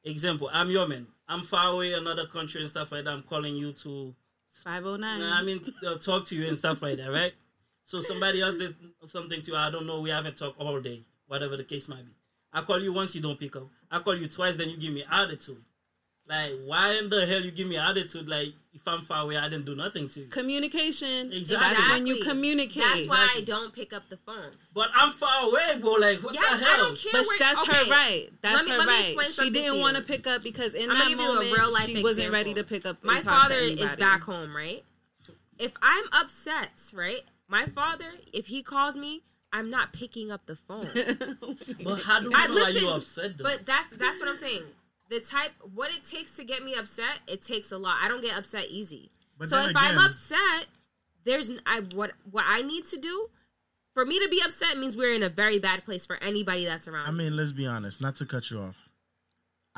[0.03, 1.07] Example: I'm your man.
[1.27, 3.11] I'm far away, another country and stuff like that.
[3.11, 4.15] I'm calling you to
[4.63, 5.19] 509.
[5.19, 7.33] Nah, I mean, uh, talk to you and stuff like that, right?
[7.85, 9.57] So somebody else did something to you.
[9.57, 9.99] I don't know.
[10.01, 12.11] We haven't talked all day, whatever the case might be.
[12.53, 13.67] I call you once, you don't pick up.
[13.91, 15.57] I call you twice, then you give me attitude.
[16.29, 18.27] Like, why in the hell you give me attitude?
[18.27, 20.25] Like, if I'm far away, I didn't do nothing to you.
[20.27, 21.31] Communication.
[21.31, 21.55] Exactly.
[21.77, 22.83] That's when you communicate.
[22.83, 24.51] That's why I don't pick up the phone.
[24.73, 25.93] But I'm far away, bro.
[25.93, 26.73] Like, what Yes, the hell?
[26.73, 27.11] I don't care.
[27.13, 27.85] But where, that's okay.
[27.85, 28.27] her right.
[28.41, 29.15] That's me- her right.
[29.25, 31.57] She didn't want to pick up because in I'm that gonna give you a moment
[31.57, 32.33] real life she wasn't example.
[32.33, 33.01] ready to pick up.
[33.05, 34.83] My and talk to father is back home, right?
[35.57, 37.21] If I'm upset, right?
[37.47, 39.23] My father, if he calls me,
[39.53, 40.87] I'm not picking up the phone.
[41.83, 43.43] But how do we I know listen, are you upset, though?
[43.43, 44.63] but that's that's what I'm saying.
[45.09, 47.95] The type, what it takes to get me upset, it takes a lot.
[48.03, 49.09] I don't get upset easy.
[49.37, 50.67] But so then if I'm upset,
[51.23, 53.29] there's n- I what what I need to do.
[53.93, 56.87] For me to be upset means we're in a very bad place for anybody that's
[56.87, 57.07] around.
[57.07, 57.99] I mean, let's be honest.
[58.01, 58.86] Not to cut you off.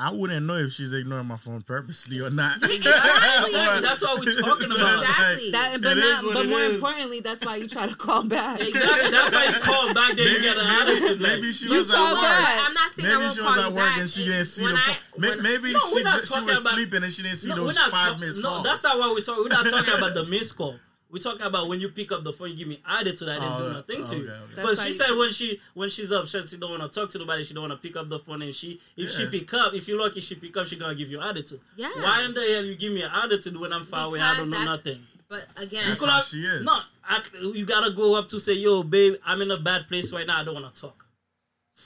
[0.01, 2.63] I wouldn't know if she's ignoring my phone purposely or not.
[2.71, 3.81] Exactly.
[3.81, 5.03] That's what we're talking about.
[5.03, 5.51] Exactly.
[5.51, 6.75] That, but not, but more is.
[6.75, 8.61] importantly, that's why you try to call back.
[8.67, 9.11] Exactly.
[9.11, 11.21] That's why you call back, then you Maybe, get an maybe, attitude.
[11.21, 12.21] Like, maybe she You was at work.
[12.21, 12.59] back.
[12.65, 13.97] I'm not saying I won't she was at work back.
[13.99, 15.21] and she didn't see When the I- phone.
[15.21, 17.67] May- Maybe No, she, just, she was about- sleeping and she didn't see No, those
[17.75, 18.63] we're not five talk- missed No, calls.
[18.63, 19.43] that's not what we're talking.
[19.43, 20.75] We're not talking about the missed call.
[21.11, 23.29] We're talking about when you pick up the phone, you give me attitude.
[23.29, 24.29] I didn't Oh, do nothing to you.
[24.31, 24.61] okay, okay.
[24.61, 27.43] But she said when she when she's upset, she don't want to talk to nobody.
[27.43, 29.87] She don't want to pick up the phone, and she if she pick up, if
[29.87, 30.67] you're lucky, she pick up.
[30.67, 31.61] She gonna give you attitude.
[31.75, 31.89] Yeah.
[31.95, 34.19] Why in the hell you give me an attitude when I'm far away?
[34.21, 34.99] I don't know nothing.
[35.27, 36.65] But again, That's Could how I- she is.
[36.65, 36.73] No,
[37.07, 37.21] I,
[37.53, 40.39] you gotta go up to say, "Yo, babe, I'm in a bad place right now.
[40.39, 41.05] I don't want to talk."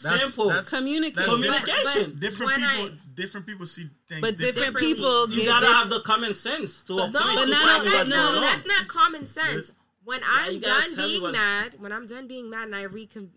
[0.01, 0.47] That's- Simple.
[0.49, 1.15] that's- Communicate.
[1.15, 2.11] that's- Communication.
[2.11, 4.21] But- Different people, I- different people see things.
[4.21, 4.93] But different Differently.
[4.95, 7.51] people, you get gotta diff- have the common sense to a No, point but to
[7.51, 8.41] not tell only me that, no, going no, on.
[8.41, 9.71] that's not common sense.
[10.03, 13.31] When I'm done being mad, when I'm done being mad and I recon,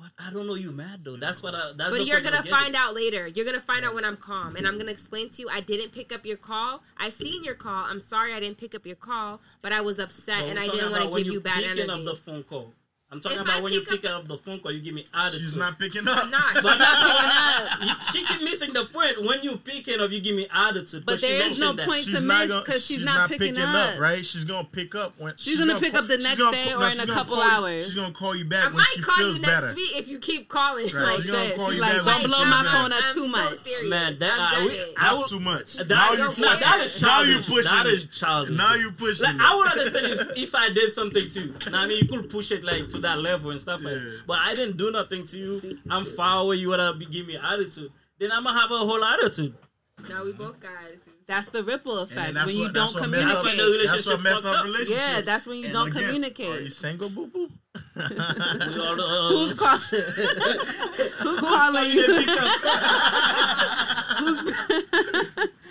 [0.00, 1.16] But I don't know you mad though.
[1.16, 1.72] That's what I.
[1.76, 2.56] That's but you're gonna I'm getting.
[2.56, 3.26] find out later.
[3.26, 5.48] You're gonna find out when I'm calm, and I'm gonna explain to you.
[5.48, 6.84] I didn't pick up your call.
[6.96, 7.84] I seen your call.
[7.86, 10.62] I'm sorry I didn't pick up your call, but I was upset But and I'm
[10.62, 11.90] I talking didn't want to give you bad picking energy.
[12.08, 12.74] up the phone call.
[13.10, 14.80] I'm talking If about I when you pick up the- up the phone call, you
[14.80, 15.40] give me attitude.
[15.40, 16.24] She's not picking up.
[16.24, 16.54] I'm not.
[16.56, 19.24] But that's not you, she keep missing the point.
[19.24, 21.06] When you picking up, you give me attitude.
[21.06, 21.88] But there is no mentioned that.
[21.88, 23.94] point She's to not miss gonna, 'cause she's she's not not picking picking up.
[23.94, 24.22] up, right?
[24.22, 26.80] She's gonna pick up when She's gonna pick call- up the next gonna day or
[26.80, 27.86] no, in a couple call you- hours.
[27.86, 29.74] She's gonna call you I back when might she call feels you next better.
[29.76, 30.84] week if you keep calling.
[30.88, 33.28] Right, Like, she's gonna shit, call she you like, don't blow my phone up too
[33.28, 33.56] much.
[33.86, 34.94] Man, that- I've I- done we- it.
[34.98, 35.72] I That's too much.
[35.74, 36.42] That- now you no, pushing.
[36.60, 37.48] that is now you childish.
[37.48, 37.70] pushing.
[37.72, 37.92] That it.
[37.94, 38.54] is childish.
[38.54, 39.40] Now you pushing.
[39.40, 41.54] I would understand if, if I did something too.
[41.70, 44.00] Now, I mean, you could push it like to that level and stuff like Yeah.
[44.00, 44.22] that.
[44.26, 45.78] But I didn't do nothing to you.
[45.90, 46.56] I'm far away.
[46.56, 47.90] You wanna be, give me attitude.
[48.18, 49.54] Then I'm gonna have a whole attitude.
[50.08, 51.02] No, we both got it.
[51.26, 53.90] That's the ripple effect when you what- don't that's what mess up- communicate.
[53.90, 54.64] That's what relationship mess up up.
[54.64, 54.96] relationship.
[54.96, 56.54] Yeah, that's when you And don't again, communicate.
[56.54, 57.50] Are you single, boo boo?
[57.96, 62.06] We all, Who's call- Who's calling you?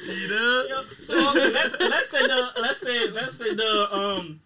[0.05, 0.83] Peter.
[0.99, 4.39] So let's let's say the let's say let's say the um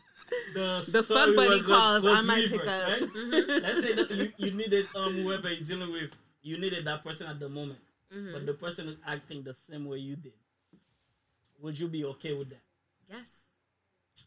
[0.54, 2.88] the The fuck buddy was, calls, was, was I might reverse, pick up.
[2.88, 3.02] Right?
[3.02, 3.64] Mm-hmm.
[3.64, 7.28] Let's say that you, you needed um whoever you're dealing with, you needed that person
[7.28, 7.80] at the moment,
[8.14, 8.34] Mm-hmm.
[8.34, 10.34] but the person is acting the same way you did.
[11.62, 12.62] Would you be okay with that?
[13.10, 13.46] Yes,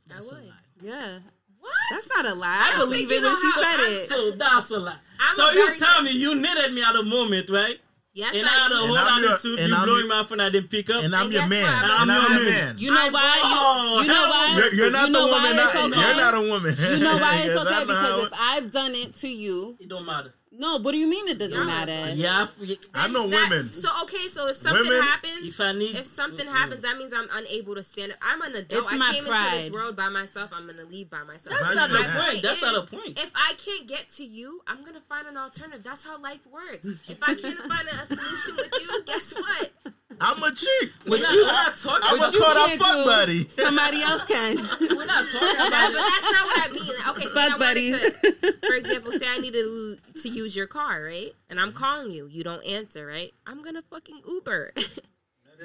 [0.08, 0.48] That's I a would.
[0.48, 0.54] lie.
[0.82, 1.18] Yeah,
[1.60, 1.72] What?
[1.90, 2.46] that's not a lie.
[2.72, 3.96] I, I believe think you it when she said it.
[4.08, 4.96] So that's a lie.
[5.20, 7.78] I'm so you tell me you needed me at the moment, right?
[8.14, 8.96] Yes, And I had a I whole did.
[8.96, 9.58] And I'm your- attitude.
[9.58, 11.04] you I'm blowing your- my phone, I didn't pick up.
[11.04, 11.62] And I'm And your man.
[11.62, 11.90] what?
[11.90, 12.66] I'm And not I'm your your man.
[12.66, 12.78] man.
[12.78, 13.40] You know why?
[13.44, 14.54] Oh, you, you know why?
[14.56, 15.42] You're, you're not you know the woman.
[15.42, 16.00] why Not, okay?
[16.00, 16.74] You're not a woman.
[16.78, 17.84] You know why it's okay?
[17.84, 20.32] Because if I've done it to you, It don't matter.
[20.56, 21.64] No, what do you mean it doesn't Yeah.
[21.64, 22.14] matter?
[22.14, 22.46] Yeah,
[22.94, 23.72] I- I know That- women.
[23.72, 27.12] So okay, so if something Women- happens, if I need, if something happens, that means
[27.12, 28.18] I'm unable to stand up.
[28.22, 28.84] I'm an adult.
[28.84, 29.62] It's I my came into pride.
[29.64, 30.50] this world by myself.
[30.52, 31.56] I'm gonna leave by myself.
[31.60, 32.42] that's not the My point.
[32.42, 33.18] That's is, not a point.
[33.18, 35.82] If I can't get to you, I'm gonna find an alternative.
[35.82, 36.86] That's how life works.
[37.08, 39.72] If I can't find a, a solution with you, guess what?
[40.20, 40.90] I'm a chick.
[41.06, 42.34] But you are not talking I'm about.
[42.34, 43.44] a call that fuck buddy.
[43.48, 44.56] Somebody else can.
[44.56, 46.92] We're not talking about That, but that's not what I mean.
[47.14, 47.92] Okay, say Fuck buddy.
[47.92, 51.32] to, for example, say I needed to, to use your car, right?
[51.50, 53.32] And I'm calling you, you don't answer, right?
[53.46, 54.72] I'm gonna fucking Uber.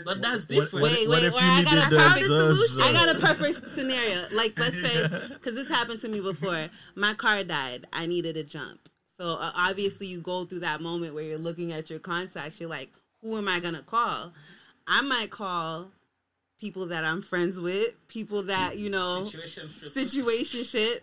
[0.06, 0.74] But that's different.
[0.84, 2.84] what, Wait, what wait, if wait, I got a perfect the- solution.
[2.84, 4.24] I got a perfect scenario.
[4.34, 6.68] Like, let's say, because this happened to me before.
[6.96, 7.86] My car died.
[7.92, 8.80] I needed a jump.
[9.18, 12.60] So uh, obviously, you go through that moment where you're looking at your contacts.
[12.62, 14.34] You're like, who am I gonna call?
[14.88, 15.92] I might call
[16.60, 19.70] people that I'm friends with, people that you know, Situation.
[19.70, 21.00] situationship,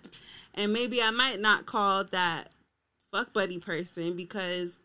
[0.55, 2.51] and maybe I might not call that
[3.11, 4.79] fuck buddy person because.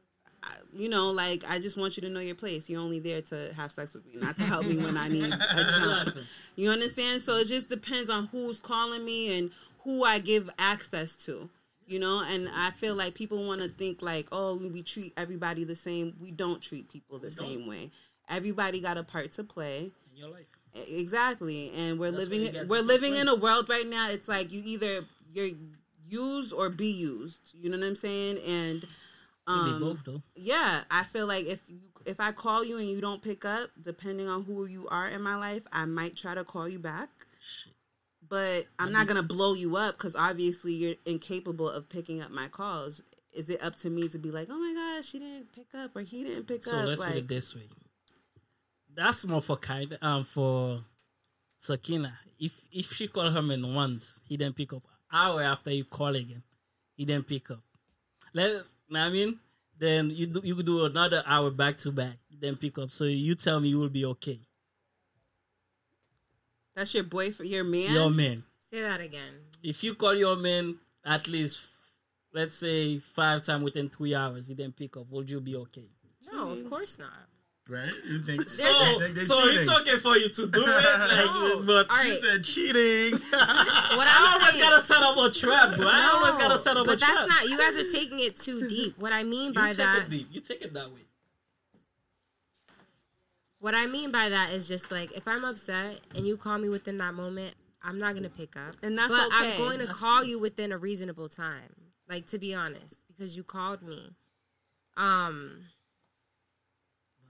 [0.73, 2.67] You know, like I just want you to know your place.
[2.67, 5.25] You're only there to have sex with me, not to help me when I need
[5.31, 6.17] a jump.
[6.55, 7.21] You understand?
[7.21, 9.51] So it just depends on who's calling me and
[9.83, 11.49] who I give access to.
[11.91, 15.65] You know, and I feel like people want to think like, oh, we treat everybody
[15.65, 16.15] the same.
[16.21, 17.91] We don't treat people the same way.
[18.29, 19.91] Everybody got a part to play.
[20.09, 20.45] in your life.
[20.73, 21.69] Exactly.
[21.75, 24.09] And we're That's living we're living in a world right now.
[24.09, 25.01] It's like you either
[25.33, 25.49] you're
[26.07, 27.51] used or be used.
[27.53, 28.37] You know what I'm saying?
[28.47, 28.87] And they
[29.51, 30.21] um both though.
[30.33, 33.69] yeah, I feel like if you, if I call you and you don't pick up,
[33.81, 37.09] depending on who you are in my life, I might try to call you back.
[38.31, 42.47] But I'm not gonna blow you up because obviously you're incapable of picking up my
[42.47, 43.01] calls.
[43.33, 45.93] Is it up to me to be like, oh my gosh, she didn't pick up
[45.97, 46.83] or he didn't pick So up?
[46.83, 47.67] So let's put it this way.
[48.95, 50.79] That's more for kind um for
[51.59, 52.19] Sakina.
[52.39, 54.83] If if she called him in once, he didn't pick up.
[55.11, 56.43] Hour after you call again,
[56.95, 57.59] he didn't pick up.
[58.33, 58.63] Let
[58.95, 59.39] I mean.
[59.77, 62.91] Then you do you could do another hour back to back, then pick up.
[62.91, 64.39] So you tell me you will be okay.
[66.75, 67.93] That's your boyfriend, your man.
[67.93, 68.43] Your man.
[68.71, 69.33] Say that again.
[69.63, 71.65] If you call your man at least
[72.33, 75.89] let's say five times within three hours, he didn't pick up, would you be okay?
[76.31, 77.11] No, of course not.
[77.69, 77.91] Right?
[78.09, 79.59] You think So, you think they so cheating.
[79.59, 81.63] it's okay for you to do it, like, No.
[81.65, 82.19] but All She right.
[82.19, 83.19] said cheating.
[83.31, 85.87] What I I'm always saying, gotta set up a trap, bro.
[85.87, 87.11] I always gotta set up but a trap.
[87.13, 87.49] that's not.
[87.49, 88.97] You guys are taking it too deep.
[88.97, 90.27] What I mean you by take that, it deep.
[90.31, 91.01] You take it that way.
[93.61, 96.67] What I mean by that is just like if I'm upset and you call me
[96.67, 98.75] within that moment, I'm not gonna pick up.
[98.83, 100.29] And that's but I'm going to That's call fine.
[100.29, 101.73] you within a reasonable time.
[102.09, 104.15] Like to be honest, because you called me.
[104.97, 105.67] Um,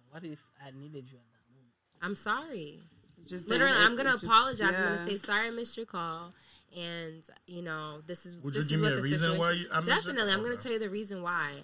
[0.09, 1.73] What if I needed you at that moment?
[2.01, 2.79] I'm sorry.
[3.27, 4.61] Just Literally, it- I'm gonna just- apologize.
[4.75, 6.33] I'm gonna say sorry, I missed your call,
[6.75, 8.35] and you know this is.
[8.37, 9.87] Would this you is give me what a the reason situation- why you- I missed
[9.87, 11.63] your Definitely, I'm gonna tell you the reason why,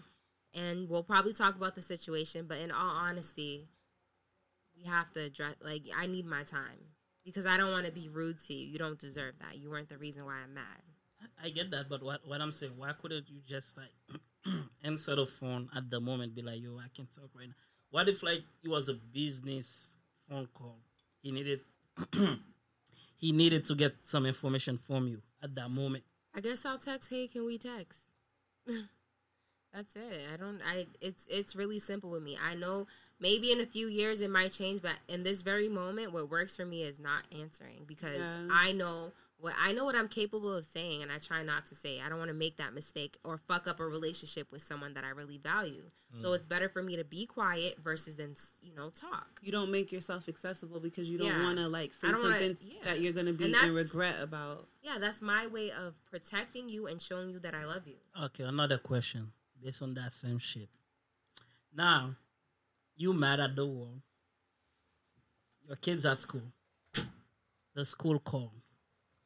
[0.53, 2.45] and we'll probably talk about the situation.
[2.45, 3.68] But in all honesty,
[4.77, 5.55] we have to address.
[5.61, 6.93] Like, I need my time
[7.25, 8.67] because I don't want to be rude to you.
[8.67, 9.57] You don't deserve that.
[9.57, 10.81] You weren't the reason why I'm mad.
[11.43, 13.91] I- get that, but what, what I'm saying, why couldn't you just like
[14.83, 17.55] answer the phone at the moment, be like, yo, I can talk right now?
[17.89, 19.97] What if like it was a business
[20.29, 20.79] phone call?
[21.21, 21.61] He needed
[23.15, 26.03] he needed to get some information from you at that moment.
[26.35, 27.09] I guess I'll text.
[27.09, 28.01] Hey, can we text?
[29.77, 30.21] That's it.
[30.33, 30.59] I don't.
[30.65, 30.87] I.
[31.01, 32.35] It's it's really simple with me.
[32.43, 32.87] I know
[33.19, 36.55] maybe in a few years it might change, but in this very moment, what works
[36.55, 38.47] for me is not answering because Yeah.
[38.51, 41.75] I know what I know what I'm capable of saying, and I try not to
[41.75, 42.01] say.
[42.03, 45.03] I don't want to make that mistake or fuck up a relationship with someone that
[45.03, 45.91] I really value.
[46.17, 46.35] So mm.
[46.35, 48.33] it's better for me to be quiet versus then
[48.63, 49.39] you know talk.
[49.43, 51.43] you don't make yourself accessible because you don't Yeah.
[51.43, 52.83] want to like say I don't wanna- something yeah.
[52.85, 54.67] that you're gonna be And in regret about.
[54.81, 57.97] Yeah, that's my way of protecting you and showing you that I love you.
[58.19, 59.33] Okay, another question
[59.68, 60.69] based on that same shit.
[61.76, 62.15] Now,
[62.95, 63.99] you mad at the world.
[65.68, 66.53] Your kids at school.
[67.76, 68.53] The school call.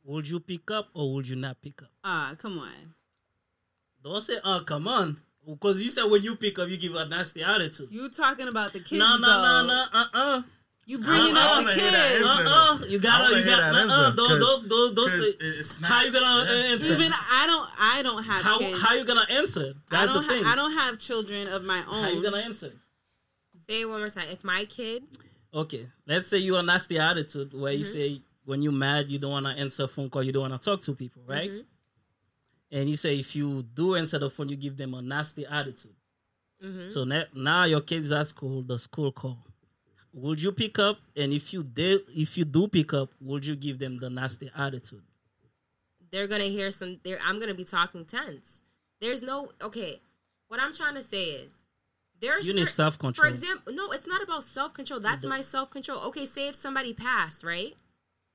[0.03, 1.91] Would you pick up or would you not pick up?
[2.03, 2.95] Ah, come on.
[4.03, 5.17] Don't say, oh, come on.
[5.47, 7.89] Because you said when you pick up, you give a nasty attitude.
[7.91, 8.93] You talking about the kids?
[8.93, 10.41] No, no, no, no, uh, uh,
[10.87, 11.95] You bringing up wanna the kids.
[11.95, 12.43] answer.
[12.45, 12.79] uh, uh.
[12.89, 13.81] You gotta, you gotta, uh, uh.
[13.83, 15.47] answer, Don't, 'cause- don't, don't, don't 'cause say.
[15.47, 16.71] it's not- How you gonna yeah.
[16.71, 16.93] answer?
[16.93, 17.69] Even I don't.
[17.79, 18.81] I don't have How, kids.
[18.81, 19.73] how you gonna answer?
[19.75, 20.27] I That's the don't.
[20.27, 20.43] thing.
[20.43, 22.03] Ha- I don't have children of my own.
[22.03, 22.73] How you gonna answer?
[23.69, 24.27] Say it one more time.
[24.29, 25.03] If my kid
[25.53, 29.31] Okay, let's say you are nasty attitude where you say when you mad you don't
[29.31, 31.51] want to answer phone call, you don't want to talk to people, right?
[32.71, 35.93] And you say if you do answer the phone, you give them a nasty attitude.
[36.89, 39.45] So na- now your kids at school, the school call.
[40.13, 40.97] Would you pick up?
[41.15, 44.49] And if you did, if you do pick up, would you give them the nasty
[44.55, 45.03] attitude?
[46.11, 48.63] they're gonna hear some i'm gonna be talking tense
[48.99, 50.01] there's no okay
[50.51, 51.53] what I'm trying to say is
[52.19, 53.25] there's You need self-control.
[53.25, 54.99] For example, no, it's not about self control.
[54.99, 56.01] That's my self control.
[56.07, 57.73] Okay, say if somebody passed, right?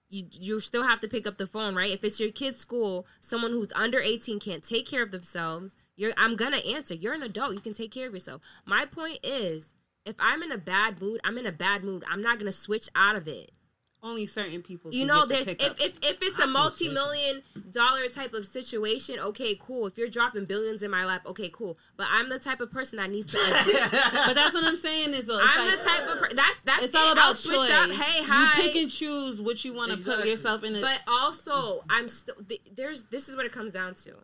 [0.09, 1.93] You you still have to pick up the phone, right?
[1.93, 6.15] If it's your kid's school, someone who's under 18 can't take care of themselves, you're
[6.17, 6.95] I'm gonna answer.
[6.95, 7.53] You're an adult.
[7.53, 8.41] You can take care of yourself.
[8.65, 9.75] My point is,
[10.07, 12.05] if I'm in a bad mood, I'm in a bad mood.
[12.09, 13.51] I'm not gonna switch out of it.
[14.03, 14.93] Only certain people.
[14.93, 15.81] You can know, get there's pickup.
[15.81, 17.43] if, if if it's a multi-million
[17.73, 19.87] dollar type of situation, okay, cool.
[19.87, 21.77] If you're dropping billions in my lap, okay, cool.
[21.97, 23.39] But I'm the type of person that needs to.
[24.27, 25.41] but that's what I'm saying is though.
[25.43, 27.01] I'm like, the type of per- that's that's It's it.
[27.01, 27.71] all about I'll switch choice.
[27.71, 27.91] up.
[27.91, 28.59] Hey, hi.
[28.59, 30.77] You pick and choose what you want to put yourself in.
[30.77, 33.05] A, but also, I'm still th- there's.
[33.05, 34.15] This is what it comes down to.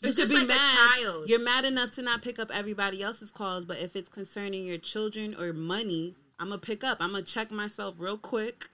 [0.00, 1.04] You It's should be like mad.
[1.26, 4.78] You're mad enough to not pick up everybody else's calls, but if it's concerning your
[4.78, 6.98] children or money, I'm gonna pick up.
[7.00, 8.68] I'm gonna check myself real quick,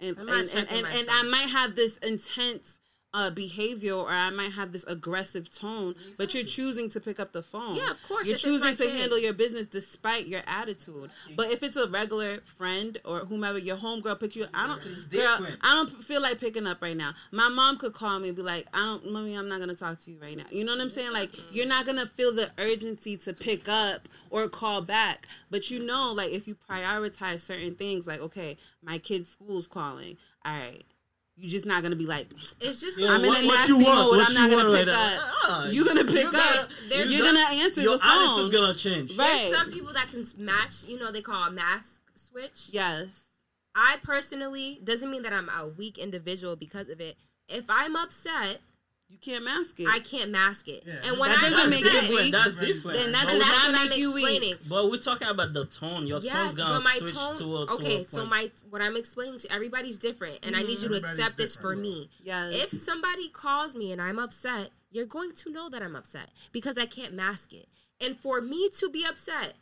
[0.00, 1.08] and and and, and, and.
[1.10, 2.78] I might have this intense.
[3.16, 7.32] Uh, behavior, or I might have this aggressive tone, but you're choosing to pick up
[7.32, 7.74] the phone.
[7.76, 9.00] Yeah, of course, You're if it's my choosing to kid.
[9.00, 11.08] handle your business despite your attitude.
[11.34, 14.82] But if it's a regular friend or whomever, your homegirl pick you, I don't.
[15.10, 15.46] Girl.
[15.62, 17.12] I don't feel like picking up right now.
[17.32, 19.98] My mom could call me and be like, "I don't, mommy, I'm not gonna talk
[20.02, 21.14] to you right now." You know what I'm saying?
[21.14, 25.78] Like, you're not gonna feel the urgency to pick up or call back, but you
[25.86, 30.18] know, like, if you prioritize certain things, like, okay, my kid's school's calling.
[30.44, 30.84] All right.
[31.38, 32.28] You're just not gonna be like,
[32.60, 33.98] It's just Yeah, I'm in what- a what nasty you want?
[33.98, 34.08] mode.
[34.16, 35.18] What I'm you not gonna pick right up.
[35.18, 35.32] now?
[35.44, 36.68] Ah, You're gonna pick you gotta- up.
[36.88, 38.28] there's You're some- gonna answer Your the phone.
[38.30, 39.16] attitude's gonna change.
[39.18, 39.36] Right.
[39.50, 40.84] There's some people that can match.
[40.86, 42.68] You know, they call a mask switch.
[42.70, 43.22] Yes.
[43.74, 47.18] I personally doesn't mean that I'm a weak individual because of it.
[47.48, 48.60] If I'm upset,
[49.08, 49.86] You can't mask it.
[49.88, 50.82] I can't mask it.
[50.84, 50.94] Yeah.
[51.04, 52.32] And when That I'm doesn't make you upset, weak.
[52.32, 52.98] That's different.
[52.98, 54.24] Then that does that's not I'm make you weak.
[54.42, 54.54] explaining.
[54.68, 56.06] But we're talking about the tone.
[56.08, 57.36] Your Yes, tone's gonna my switch tone.
[57.36, 60.62] to a to okay, a so my what I'm explaining to everybody's different, and I
[60.62, 61.82] need you to Everybody's accept this for different.
[61.82, 62.10] me.
[62.24, 62.52] Yes.
[62.74, 66.76] If somebody calls me and I'm upset, you're going to know that I'm upset because
[66.76, 67.68] I can't mask it.
[68.00, 69.54] And for me to be upset,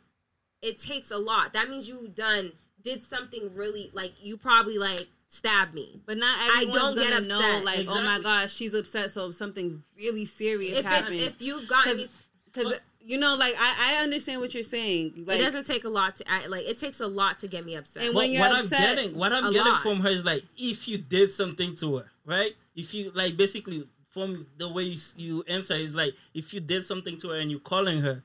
[0.61, 1.53] it takes a lot.
[1.53, 6.01] That means you done did something really like you probably like stabbed me.
[6.05, 7.63] But not I everyone's don't get gonna know, upset.
[7.65, 11.15] like, oh my gosh, she's upset, so something really serious If happened.
[11.15, 12.05] if you've gotten
[12.45, 15.25] Because, you know, like, I, I understand what you're saying.
[15.27, 17.65] Like, it doesn't take a lot to I, like it takes a lot to get
[17.65, 18.03] me upset.
[18.03, 19.81] And What, when you're what upset, I'm getting, what I'm getting lot.
[19.81, 22.53] from her is like, if you did something to her, right?
[22.75, 26.83] If you like, basically, from the way you, you answer is like, if you did
[26.85, 28.23] something to her and you're calling her,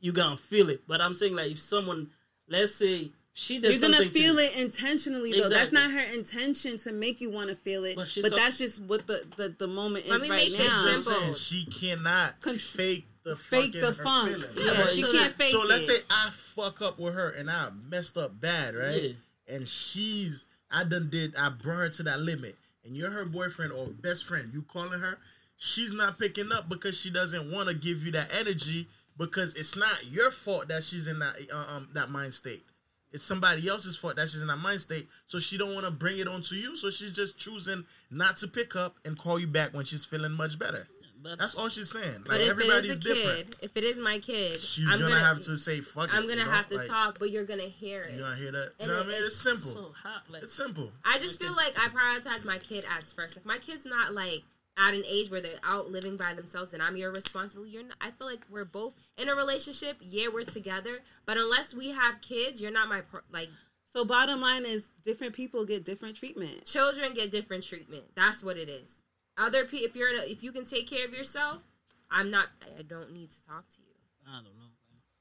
[0.00, 0.82] you're gonna feel it.
[0.86, 2.10] But I'm saying like, if someone,
[2.48, 3.10] let's say
[3.40, 5.48] she did you're gonna something to feel it intentionally, though.
[5.48, 7.94] That's not her intention to make you want to feel it.
[7.94, 10.58] But But, so- that's just what the, the, the moment Let is me right make
[10.58, 10.84] now.
[10.84, 11.22] Just simple.
[11.22, 14.30] saying, she cannot Con- fake the Fake the her funk.
[14.30, 14.52] feelings.
[14.56, 15.98] Yeah, but she so can't that- fake so let's it.
[16.00, 19.02] say I fuck up with her and I messed up bad, right?
[19.02, 19.54] Yeah.
[19.54, 23.72] And she's I done did I brought her to that limit, and you're her boyfriend
[23.72, 24.50] or best friend.
[24.52, 25.18] You calling her,
[25.56, 28.86] she's not picking up because she doesn't want to give you that energy
[29.16, 32.64] because it's not your fault that she's in that uh, um that mind state.
[33.12, 35.08] It's somebody else's fault that she's in that mind state.
[35.26, 36.76] So she don't want to bring it onto you.
[36.76, 40.32] So she's just choosing not to pick up and call you back when she's feeling
[40.32, 40.86] much better.
[41.20, 42.22] But That's all she's saying.
[42.26, 43.50] but Like if everybody's different.
[43.50, 46.14] kid, if it is my kid, She's I'm gonna, gonna, have to say fuck it.
[46.14, 48.12] I'm gonna you have to Like, talk, but you're gonna hear it.
[48.14, 48.72] You're gonna hear that?
[48.78, 49.24] You And know it- what I mean?
[49.24, 49.82] It's it's simple.
[49.82, 50.92] so hot, like, It's simple.
[51.04, 53.36] I just feel like I prioritize my kid as first.
[53.36, 54.44] If my kid's not like
[54.78, 57.96] at an age where they're out living by themselves and I'm your responsibility, you're not,
[58.00, 59.96] I feel like we're both in a relationship.
[60.00, 63.48] Yeah, we're together, but unless we have kids, you're not my per- like
[63.92, 66.64] So bottom line is different people get different treatment.
[66.64, 68.04] children get different treatment.
[68.14, 68.96] That's what it is.
[69.36, 71.62] Other people, if you're in a, if you can take care of yourself,
[72.10, 72.48] I'm not.
[72.78, 73.94] I don't need to talk to you.
[74.26, 74.72] I don't know.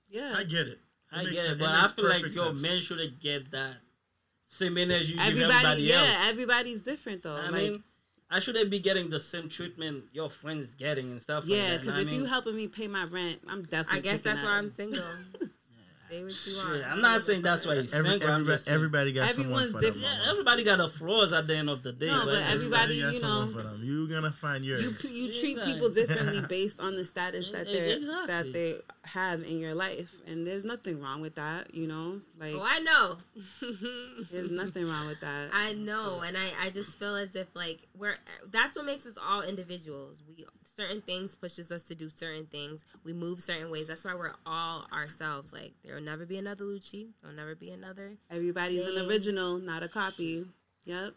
[0.09, 0.33] Yeah.
[0.37, 0.79] I get it.
[1.11, 3.77] I get sen- it, but makes I feel like perfect yo, men shouldn't get that
[4.47, 6.29] same energy you give everybody, everybody yeah, else.
[6.29, 7.35] everybody's different though.
[7.35, 7.83] I like, mean,
[8.29, 11.45] I shouldn't be getting the same treatment your friends getting and stuff.
[11.45, 11.79] yeah, like that.
[11.81, 12.29] because know if what I you mean?
[12.29, 13.99] helping me pay my rent, I'm definitely.
[13.99, 14.47] I guess that's up.
[14.47, 15.03] why I'm single.
[16.09, 16.75] Say what you want.
[16.81, 18.29] Shit, I'm not saying that's why he's Every, single.
[18.29, 20.03] Everybody, saying- everybody got Everyone's someone for different.
[20.03, 20.19] them.
[20.23, 22.07] yeah, everybody got a flaws at the end of the day.
[22.07, 23.81] No, but it's- everybody- got you someone know, for them.
[23.83, 25.11] You're gonna find You yours.
[25.11, 25.73] you treat Exactly.
[25.73, 28.27] people differently based on the status that they are Exactly.
[28.27, 31.73] that they have in your life, and there's nothing wrong with that.
[31.73, 33.17] You know, like Oh, I know.
[34.31, 35.49] there's nothing wrong with that.
[35.53, 38.15] I know, and I, I just feel as if like we're
[38.51, 40.23] that's what makes us all individuals.
[40.27, 40.45] We
[40.77, 42.85] certain things pushes us to do certain things.
[43.03, 43.87] We move certain ways.
[43.87, 45.51] That's why we're all ourselves.
[45.51, 47.09] Like there will never be another Lucci.
[47.21, 48.17] There'll never be another.
[48.29, 50.45] Everybody's an original, not a copy.
[50.85, 51.13] Yep.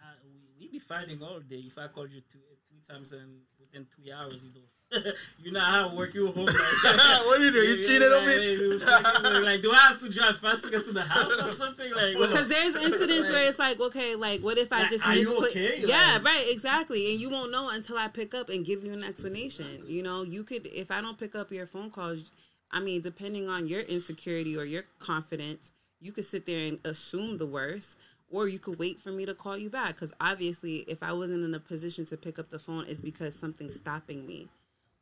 [0.00, 1.64] Uh, we, we be fighting all day.
[1.66, 2.38] If I called you two,
[2.68, 4.66] three times and within three hours, you know,
[5.42, 6.46] you know how work you home.
[6.46, 6.54] Like,
[7.26, 7.58] what do you do?
[7.58, 8.32] You Yeah, cheated on me?
[8.32, 11.32] hey, we fucking- like, do I have to drive fast to get to the house
[11.40, 11.90] or something?
[11.92, 12.28] Like, what?
[12.30, 15.30] Because there's incidents where it's like, okay, like what if I Like, just are you
[15.30, 15.82] mispla- okay?
[15.86, 17.10] Yeah, Like- right, exactly.
[17.12, 19.82] And you won't know until I pick up and give you an explanation.
[19.86, 22.30] You know, you could if I don't pick up your phone calls,
[22.70, 27.38] I mean, depending on your insecurity or your confidence, you could sit there and assume
[27.38, 27.98] the worst,
[28.30, 29.88] or you could wait for me to call you back.
[29.94, 33.34] Because obviously, if I wasn't in a position to pick up the phone, it's because
[33.38, 34.48] something's stopping me.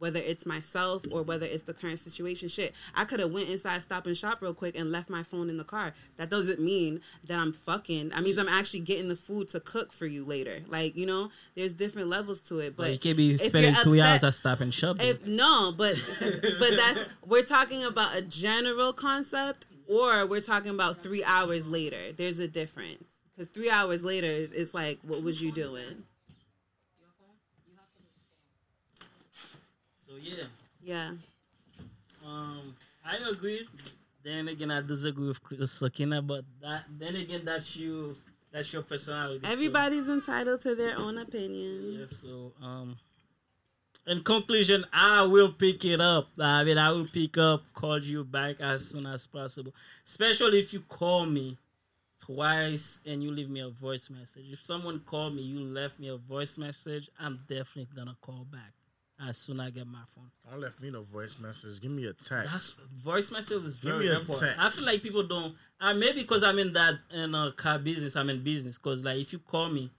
[0.00, 2.72] Whether it's myself or whether it's the current situation, shit.
[2.96, 5.56] I could have went inside Stop and Shop real quick and left my phone in
[5.56, 5.92] the car.
[6.16, 8.12] That doesn't mean that I'm fucking.
[8.14, 10.60] i means I'm actually getting the food to cook for you later.
[10.66, 12.76] Like you know, there's different levels to it.
[12.76, 14.96] But But you can't be spending three hours at Stop and Shop.
[15.00, 21.02] if no, but but that's we're talking about a general concept, or we're talking about
[21.02, 22.12] three hours later.
[22.16, 23.04] There's a difference
[23.36, 26.04] because three hours later is it's like, what was you doing?
[30.22, 30.44] Yeah.
[30.82, 31.10] Yeah,
[32.24, 32.74] Um,
[33.04, 33.66] I agree.
[34.22, 38.16] Then again, I disagree with Chris Sakina, but that then again, that's you.
[38.52, 39.40] That's your personality.
[39.44, 41.98] so- everybody's entitled to their own opinion.
[42.00, 42.06] Yeah.
[42.08, 42.98] So, um,
[44.06, 46.28] in conclusion, I will pick it up.
[46.38, 49.72] I mean, I will pick up, call you back as soon as possible.
[50.04, 51.58] Especially if you call me
[52.18, 54.46] twice and you leave me a voice message.
[54.50, 58.72] If someone called me, you left me a voice message, I'm definitely gonna call back
[59.28, 60.30] as soon as I get my phone.
[60.50, 61.80] Don't left me no voice message.
[61.80, 62.50] Give me a text.
[62.50, 64.58] That's voice message is Give very me a important.
[64.58, 65.54] I feel like people don't.
[65.80, 68.78] Uh, maybe because I'm in that in a car business, I'm in business.
[68.78, 69.90] Because like if you call me,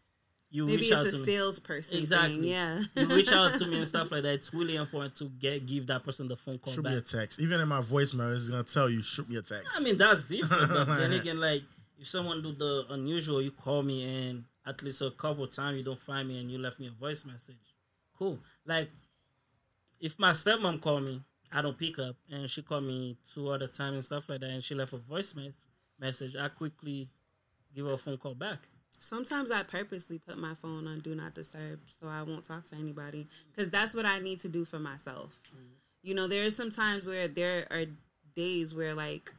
[0.50, 1.32] you Maybe reach out it's to a me.
[1.32, 2.36] salesperson Exactly.
[2.36, 2.44] thing.
[2.44, 4.34] Yeah, you reach out to me and stuff like that.
[4.34, 6.92] It's really important to get give that person the phone call Shoot back.
[6.94, 7.40] me a text.
[7.40, 9.68] Even in my voicemail, it's gonna tell you shoot me a text.
[9.80, 10.68] I mean that's different.
[10.70, 11.64] but then again, like
[11.98, 15.84] if someone do the unusual, you call me and at least a couple times you
[15.84, 17.56] don't find me and you left me a voice message.
[18.18, 18.38] Cool.
[18.66, 18.90] Like
[20.02, 21.22] if my stepmom called me,
[21.54, 24.50] I don't pick up, and she called me two other times and stuff like that,
[24.50, 25.66] and she left a voice mes-
[26.00, 26.36] message.
[26.36, 27.08] I quickly
[27.76, 28.60] give her a phone call back.
[29.00, 32.76] Sometimes I purposely put my phone on do not disturb so I won't talk to
[32.76, 35.40] anybody because that's what I need to do for myself.
[35.56, 35.62] Mm.
[36.04, 37.86] You know, there are some times where there are
[38.36, 39.34] days where like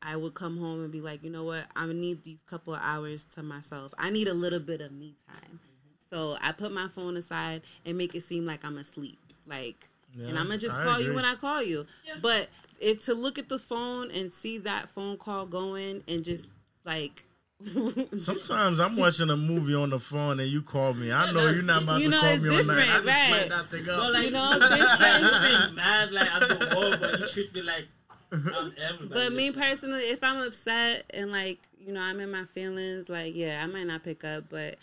[0.00, 2.80] I would come home and be like, you know what, I need these couple of
[2.82, 3.92] hours to myself.
[3.98, 5.60] I need a little bit of me time.
[5.60, 6.08] Mm-hmm.
[6.08, 9.18] So I put my phone aside and make it seem like I'm asleep.
[9.46, 9.86] Like,
[10.16, 11.86] and I'm gonna just I call you when I call you.
[12.20, 12.48] But
[12.80, 16.48] if to look at the phone and see that phone call going and just
[16.84, 17.24] like
[18.16, 21.12] Sometimes I'm watching a movie on the phone and you call me.
[21.12, 22.78] I know you're not about You to know, call me on that.
[22.78, 23.30] I just right.
[23.30, 24.00] let that thing up.
[24.00, 27.54] But like, You know, you this being mad like at the wall, but you treat
[27.54, 27.86] me like
[28.32, 29.08] I'm everybody.
[29.08, 33.36] But me personally, if I'm upset and like you know I'm in my feelings, like
[33.36, 34.44] yeah, I might not pick up.
[34.48, 34.76] But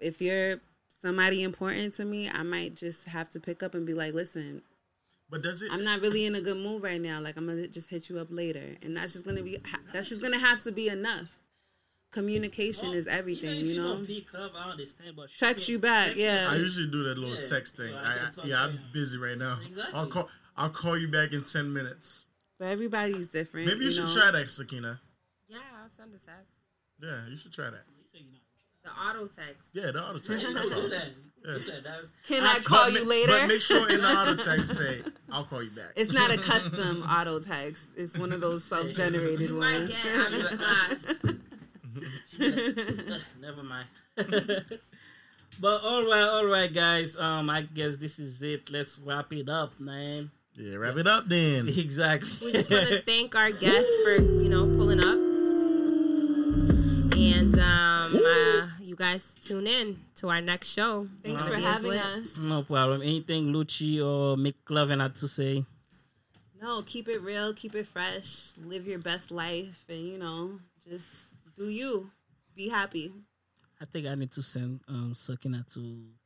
[0.00, 0.60] if you're
[1.04, 4.62] somebody important to me, I might just have to pick up and be like, listen,
[5.30, 5.70] but does it?
[5.72, 7.20] I'm not really in a good mood right now.
[7.20, 9.58] Like I'm gonna just hit you up later, and that's just gonna be
[9.92, 11.38] that's just gonna have to be enough.
[12.10, 13.94] Communication is everything, Even if you you know.
[13.96, 15.16] don't pick up, I understand.
[15.16, 16.48] But Text me- you back, text me yeah.
[16.48, 17.48] I usually do that little Yeah.
[17.48, 17.90] text thing.
[17.90, 18.78] So I I, can I, talk yeah, I'm you.
[18.92, 19.58] busy right now.
[19.66, 19.94] Exactly.
[19.98, 20.28] I'll call.
[20.56, 22.28] I'll call you back in ten minutes.
[22.58, 23.66] But everybody's different.
[23.66, 24.14] Maybe you, should know?
[24.14, 25.00] try that, Sakina.
[25.48, 26.54] Yeah, I'll send a text.
[27.02, 27.82] Yeah, you should try that.
[28.84, 29.70] The auto text.
[29.72, 30.54] Yeah, the auto text.
[30.54, 30.82] That's can all.
[30.82, 31.06] do that.
[31.06, 32.04] You can do that.
[32.28, 33.32] Can I call you ma- later?
[33.32, 36.38] But make sure in the auto text say, "I'll call you back." it's not a
[36.38, 37.88] custom auto text.
[37.96, 39.90] It's one of those self-generated You might ones.
[39.90, 41.14] get out of class.
[42.28, 43.86] she like, never mind.
[45.60, 47.16] but all right, all right, guys.
[47.18, 48.70] Um, I guess this is it.
[48.70, 50.30] Let's wrap it up, man.
[50.56, 51.68] yeah, wrap it up then.
[51.68, 52.28] Exactly.
[52.46, 55.18] We just want to thank our guests for you know pulling up,
[58.94, 61.08] you guys tune in to our next show.
[61.22, 62.00] Thanks for gonna be as having lit.
[62.00, 62.36] us.
[62.38, 63.02] no problem.
[63.02, 65.64] Anything Lucci or McLovin had to say?
[66.62, 71.04] No, keep it real, keep it fresh, live your best life, and you know, just
[71.56, 72.10] do you.
[72.54, 73.12] Be happy.
[73.80, 75.80] I think I need to send um Sakina to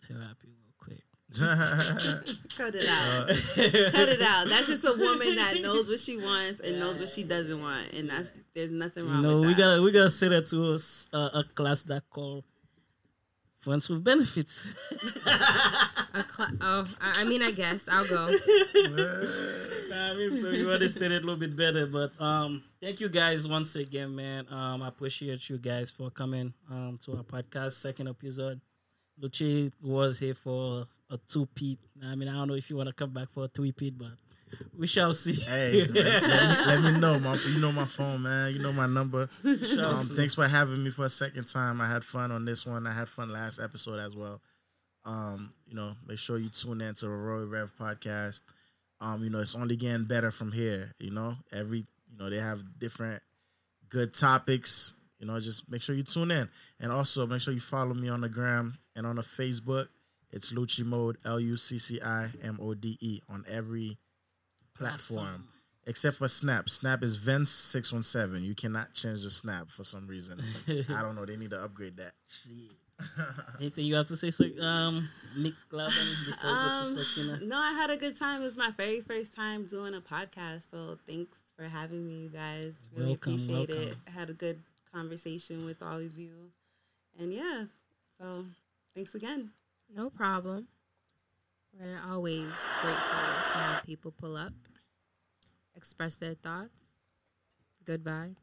[0.07, 1.03] therapy real quick.
[2.57, 3.29] Cut it out.
[3.29, 4.47] Cut it out.
[4.49, 7.93] That's just a woman that knows what she wants and knows what she doesn't want,
[7.95, 9.59] and that's there's nothing You wrong know, with we that.
[9.59, 12.45] gotta we gotta set it to a, s- a- a class that called
[13.59, 14.63] Friends with Benefits.
[14.95, 18.27] Cl- oh, I I mean, I guess I'll go.
[18.29, 21.87] I mean, so you understand it a little bit better.
[21.87, 24.47] But um, thank you guys once again, man.
[24.49, 28.61] Um, I appreciate you guys for coming um to our podcast second episode.
[29.21, 31.81] Lucci was here for a two peat.
[32.05, 33.99] I mean, I don't know if you want to come back for a three peat,
[33.99, 34.13] but
[34.77, 35.35] we shall see.
[35.35, 37.19] Hey, let, let me, let me know.
[37.19, 38.53] My, you know my phone, man.
[38.53, 39.29] You know my number.
[39.45, 41.81] Um, thanks for having me for a second time.
[41.81, 42.87] I had fun on this one.
[42.87, 44.41] I had fun last episode as well.
[45.05, 48.43] Um, you know, make sure you tune in to the Roy Rev podcast.
[49.01, 50.95] Um, you know, it's only getting better from here.
[50.99, 53.23] You know, every you know they have different
[53.89, 54.95] good topics.
[55.19, 56.49] You know, just make sure you tune in,
[56.79, 59.89] and also make sure you follow me on the gram and on the Facebook.
[60.31, 63.99] It's Lucci Mode, L U C C I M O D E, on every
[64.79, 65.49] platform.
[65.87, 66.69] except for Snap.
[66.69, 68.43] Snap is Vince six one seven.
[68.45, 70.41] You cannot change the Snap for some reason.
[70.69, 71.25] I don't know.
[71.27, 72.13] They need to upgrade that.
[73.61, 74.47] Anything you have to say, sir?
[74.61, 77.39] Um, Nick Clavin, before we go to Um, Sakina?
[77.43, 78.41] no, I had a good time.
[78.41, 80.63] It was my very first time doing a podcast.
[80.71, 82.73] So thanks for having me, you guys.
[82.95, 83.97] Really Welcome, appreciate it.
[84.07, 84.59] I had a good
[84.93, 86.51] conversation with all of you.
[87.21, 87.65] And yeah,
[88.21, 88.47] so
[88.97, 89.51] thanks again.
[89.95, 90.67] No problem.
[91.79, 92.51] We're always
[92.83, 94.53] grateful to have people pull up,
[95.79, 96.75] express their thoughts,
[97.85, 98.37] good vibes.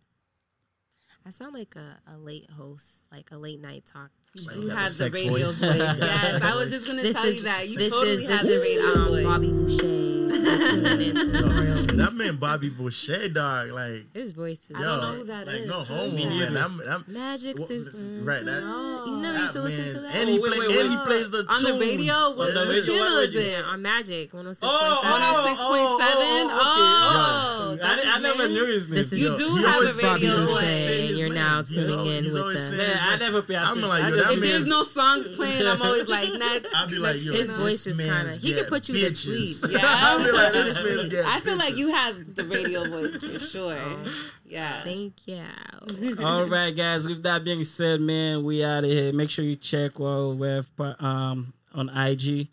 [1.26, 4.12] I sound like a, a late host, like a late night talk.
[4.36, 5.60] You do you got have the the radio voice.
[5.60, 5.74] voice.
[5.74, 7.70] You got the Yes, I was just gonna This tell is you that.
[7.70, 9.24] You this totally is have this the is radio um, voice.
[9.24, 9.86] Bobby Boucher.
[10.36, 11.44] You're tuning into the
[11.88, 11.98] real.
[11.98, 13.72] that man Bobby Boucher, dog.
[13.72, 15.68] Like, His voice is I don't know who that like is.
[15.68, 16.54] no Who homo, is man.
[16.54, 16.64] that?
[16.66, 18.04] I'm, I'm, Magic What- Six.
[18.04, 20.16] right, that- No, you never that used to listen to that.
[20.16, 22.14] And he, Oh, wait, play, wait, and he plays the On the radio?
[22.14, 23.42] What, the what radio, channel what is radio?
[23.42, 23.52] it?
[23.52, 24.60] Yeah, on Magic 106.7.
[24.64, 25.56] Oh, oh, 106.7?
[25.66, 27.55] oh, Oh, okay.
[27.76, 28.96] That's I, I never knew his name.
[28.98, 30.88] This is- You Yo, do he have always a radio he voice.
[30.90, 31.34] And you're name.
[31.36, 33.90] now tuning always- in with always the- saying Man, I never pay I'm attention.
[33.90, 36.76] like, I yo, just- that If man- there's no songs playing, I'm always like, next.
[36.76, 39.72] I'll be like, yo, His voice is kinda- he could put you to sleep.
[39.72, 39.80] Yeah.
[39.84, 43.40] I'll be like, this man's get I feel like you have the radio voice for
[43.40, 43.78] sure.
[44.48, 44.84] Yeah.
[44.84, 45.42] Thank you.
[46.24, 47.08] All right, guys.
[47.08, 49.12] With that being said, man, we out of here.
[49.14, 50.66] Make sure you check our web
[51.00, 52.48] um on IG.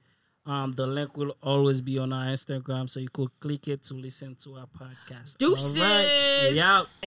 [0.44, 3.94] Um, the link will always be on our Instagram, so you could click it to
[3.94, 5.38] listen to our podcast.
[5.38, 5.76] Deuces.
[5.76, 6.88] All right, we out.